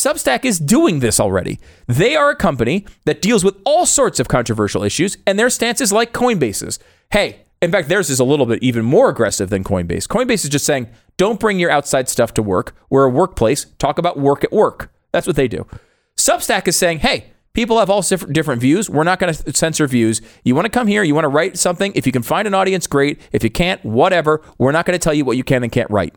Substack 0.05 0.45
is 0.45 0.59
doing 0.59 1.01
this 1.01 1.19
already. 1.19 1.59
They 1.87 2.15
are 2.15 2.29
a 2.29 2.37
company 2.37 2.85
that 3.07 3.23
deals 3.23 3.43
with 3.43 3.57
all 3.65 3.87
sorts 3.87 4.21
of 4.21 4.29
controversial 4.29 4.83
issues, 4.83 5.17
and 5.27 5.39
their 5.39 5.49
stance 5.49 5.81
is 5.81 5.95
like 5.95 6.13
Coinbase's. 6.13 6.79
Hey, 7.11 7.47
in 7.63 7.73
fact, 7.73 7.89
theirs 7.89 8.11
is 8.11 8.21
a 8.21 8.25
little 8.25 8.45
bit 8.45 8.63
even 8.63 8.85
more 8.85 9.09
aggressive 9.09 9.49
than 9.49 9.65
Coinbase. 9.65 10.07
Coinbase 10.07 10.45
is 10.45 10.51
just 10.51 10.67
saying, 10.67 10.89
don't 11.17 11.41
bring 11.41 11.59
your 11.59 11.71
outside 11.71 12.11
stuff 12.11 12.35
to 12.35 12.43
work. 12.43 12.77
We're 12.91 13.05
a 13.05 13.09
workplace. 13.09 13.65
Talk 13.79 13.97
about 13.97 14.19
work 14.19 14.45
at 14.45 14.53
work. 14.53 14.93
That's 15.13 15.27
what 15.27 15.37
they 15.37 15.49
do. 15.49 15.67
Substack 16.19 16.69
is 16.69 16.77
saying, 16.77 16.99
hey, 16.99 17.31
people 17.55 17.79
have 17.79 17.89
all 17.89 18.03
different 18.03 18.61
views. 18.61 18.91
We're 18.91 19.05
not 19.05 19.19
going 19.19 19.33
to 19.33 19.57
censor 19.57 19.87
views. 19.87 20.21
You 20.43 20.55
want 20.55 20.67
to 20.67 20.71
come 20.71 20.87
here, 20.87 21.03
you 21.03 21.15
want 21.15 21.25
to 21.25 21.31
write 21.31 21.57
something. 21.57 21.93
If 21.95 22.05
you 22.05 22.13
can 22.13 22.23
find 22.23 22.47
an 22.47 22.53
audience, 22.53 22.87
great. 22.87 23.23
If 23.33 23.43
you 23.43 23.49
can't, 23.49 23.83
whatever. 23.83 24.43
We're 24.59 24.73
not 24.73 24.85
going 24.85 24.99
to 24.99 25.03
tell 25.03 25.15
you 25.15 25.25
what 25.25 25.39
you 25.39 25.45
can 25.45 25.63
and 25.63 25.73
can't 25.73 25.91
write. 25.91 26.15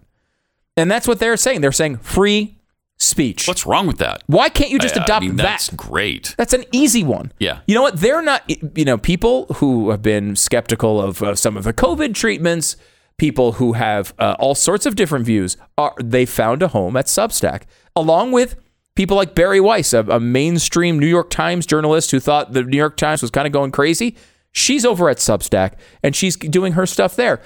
And 0.76 0.92
that's 0.92 1.08
what 1.08 1.20
they're 1.20 1.38
saying. 1.38 1.62
They're 1.62 1.72
saying 1.72 2.00
free 2.00 2.57
speech. 2.98 3.48
What's 3.48 3.66
wrong 3.66 3.86
with 3.88 3.98
that? 4.00 4.24
Why 4.28 4.50
can't 4.50 4.72
you 4.72 4.80
just 4.80 4.98
I- 4.98 5.02
I 5.02 5.04
adopt 5.04 5.26
mean, 5.26 5.36
that? 5.38 5.44
That's 5.44 5.70
great. 5.70 6.34
That's 6.38 6.54
an 6.54 6.66
easy 6.72 7.04
one. 7.04 7.32
Yeah. 7.40 7.60
You 7.68 7.76
know 7.76 7.82
what? 7.84 8.00
They're 8.00 8.22
not, 8.22 8.44
you 8.78 8.86
know, 8.86 8.98
people 8.98 9.46
who 9.56 9.92
have 9.92 10.02
been 10.02 10.36
skeptical 10.36 11.02
of 11.02 11.22
uh, 11.22 11.36
some 11.36 11.58
of 11.58 11.64
the 11.64 11.74
COVID 11.74 12.16
treatments, 12.16 12.76
people 13.18 13.54
who 13.54 13.74
have 13.74 14.14
uh, 14.20 14.36
all 14.40 14.56
sorts 14.56 14.86
of 14.86 14.96
different 14.96 15.26
views, 15.26 15.58
are 15.78 15.94
they 16.04 16.26
found 16.26 16.64
a 16.64 16.70
home 16.70 16.96
at 16.98 17.06
Substack, 17.06 17.64
along 17.96 18.32
with 18.32 18.56
people 18.96 19.16
like 19.16 19.36
Bari 19.36 19.60
Weiss, 19.60 19.94
a, 19.94 20.00
a 20.00 20.20
mainstream 20.20 20.98
New 20.98 21.08
York 21.08 21.30
Times 21.30 21.66
journalist 21.68 22.10
who 22.12 22.20
thought 22.20 22.54
the 22.54 22.64
New 22.64 22.78
York 22.78 22.98
Times 22.98 23.22
was 23.22 23.30
kind 23.30 23.46
of 23.46 23.54
going 23.54 23.72
crazy. 23.72 24.16
She's 24.52 24.86
over 24.86 25.08
at 25.08 25.18
Substack 25.18 25.74
and 26.02 26.16
she's 26.16 26.36
doing 26.36 26.74
her 26.74 26.88
stuff 26.88 27.16
there. 27.16 27.42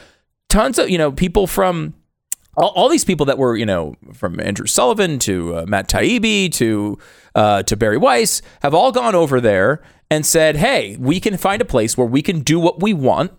Tons 0.47 0.79
of, 0.79 0.89
you 0.89 0.97
know, 0.97 1.11
people 1.11 1.45
from 1.47 1.93
all, 2.57 2.69
all 2.69 2.89
these 2.89 3.05
people 3.05 3.25
that 3.27 3.37
were, 3.37 3.55
you 3.55 3.65
know, 3.65 3.95
from 4.13 4.39
Andrew 4.39 4.65
Sullivan 4.65 5.19
to 5.19 5.57
uh, 5.57 5.65
Matt 5.67 5.87
Taibbi 5.87 6.51
to 6.53 6.97
uh, 7.35 7.63
to 7.63 7.77
Bari 7.77 7.97
Weiss 7.97 8.41
have 8.61 8.73
all 8.73 8.91
gone 8.91 9.15
over 9.15 9.39
there 9.39 9.81
and 10.09 10.25
said, 10.25 10.57
"Hey, 10.57 10.97
we 10.99 11.19
can 11.19 11.37
find 11.37 11.61
a 11.61 11.65
place 11.65 11.97
where 11.97 12.07
we 12.07 12.21
can 12.21 12.41
do 12.41 12.59
what 12.59 12.81
we 12.81 12.93
want, 12.93 13.31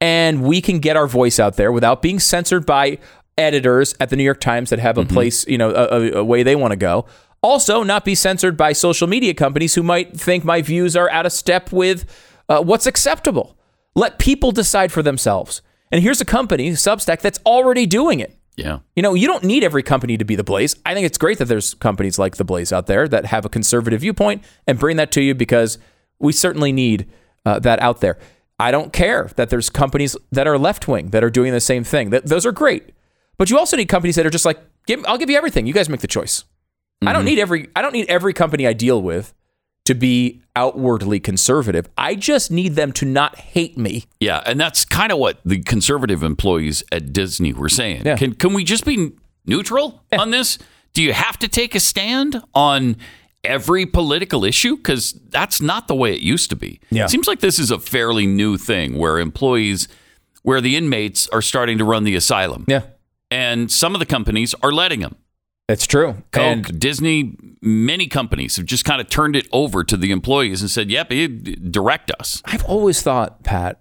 and 0.00 0.42
we 0.42 0.60
can 0.60 0.78
get 0.78 0.96
our 0.96 1.06
voice 1.06 1.38
out 1.38 1.56
there 1.56 1.70
without 1.70 2.00
being 2.00 2.18
censored 2.18 2.64
by 2.64 2.98
editors 3.36 3.94
at 4.00 4.10
the 4.10 4.16
New 4.16 4.22
York 4.22 4.40
Times 4.40 4.70
that 4.70 4.78
have 4.78 4.96
a 4.96 5.04
place, 5.04 5.46
you 5.48 5.58
know, 5.58 5.70
a, 5.70 5.84
a, 5.84 6.12
a 6.20 6.24
way 6.24 6.42
they 6.42 6.56
want 6.56 6.70
to 6.72 6.76
go. 6.76 7.04
Also, 7.42 7.82
not 7.82 8.04
be 8.04 8.14
censored 8.14 8.56
by 8.56 8.72
social 8.72 9.06
media 9.06 9.34
companies 9.34 9.74
who 9.74 9.82
might 9.82 10.18
think 10.18 10.44
my 10.44 10.62
views 10.62 10.96
are 10.96 11.10
out 11.10 11.26
of 11.26 11.32
step 11.32 11.72
with 11.72 12.06
uh, 12.48 12.62
what's 12.62 12.86
acceptable. 12.86 13.58
Let 13.94 14.18
people 14.18 14.50
decide 14.50 14.92
for 14.92 15.02
themselves." 15.02 15.60
And 15.94 16.02
here's 16.02 16.20
a 16.20 16.24
company, 16.24 16.70
Substack, 16.70 17.20
that's 17.20 17.38
already 17.46 17.86
doing 17.86 18.18
it. 18.18 18.36
Yeah. 18.56 18.80
You 18.96 19.02
know, 19.04 19.14
you 19.14 19.28
don't 19.28 19.44
need 19.44 19.62
every 19.62 19.84
company 19.84 20.16
to 20.16 20.24
be 20.24 20.34
the 20.34 20.42
Blaze. 20.42 20.74
I 20.84 20.92
think 20.92 21.06
it's 21.06 21.16
great 21.16 21.38
that 21.38 21.44
there's 21.44 21.74
companies 21.74 22.18
like 22.18 22.34
the 22.34 22.42
Blaze 22.42 22.72
out 22.72 22.88
there 22.88 23.06
that 23.06 23.26
have 23.26 23.44
a 23.44 23.48
conservative 23.48 24.00
viewpoint 24.00 24.42
and 24.66 24.76
bring 24.76 24.96
that 24.96 25.12
to 25.12 25.22
you 25.22 25.36
because 25.36 25.78
we 26.18 26.32
certainly 26.32 26.72
need 26.72 27.08
uh, 27.46 27.60
that 27.60 27.78
out 27.78 28.00
there. 28.00 28.18
I 28.58 28.72
don't 28.72 28.92
care 28.92 29.30
that 29.36 29.50
there's 29.50 29.70
companies 29.70 30.16
that 30.32 30.48
are 30.48 30.58
left 30.58 30.88
wing 30.88 31.10
that 31.10 31.22
are 31.22 31.30
doing 31.30 31.52
the 31.52 31.60
same 31.60 31.84
thing. 31.84 32.10
That 32.10 32.26
those 32.26 32.44
are 32.44 32.50
great, 32.50 32.90
but 33.38 33.48
you 33.48 33.56
also 33.56 33.76
need 33.76 33.86
companies 33.86 34.16
that 34.16 34.26
are 34.26 34.30
just 34.30 34.44
like, 34.44 34.58
give, 34.88 35.04
I'll 35.06 35.16
give 35.16 35.30
you 35.30 35.36
everything. 35.36 35.64
You 35.64 35.74
guys 35.74 35.88
make 35.88 36.00
the 36.00 36.08
choice. 36.08 36.42
I 37.06 37.12
don't 37.12 37.24
need 37.24 37.38
every. 37.38 37.68
I 37.76 37.82
don't 37.82 37.92
need 37.92 38.10
every 38.10 38.32
company 38.32 38.66
I 38.66 38.72
deal 38.72 39.00
with 39.00 39.32
to 39.84 39.94
be 39.94 40.40
outwardly 40.56 41.20
conservative. 41.20 41.88
I 41.98 42.14
just 42.14 42.50
need 42.50 42.74
them 42.74 42.92
to 42.92 43.04
not 43.04 43.36
hate 43.38 43.76
me. 43.76 44.04
Yeah, 44.20 44.42
and 44.46 44.58
that's 44.60 44.84
kind 44.84 45.12
of 45.12 45.18
what 45.18 45.38
the 45.44 45.60
conservative 45.62 46.22
employees 46.22 46.82
at 46.92 47.12
Disney 47.12 47.52
were 47.52 47.68
saying. 47.68 48.02
Yeah. 48.04 48.16
Can 48.16 48.34
can 48.34 48.54
we 48.54 48.64
just 48.64 48.84
be 48.84 49.12
neutral 49.46 50.02
on 50.12 50.30
this? 50.30 50.58
Do 50.94 51.02
you 51.02 51.12
have 51.12 51.38
to 51.40 51.48
take 51.48 51.74
a 51.74 51.80
stand 51.80 52.40
on 52.54 52.96
every 53.42 53.84
political 53.84 54.44
issue? 54.44 54.76
Because 54.76 55.12
that's 55.28 55.60
not 55.60 55.88
the 55.88 55.94
way 55.94 56.14
it 56.14 56.20
used 56.20 56.50
to 56.50 56.56
be. 56.56 56.80
Yeah. 56.90 57.04
It 57.04 57.10
seems 57.10 57.26
like 57.26 57.40
this 57.40 57.58
is 57.58 57.70
a 57.70 57.78
fairly 57.78 58.26
new 58.26 58.56
thing 58.56 58.96
where 58.96 59.18
employees, 59.18 59.88
where 60.42 60.60
the 60.60 60.76
inmates 60.76 61.28
are 61.28 61.42
starting 61.42 61.78
to 61.78 61.84
run 61.84 62.04
the 62.04 62.14
asylum, 62.14 62.64
Yeah. 62.68 62.82
and 63.30 63.70
some 63.70 63.94
of 63.94 63.98
the 63.98 64.06
companies 64.06 64.54
are 64.62 64.70
letting 64.72 65.00
them. 65.00 65.16
It's 65.68 65.86
true. 65.86 66.22
Coke, 66.32 66.42
And 66.42 66.78
Disney, 66.80 67.36
many 67.62 68.06
companies 68.06 68.56
have 68.56 68.66
just 68.66 68.84
kind 68.84 69.00
of 69.00 69.08
turned 69.08 69.34
it 69.34 69.48
over 69.52 69.82
to 69.84 69.96
the 69.96 70.10
employees 70.10 70.60
and 70.60 70.70
said, 70.70 70.90
"Yep, 70.90 71.12
you 71.12 71.28
direct 71.28 72.10
us." 72.20 72.42
I've 72.44 72.64
always 72.64 73.00
thought, 73.00 73.42
Pat, 73.44 73.80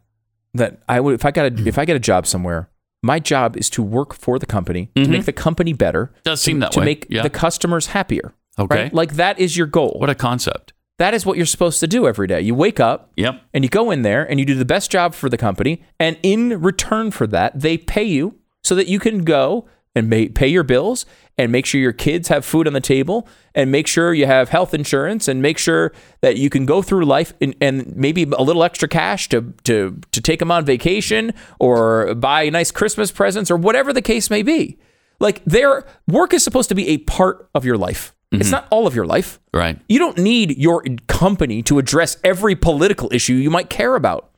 that 0.54 0.82
I 0.88 1.00
would 1.02 1.14
if 1.16 1.26
I 1.26 1.32
got 1.32 1.52
a 1.60 1.68
if 1.68 1.78
I 1.78 1.84
get 1.86 1.96
a 1.98 2.00
job 2.00 2.26
somewhere, 2.26 2.70
my 3.02 3.20
job 3.20 3.58
is 3.58 3.70
to 3.72 3.84
work 3.84 4.14
for 4.14 4.40
the 4.40 4.46
company 4.46 4.92
to 4.96 5.08
make 5.10 5.26
the 5.26 5.34
company 5.34 5.74
better. 5.74 6.06
Mm-hmm. 6.06 6.20
Does 6.24 6.40
to, 6.40 6.44
seem 6.46 6.60
that 6.60 6.72
to 6.74 6.80
way. 6.80 6.86
make 6.86 7.08
Yeah. 7.10 7.22
the 7.22 7.30
customers 7.30 7.88
happier. 7.88 8.34
Okay. 8.58 8.84
right? 8.84 8.94
like 8.94 9.14
that 9.16 9.40
is 9.40 9.58
your 9.58 9.68
goal. 9.68 9.98
What 10.00 10.10
a 10.12 10.16
concept. 10.16 10.72
that 11.00 11.14
is 11.16 11.26
what 11.26 11.38
you're 11.38 11.46
supposed 11.48 11.80
to 11.80 11.88
do 11.88 12.08
every 12.08 12.28
day. 12.28 12.40
You 12.40 12.54
wake 12.56 12.80
up, 12.80 13.12
Yep. 13.18 13.42
and 13.54 13.64
you 13.64 13.70
go 13.70 13.90
in 13.92 14.04
there 14.04 14.24
and 14.30 14.40
you 14.40 14.46
do 14.46 14.54
the 14.54 14.64
best 14.64 14.92
job 14.92 15.16
for 15.16 15.28
the 15.28 15.38
company, 15.38 15.82
and 16.00 16.18
in 16.22 16.62
return 16.62 17.10
for 17.12 17.26
that, 17.28 17.60
they 17.60 17.78
pay 17.80 18.04
you 18.04 18.36
so 18.64 18.76
that 18.76 18.88
you 18.88 19.00
can 19.00 19.24
go 19.24 19.66
and 19.96 20.10
ma- 20.10 20.26
pay 20.34 20.48
your 20.48 20.64
bills 20.64 21.06
and 21.38 21.52
make 21.52 21.66
sure 21.66 21.82
your 21.82 21.94
kids 21.94 22.28
have 22.28 22.46
food 22.46 22.68
on 22.68 22.74
the 22.74 22.82
table 22.82 23.28
and 23.56 23.72
make 23.72 23.88
sure 23.88 24.14
you 24.14 24.26
have 24.26 24.50
health 24.50 24.74
insurance 24.74 25.28
and 25.28 25.42
make 25.42 25.58
sure 25.58 25.92
that 26.22 26.38
you 26.38 26.50
can 26.50 26.66
go 26.66 26.82
through 26.82 27.06
life 27.06 27.34
and, 27.42 27.56
and 27.60 27.96
maybe 27.96 28.24
a 28.24 28.44
little 28.44 28.64
extra 28.64 28.88
cash 28.88 29.30
to 29.30 29.54
to 29.64 30.00
to 30.12 30.22
take 30.22 30.40
them 30.40 30.52
on 30.52 30.66
vacation 30.66 31.34
or 31.60 32.14
buy 32.16 32.50
nice 32.50 32.72
Christmas 32.72 33.12
presents 33.12 33.50
or 33.50 33.58
whatever 33.58 33.94
the 33.94 34.02
case 34.02 34.30
may 34.30 34.44
be. 34.44 34.78
Like 35.20 35.44
their 35.46 35.86
work 36.08 36.34
is 36.34 36.44
supposed 36.44 36.70
to 36.70 36.76
be 36.76 36.90
a 36.90 36.98
part 37.00 37.50
of 37.56 37.66
your 37.66 37.78
life. 37.78 38.14
It's 38.32 38.48
mm-hmm. 38.48 38.52
not 38.52 38.68
all 38.72 38.88
of 38.88 38.96
your 38.96 39.06
life. 39.06 39.40
Right. 39.54 39.80
You 39.88 40.00
don't 40.00 40.18
need 40.18 40.58
your 40.58 40.84
company 41.08 41.62
to 41.64 41.78
address 41.78 42.18
every 42.24 42.56
political 42.56 43.14
issue 43.14 43.34
you 43.34 43.52
might 43.52 43.70
care 43.70 43.96
about. 43.96 44.32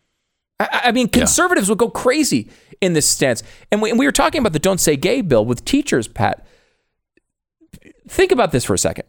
I, 0.60 0.82
I 0.86 0.92
mean, 0.92 1.08
conservatives 1.08 1.70
would 1.70 1.78
go 1.78 1.90
crazy 1.90 2.50
in 2.82 2.94
this 2.94 3.08
stance. 3.08 3.44
And 3.72 3.82
we, 3.82 3.90
and 3.90 4.00
we 4.00 4.06
were 4.06 4.12
talking 4.12 4.40
about 4.40 4.54
the 4.54 4.60
Don't 4.60 4.80
Say 4.80 4.96
Gay 4.96 5.22
bill 5.22 5.46
with 5.46 5.66
teachers, 5.66 6.08
Pat. 6.08 6.46
Think 8.08 8.32
about 8.32 8.52
this 8.52 8.66
for 8.66 8.74
a 8.74 8.78
second. 8.78 9.06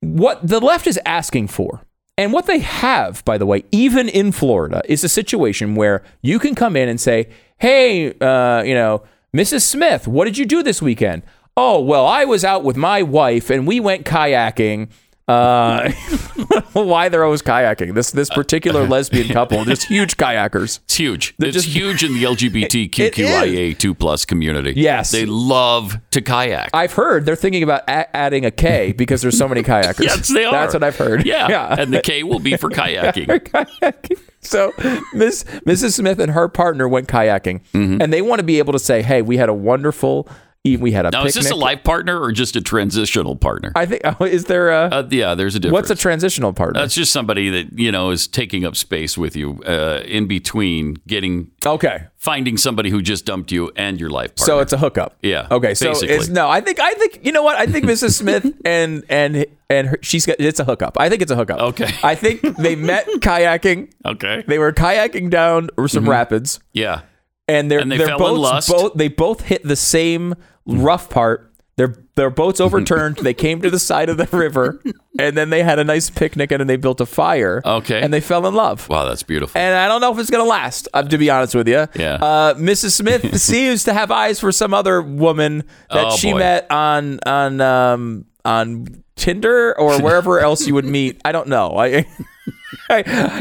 What 0.00 0.46
the 0.46 0.60
left 0.60 0.86
is 0.86 0.98
asking 1.06 1.48
for, 1.48 1.82
and 2.18 2.32
what 2.32 2.46
they 2.46 2.58
have, 2.58 3.24
by 3.24 3.38
the 3.38 3.46
way, 3.46 3.64
even 3.72 4.08
in 4.08 4.32
Florida, 4.32 4.82
is 4.84 5.04
a 5.04 5.08
situation 5.08 5.74
where 5.74 6.02
you 6.20 6.38
can 6.38 6.54
come 6.54 6.76
in 6.76 6.88
and 6.88 7.00
say, 7.00 7.28
hey, 7.58 8.12
uh, 8.18 8.62
you 8.62 8.74
know, 8.74 9.02
Mrs. 9.34 9.62
Smith, 9.62 10.06
what 10.06 10.26
did 10.26 10.36
you 10.36 10.44
do 10.44 10.62
this 10.62 10.82
weekend? 10.82 11.22
Oh, 11.56 11.80
well, 11.80 12.06
I 12.06 12.24
was 12.24 12.44
out 12.44 12.64
with 12.64 12.76
my 12.76 13.02
wife 13.02 13.50
and 13.50 13.66
we 13.66 13.80
went 13.80 14.04
kayaking. 14.04 14.90
Uh, 15.28 15.90
why 16.72 17.08
they're 17.08 17.24
always 17.24 17.42
kayaking? 17.42 17.94
This 17.94 18.10
this 18.10 18.28
particular 18.28 18.86
lesbian 18.88 19.28
couple, 19.28 19.64
just 19.64 19.84
huge 19.84 20.16
kayakers. 20.16 20.80
It's 20.84 20.96
huge. 20.96 21.34
They're 21.38 21.48
it's 21.48 21.58
just- 21.64 21.68
huge 21.68 22.02
in 22.02 22.12
the 22.14 22.24
LGBTQIA 22.24 23.78
two 23.78 23.94
plus 23.94 24.24
community. 24.24 24.72
Yes. 24.76 25.10
they 25.12 25.24
love 25.26 25.96
to 26.10 26.20
kayak. 26.20 26.70
I've 26.74 26.92
heard 26.92 27.24
they're 27.24 27.36
thinking 27.36 27.62
about 27.62 27.82
a- 27.88 28.14
adding 28.16 28.44
a 28.44 28.50
K 28.50 28.92
because 28.96 29.22
there's 29.22 29.38
so 29.38 29.48
many 29.48 29.62
kayakers. 29.62 30.02
yes, 30.04 30.28
they 30.28 30.44
are. 30.44 30.52
That's 30.52 30.74
what 30.74 30.82
I've 30.82 30.96
heard. 30.96 31.24
Yeah, 31.24 31.48
yeah. 31.48 31.76
and 31.78 31.92
the 31.92 32.00
K 32.02 32.22
will 32.24 32.40
be 32.40 32.56
for 32.56 32.68
kayaking. 32.70 33.26
kayaking. 33.26 34.18
So 34.40 34.72
Miss 35.14 35.44
Mrs. 35.44 35.92
Smith 35.94 36.18
and 36.18 36.32
her 36.32 36.48
partner 36.48 36.88
went 36.88 37.06
kayaking, 37.08 37.60
Mm-hmm. 37.72 38.02
and 38.02 38.12
they 38.12 38.22
want 38.22 38.40
to 38.40 38.44
be 38.44 38.58
able 38.58 38.72
to 38.72 38.78
say, 38.78 39.02
"Hey, 39.02 39.22
we 39.22 39.36
had 39.36 39.48
a 39.48 39.54
wonderful. 39.54 40.28
E- 40.64 40.76
We 40.76 40.92
had 40.92 41.06
a 41.06 41.10
Now, 41.10 41.18
picnic." 41.24 41.28
is 41.36 41.42
this 41.44 41.50
a 41.50 41.54
life 41.56 41.82
partner 41.84 42.20
or 42.20 42.32
just 42.32 42.56
a 42.56 42.60
transitional 42.60 43.36
partner? 43.36 43.72
I 43.74 43.86
think. 43.86 44.02
oh, 44.04 44.24
Is 44.24 44.44
there 44.46 44.70
a? 44.70 44.84
Uh, 44.86 45.08
yeah, 45.10 45.34
there's 45.34 45.54
a 45.54 45.60
difference. 45.60 45.72
what's 45.88 45.90
a 45.90 45.94
transitional 46.02 46.52
partner? 46.52 46.80
That's 46.80 46.94
just 46.94 47.12
somebody 47.12 47.50
that 47.50 47.78
you 47.78 47.90
know 47.92 48.10
is 48.10 48.26
taking 48.26 48.64
up 48.64 48.76
space 48.76 49.16
with 49.18 49.34
you 49.36 49.62
uh, 49.64 50.02
in 50.04 50.26
between 50.26 50.96
getting 51.06 51.50
okay. 51.66 52.04
finding 52.16 52.56
somebody 52.56 52.90
who 52.90 53.02
just 53.02 53.24
dumped 53.24 53.50
you 53.52 53.70
and 53.76 53.98
your 54.00 54.10
life 54.10 54.34
partner. 54.36 54.46
So 54.46 54.60
it's 54.60 54.72
a 54.72 54.78
hookup. 54.78 55.16
Yeah, 55.22 55.46
Okay. 55.50 55.74
So 55.74 55.88
basically. 55.90 56.14
it's 56.16 56.28
no. 56.28 56.48
I 56.48 56.60
think. 56.60 56.80
I 56.80 56.94
think. 56.94 57.20
You 57.24 57.32
know 57.32 57.42
what? 57.42 57.56
I 57.56 57.66
think 57.66 57.84
Mrs. 57.84 58.12
Smith 58.18 58.46
and 58.64 59.04
and 59.08 59.44
and 59.70 59.88
her, 59.88 59.98
she's 60.02 60.26
got. 60.26 60.36
It's 60.38 60.60
a 60.60 60.64
hookup. 60.64 60.96
I 61.00 61.08
think 61.08 61.22
it's 61.22 61.30
a 61.32 61.36
hookup. 61.36 61.58
Okay. 61.60 61.90
I 62.02 62.14
think 62.14 62.40
they 62.58 62.76
met 62.76 63.06
kayaking. 63.20 63.90
okay. 64.04 64.44
They 64.46 64.58
were 64.58 64.72
kayaking 64.72 65.30
down 65.30 65.70
some 65.86 66.08
rapids. 66.08 66.60
yeah, 66.72 67.02
and 67.48 67.70
they're 67.70 67.80
And 67.80 67.90
they 67.90 68.02
in 68.02 68.16
lust. 68.18 68.68
both 68.68 68.94
they 68.94 69.08
both 69.08 69.42
hit 69.42 69.62
the 69.64 69.76
same 69.76 70.34
rough 70.66 71.08
part. 71.10 71.48
Their 71.76 71.94
their 72.16 72.28
boats 72.28 72.60
overturned. 72.66 73.16
they 73.16 73.32
came 73.32 73.62
to 73.62 73.70
the 73.70 73.78
side 73.78 74.10
of 74.10 74.18
the 74.18 74.28
river, 74.36 74.78
and 75.18 75.34
then 75.36 75.48
they 75.48 75.62
had 75.62 75.78
a 75.78 75.84
nice 75.84 76.10
picnic, 76.10 76.50
and 76.52 76.60
then 76.60 76.66
they 76.66 76.76
built 76.76 77.00
a 77.00 77.06
fire. 77.06 77.62
Okay. 77.64 78.00
and 78.02 78.12
they 78.12 78.20
fell 78.20 78.46
in 78.46 78.54
love. 78.54 78.86
wow, 78.90 79.06
that's 79.06 79.22
beautiful. 79.22 79.58
And 79.58 79.74
I 79.74 79.88
don't 79.88 80.02
know 80.02 80.12
if 80.12 80.18
it's 80.18 80.28
gonna 80.28 80.44
last. 80.44 80.86
Uh, 80.92 81.02
to 81.02 81.16
be 81.16 81.30
honest 81.30 81.54
with 81.54 81.66
you, 81.68 81.86
Yeah. 81.94 82.14
Uh, 82.16 82.54
Mrs. 82.54 82.90
Smith 82.92 83.36
seems 83.40 83.84
to 83.84 83.94
have 83.94 84.10
eyes 84.10 84.38
for 84.38 84.52
some 84.52 84.74
other 84.74 85.00
woman 85.00 85.64
that 85.90 86.06
Oh, 86.08 86.16
she 86.16 86.32
boy. 86.32 86.40
met 86.40 86.70
on 86.70 87.18
on 87.24 87.60
um, 87.62 88.26
on 88.44 89.02
Tinder 89.16 89.74
or 89.78 89.98
wherever 90.02 90.40
else 90.40 90.66
you 90.66 90.74
would 90.74 90.84
meet. 90.84 91.22
I 91.24 91.32
don't 91.32 91.48
know. 91.48 91.76
I. 91.78 91.86
I- 91.86 92.04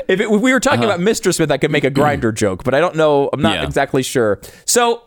if, 0.07 0.19
it, 0.19 0.29
if 0.31 0.41
we 0.41 0.53
were 0.53 0.59
talking 0.61 0.83
about 0.85 0.99
Mr. 1.01 1.33
Smith, 1.33 1.51
I 1.51 1.57
could 1.57 1.71
make 1.71 1.83
a 1.83 1.91
Grindr 1.91 2.33
joke, 2.33 2.63
but 2.63 2.73
I 2.73 2.79
don't 2.79 2.95
know. 2.95 3.29
I'm 3.33 3.41
not 3.41 3.53
Uh-huh. 3.53 3.61
Yeah. 3.63 3.67
exactly 3.67 4.03
sure. 4.03 4.39
So 4.65 5.03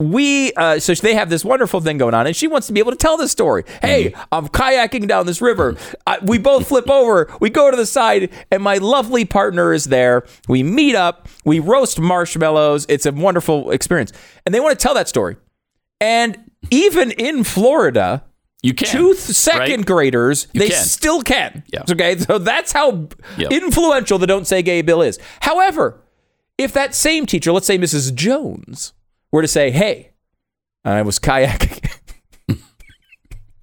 we, 0.00 0.52
uh, 0.52 0.78
so 0.78 0.94
they 0.94 1.14
have 1.14 1.28
this 1.28 1.44
wonderful 1.44 1.80
thing 1.80 1.98
going 1.98 2.14
on, 2.14 2.26
and 2.26 2.36
she 2.36 2.46
wants 2.46 2.66
to 2.68 2.72
be 2.72 2.78
able 2.80 2.92
to 2.92 2.96
tell 2.96 3.16
this 3.16 3.32
story. 3.32 3.64
Hey, 3.82 4.10
Mm-hmm. 4.10 4.22
I'm 4.32 4.48
kayaking 4.48 5.08
down 5.08 5.26
this 5.26 5.42
river. 5.42 5.76
I, 6.06 6.18
we 6.22 6.38
both 6.38 6.68
flip 6.68 6.88
over. 6.88 7.28
We 7.40 7.50
go 7.50 7.70
to 7.70 7.76
the 7.76 7.86
side, 7.86 8.30
and 8.52 8.62
my 8.62 8.76
lovely 8.78 9.24
partner 9.24 9.72
is 9.72 9.86
there. 9.86 10.24
We 10.48 10.62
meet 10.62 10.94
up. 10.94 11.28
We 11.44 11.58
roast 11.58 11.98
marshmallows. 11.98 12.86
It's 12.88 13.06
a 13.06 13.12
wonderful 13.12 13.70
experience, 13.72 14.12
and 14.46 14.54
they 14.54 14.60
want 14.60 14.78
to 14.78 14.82
tell 14.82 14.94
that 14.94 15.08
story. 15.08 15.36
And 16.00 16.38
even 16.70 17.10
in 17.12 17.42
Florida, 17.42 18.22
you 18.62 18.74
can 18.74 18.86
two 18.88 19.14
second 19.14 19.78
right? 19.78 19.86
graders, 19.86 20.46
You 20.52 20.60
they 20.60 20.68
can. 20.68 20.84
still 20.84 21.22
can. 21.22 21.64
Yeah. 21.72 21.82
Okay, 21.90 22.16
so 22.18 22.38
that's 22.38 22.70
how 22.70 23.08
Yep. 23.36 23.50
influential 23.50 24.18
the 24.18 24.26
Don't 24.28 24.46
Say 24.46 24.62
Gay 24.62 24.82
bill 24.82 25.02
is. 25.02 25.18
However, 25.40 26.00
if 26.56 26.72
that 26.72 26.94
same 26.94 27.26
teacher, 27.26 27.50
let's 27.52 27.66
say 27.66 27.78
Mrs. 27.78 28.14
Jones, 28.14 28.92
were 29.32 29.42
to 29.42 29.48
say, 29.48 29.70
"Hey, 29.70 30.12
I 30.84 31.02
was 31.02 31.18
kayaking." 31.18 31.84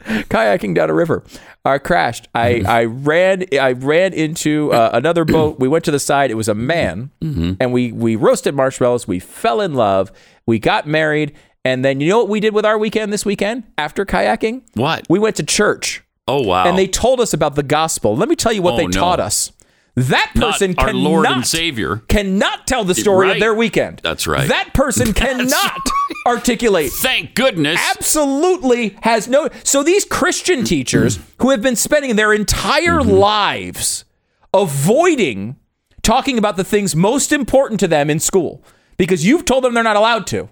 kayaking 0.05 0.75
down 0.75 0.89
a 0.89 0.93
river. 0.93 1.23
I 1.63 1.79
crashed. 1.79 2.27
I, 2.35 2.61
I 2.67 2.83
ran 2.85 3.45
I 3.59 3.71
ran 3.71 4.13
into 4.13 4.71
uh, 4.71 4.91
another 4.93 5.25
boat. 5.25 5.59
We 5.59 5.67
went 5.67 5.83
to 5.85 5.91
the 5.91 5.99
side. 5.99 6.29
It 6.29 6.35
was 6.35 6.47
a 6.47 6.53
man, 6.53 7.09
and 7.21 7.73
we 7.73 7.91
we 7.91 8.15
roasted 8.15 8.53
marshmallows. 8.55 9.07
We 9.07 9.19
fell 9.19 9.61
in 9.61 9.73
love. 9.73 10.11
We 10.45 10.59
got 10.59 10.85
married, 10.85 11.33
and 11.63 11.83
then 11.83 12.01
you 12.01 12.09
know 12.09 12.19
what 12.19 12.29
we 12.29 12.39
did 12.39 12.53
with 12.53 12.65
our 12.65 12.77
weekend 12.77 13.11
this 13.11 13.25
weekend 13.25 13.63
after 13.79 14.05
kayaking? 14.05 14.61
What? 14.75 15.07
We 15.09 15.17
went 15.17 15.37
to 15.37 15.43
church, 15.43 16.03
Oh 16.27 16.41
wow! 16.43 16.65
and 16.67 16.77
they 16.77 16.87
told 16.87 17.19
us 17.19 17.33
about 17.33 17.55
the 17.55 17.63
gospel. 17.63 18.15
Let 18.15 18.29
me 18.29 18.35
tell 18.35 18.53
you 18.53 18.61
what 18.61 18.75
Oh, 18.75 18.77
they 18.77 18.85
no. 18.87 18.91
taught 18.99 19.19
us. 19.19 19.51
That 19.97 20.31
Not 20.35 20.51
person 20.51 20.75
our 20.77 20.87
cannot, 20.87 20.99
Lord 21.01 21.25
and 21.25 21.47
Savior. 21.47 21.97
cannot 22.09 22.67
tell 22.67 22.83
the 22.83 22.93
story 22.95 23.27
Right. 23.27 23.35
of 23.37 23.39
their 23.39 23.53
weekend. 23.53 24.01
That's 24.03 24.27
right. 24.27 24.47
That 24.49 24.73
person 24.73 25.13
cannot 25.23 25.81
articulate 26.27 26.91
Thank 26.91 27.33
goodness. 27.35 27.79
absolutely 27.95 28.97
has 29.03 29.27
no 29.27 29.47
so 29.63 29.83
these 29.83 30.03
christian 30.05 30.63
teachers 30.65 31.19
who 31.39 31.49
have 31.51 31.61
been 31.61 31.75
spending 31.75 32.15
their 32.15 32.33
entire 32.33 32.99
Mm-hmm. 32.99 33.09
lives 33.11 34.05
avoiding 34.53 35.55
talking 36.01 36.37
about 36.37 36.57
the 36.57 36.63
things 36.63 36.95
most 36.95 37.31
important 37.31 37.79
to 37.79 37.87
them 37.87 38.09
in 38.09 38.19
school 38.19 38.63
because 38.97 39.25
you've 39.25 39.45
told 39.45 39.63
them 39.63 39.73
they're 39.73 39.83
not 39.83 39.95
allowed 39.95 40.25
to 40.27 40.49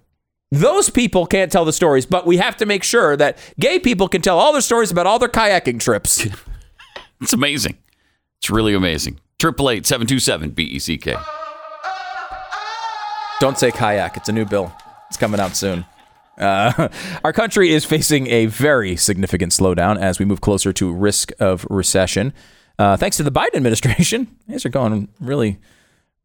those 0.52 0.90
people 0.92 1.26
can't 1.26 1.52
tell 1.52 1.66
the 1.66 1.74
stories 1.74 2.06
but 2.06 2.26
we 2.28 2.38
have 2.38 2.56
to 2.58 2.66
make 2.66 2.84
sure 2.84 3.18
that 3.18 3.38
gay 3.60 3.80
people 3.80 4.08
can 4.08 4.22
tell 4.22 4.38
all 4.40 4.52
their 4.52 4.62
stories 4.62 4.92
about 4.92 5.08
all 5.08 5.18
their 5.20 5.30
kayaking 5.30 5.80
trips 5.80 6.26
It's 7.22 7.32
amazing. 7.34 7.78
It's 8.40 8.50
really 8.50 8.74
amazing. 8.74 9.18
Triple 9.44 9.72
eight 9.72 9.86
seven 9.86 10.08
two 10.08 10.20
seven 10.20 10.52
B 10.52 10.64
E 10.64 10.80
C 10.80 10.98
K. 10.98 11.18
Don't 13.42 13.60
say 13.60 13.72
kayak. 13.72 14.16
It's 14.16 14.30
a 14.30 14.32
new 14.32 14.46
bill. 14.46 14.72
It's 15.10 15.18
coming 15.18 15.42
out 15.42 15.58
soon. 15.58 15.84
Uh, 16.38 16.88
our 17.26 17.34
country 17.34 17.74
is 17.74 17.84
facing 17.84 18.28
a 18.28 18.46
very 18.46 18.96
significant 18.96 19.52
slowdown 19.52 20.00
as 20.00 20.18
we 20.18 20.24
move 20.24 20.40
closer 20.40 20.72
to 20.72 20.94
risk 20.94 21.34
of 21.42 21.68
recession. 21.70 22.32
Uh, 22.80 22.96
thanks 22.96 23.18
to 23.18 23.24
the 23.24 23.34
Biden 23.34 23.56
administration, 23.56 24.28
things 24.48 24.66
are 24.66 24.70
going 24.70 25.10
really, 25.20 25.60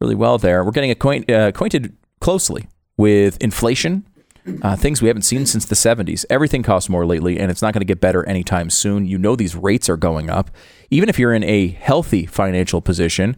really 0.00 0.14
well 0.14 0.38
there. 0.38 0.62
We're 0.62 0.70
getting 0.70 0.92
acquaint, 0.92 1.28
uh, 1.28 1.48
acquainted 1.48 1.96
closely 2.20 2.68
with 2.96 3.36
inflation, 3.42 4.06
uh, 4.62 4.76
things 4.76 5.02
we 5.02 5.08
haven't 5.08 5.22
seen 5.22 5.46
since 5.46 5.64
the 5.64 5.74
70s. 5.74 6.24
Everything 6.30 6.62
costs 6.62 6.88
more 6.88 7.06
lately, 7.06 7.38
and 7.38 7.50
it's 7.50 7.62
not 7.62 7.72
going 7.74 7.80
to 7.80 7.86
get 7.86 8.00
better 8.00 8.26
anytime 8.28 8.70
soon. 8.70 9.06
You 9.06 9.18
know 9.18 9.36
these 9.36 9.54
rates 9.56 9.88
are 9.88 9.96
going 9.96 10.30
up. 10.30 10.50
Even 10.90 11.08
if 11.08 11.18
you're 11.18 11.34
in 11.34 11.44
a 11.44 11.68
healthy 11.68 12.26
financial 12.26 12.80
position, 12.80 13.36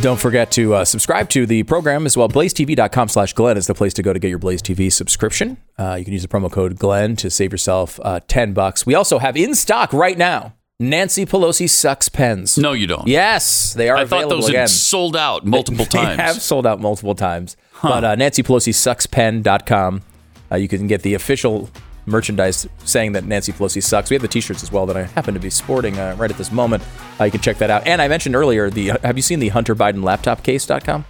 Don't 0.01 0.19
forget 0.19 0.49
to 0.53 0.73
uh, 0.73 0.83
subscribe 0.83 1.29
to 1.29 1.45
the 1.45 1.61
program 1.63 2.07
as 2.07 2.17
well. 2.17 2.27
BlazeTV.com 2.27 3.09
slash 3.09 3.33
Glenn 3.33 3.55
is 3.57 3.67
the 3.67 3.75
place 3.75 3.93
to 3.93 4.01
go 4.01 4.11
to 4.11 4.17
get 4.17 4.29
your 4.29 4.39
Blaze 4.39 4.63
TV 4.63 4.91
subscription. 4.91 5.57
Uh, 5.77 5.95
you 5.99 6.03
can 6.03 6.13
use 6.13 6.23
the 6.23 6.27
promo 6.27 6.51
code 6.51 6.79
Glenn 6.79 7.15
to 7.17 7.29
save 7.29 7.51
yourself 7.51 7.99
uh, 8.03 8.19
10 8.27 8.53
bucks. 8.53 8.83
We 8.83 8.95
also 8.95 9.19
have 9.19 9.37
in 9.37 9.53
stock 9.53 9.93
right 9.93 10.17
now 10.17 10.53
Nancy 10.79 11.25
Pelosi 11.25 11.69
sucks 11.69 12.09
pens. 12.09 12.57
No, 12.57 12.71
you 12.73 12.87
don't. 12.87 13.07
Yes, 13.07 13.73
they 13.73 13.89
are 13.89 13.97
I 13.97 14.05
thought 14.05 14.23
available 14.23 14.37
those 14.37 14.49
again. 14.49 14.61
had 14.61 14.69
sold 14.69 15.15
out 15.15 15.45
multiple 15.45 15.85
They 15.85 15.91
times. 15.99 16.17
They 16.17 16.23
have 16.23 16.41
sold 16.41 16.65
out 16.65 16.79
multiple 16.81 17.15
times. 17.15 17.55
But 17.81 18.03
uh, 18.03 18.15
Nancy 18.15 18.41
Pelosi 18.43 18.73
sucks 18.73 19.05
pen.com. 19.05 20.01
Uh, 20.51 20.55
you 20.55 20.67
can 20.67 20.87
get 20.87 21.03
the 21.03 21.13
official 21.13 21.69
merchandise 22.05 22.67
saying 22.85 23.13
that 23.13 23.25
Nancy 23.25 23.51
Pelosi 23.51 23.81
sucks. 23.81 24.09
We 24.09 24.15
have 24.15 24.21
the 24.21 24.27
t-shirts 24.27 24.63
as 24.63 24.71
well 24.71 24.85
that 24.85 24.97
I 24.97 25.03
happen 25.03 25.33
to 25.33 25.39
be 25.39 25.49
sporting 25.49 25.97
uh, 25.97 26.15
right 26.17 26.29
at 26.29 26.37
this 26.37 26.51
moment. 26.51 26.83
Uh, 27.19 27.25
you 27.25 27.31
can 27.31 27.41
check 27.41 27.57
that 27.57 27.69
out. 27.69 27.85
And 27.87 28.01
I 28.01 28.07
mentioned 28.07 28.35
earlier 28.35 28.69
the 28.69 28.97
have 29.03 29.17
you 29.17 29.21
seen 29.21 29.39
the 29.39 29.49
Hunter 29.49 29.75
Biden 29.75 30.03
laptop 30.03 30.43
case.com? 30.43 31.05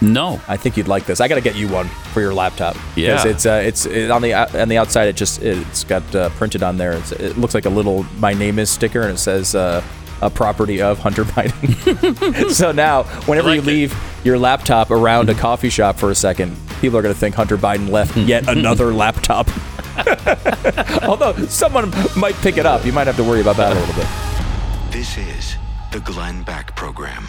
No. 0.00 0.40
I 0.46 0.56
think 0.56 0.76
you'd 0.76 0.88
like 0.88 1.06
this. 1.06 1.20
I 1.20 1.28
got 1.28 1.34
to 1.34 1.40
get 1.40 1.56
you 1.56 1.68
one 1.68 1.88
for 2.12 2.20
your 2.20 2.32
laptop. 2.32 2.76
Yeah. 2.96 3.26
it's 3.26 3.46
uh, 3.46 3.62
it's 3.64 3.84
it, 3.86 4.10
on 4.10 4.22
the 4.22 4.32
out- 4.32 4.54
on 4.54 4.68
the 4.68 4.78
outside. 4.78 5.08
It 5.08 5.16
just 5.16 5.42
it's 5.42 5.84
got 5.84 6.14
uh, 6.14 6.28
printed 6.30 6.62
on 6.62 6.76
there. 6.76 6.92
It's, 6.92 7.12
it 7.12 7.36
looks 7.36 7.54
like 7.54 7.64
a 7.64 7.70
little 7.70 8.04
"My 8.18 8.32
name 8.32 8.58
is" 8.58 8.70
sticker, 8.70 9.02
and 9.02 9.12
it 9.12 9.18
says 9.18 9.54
uh, 9.54 9.82
a 10.22 10.30
property 10.30 10.80
of 10.80 10.98
Hunter 10.98 11.24
Biden. 11.24 12.50
so 12.50 12.72
now, 12.72 13.04
whenever 13.26 13.50
I 13.50 13.54
you 13.54 13.60
like 13.60 13.68
it. 13.68 13.72
leave 13.72 14.20
your 14.24 14.38
laptop 14.38 14.90
around 14.90 15.30
a 15.30 15.34
coffee 15.34 15.70
shop 15.70 15.96
for 15.96 16.10
a 16.10 16.14
second, 16.14 16.56
people 16.80 16.98
are 16.98 17.02
going 17.02 17.14
to 17.14 17.18
think 17.18 17.34
Hunter 17.34 17.56
Biden 17.56 17.90
left 17.90 18.14
hmm. 18.14 18.20
yet 18.20 18.48
another 18.48 18.92
laptop. 18.94 19.48
Although 21.02 21.34
someone 21.46 21.92
might 22.16 22.34
pick 22.36 22.56
it 22.56 22.66
up, 22.66 22.84
you 22.84 22.92
might 22.92 23.06
have 23.06 23.16
to 23.16 23.24
worry 23.24 23.40
about 23.40 23.56
that 23.56 23.76
a 23.76 23.80
little 23.80 23.94
bit. 23.94 24.92
This 24.92 25.18
is 25.18 25.56
the 25.92 26.00
Glenn 26.00 26.42
Beck 26.42 26.74
Program. 26.76 27.28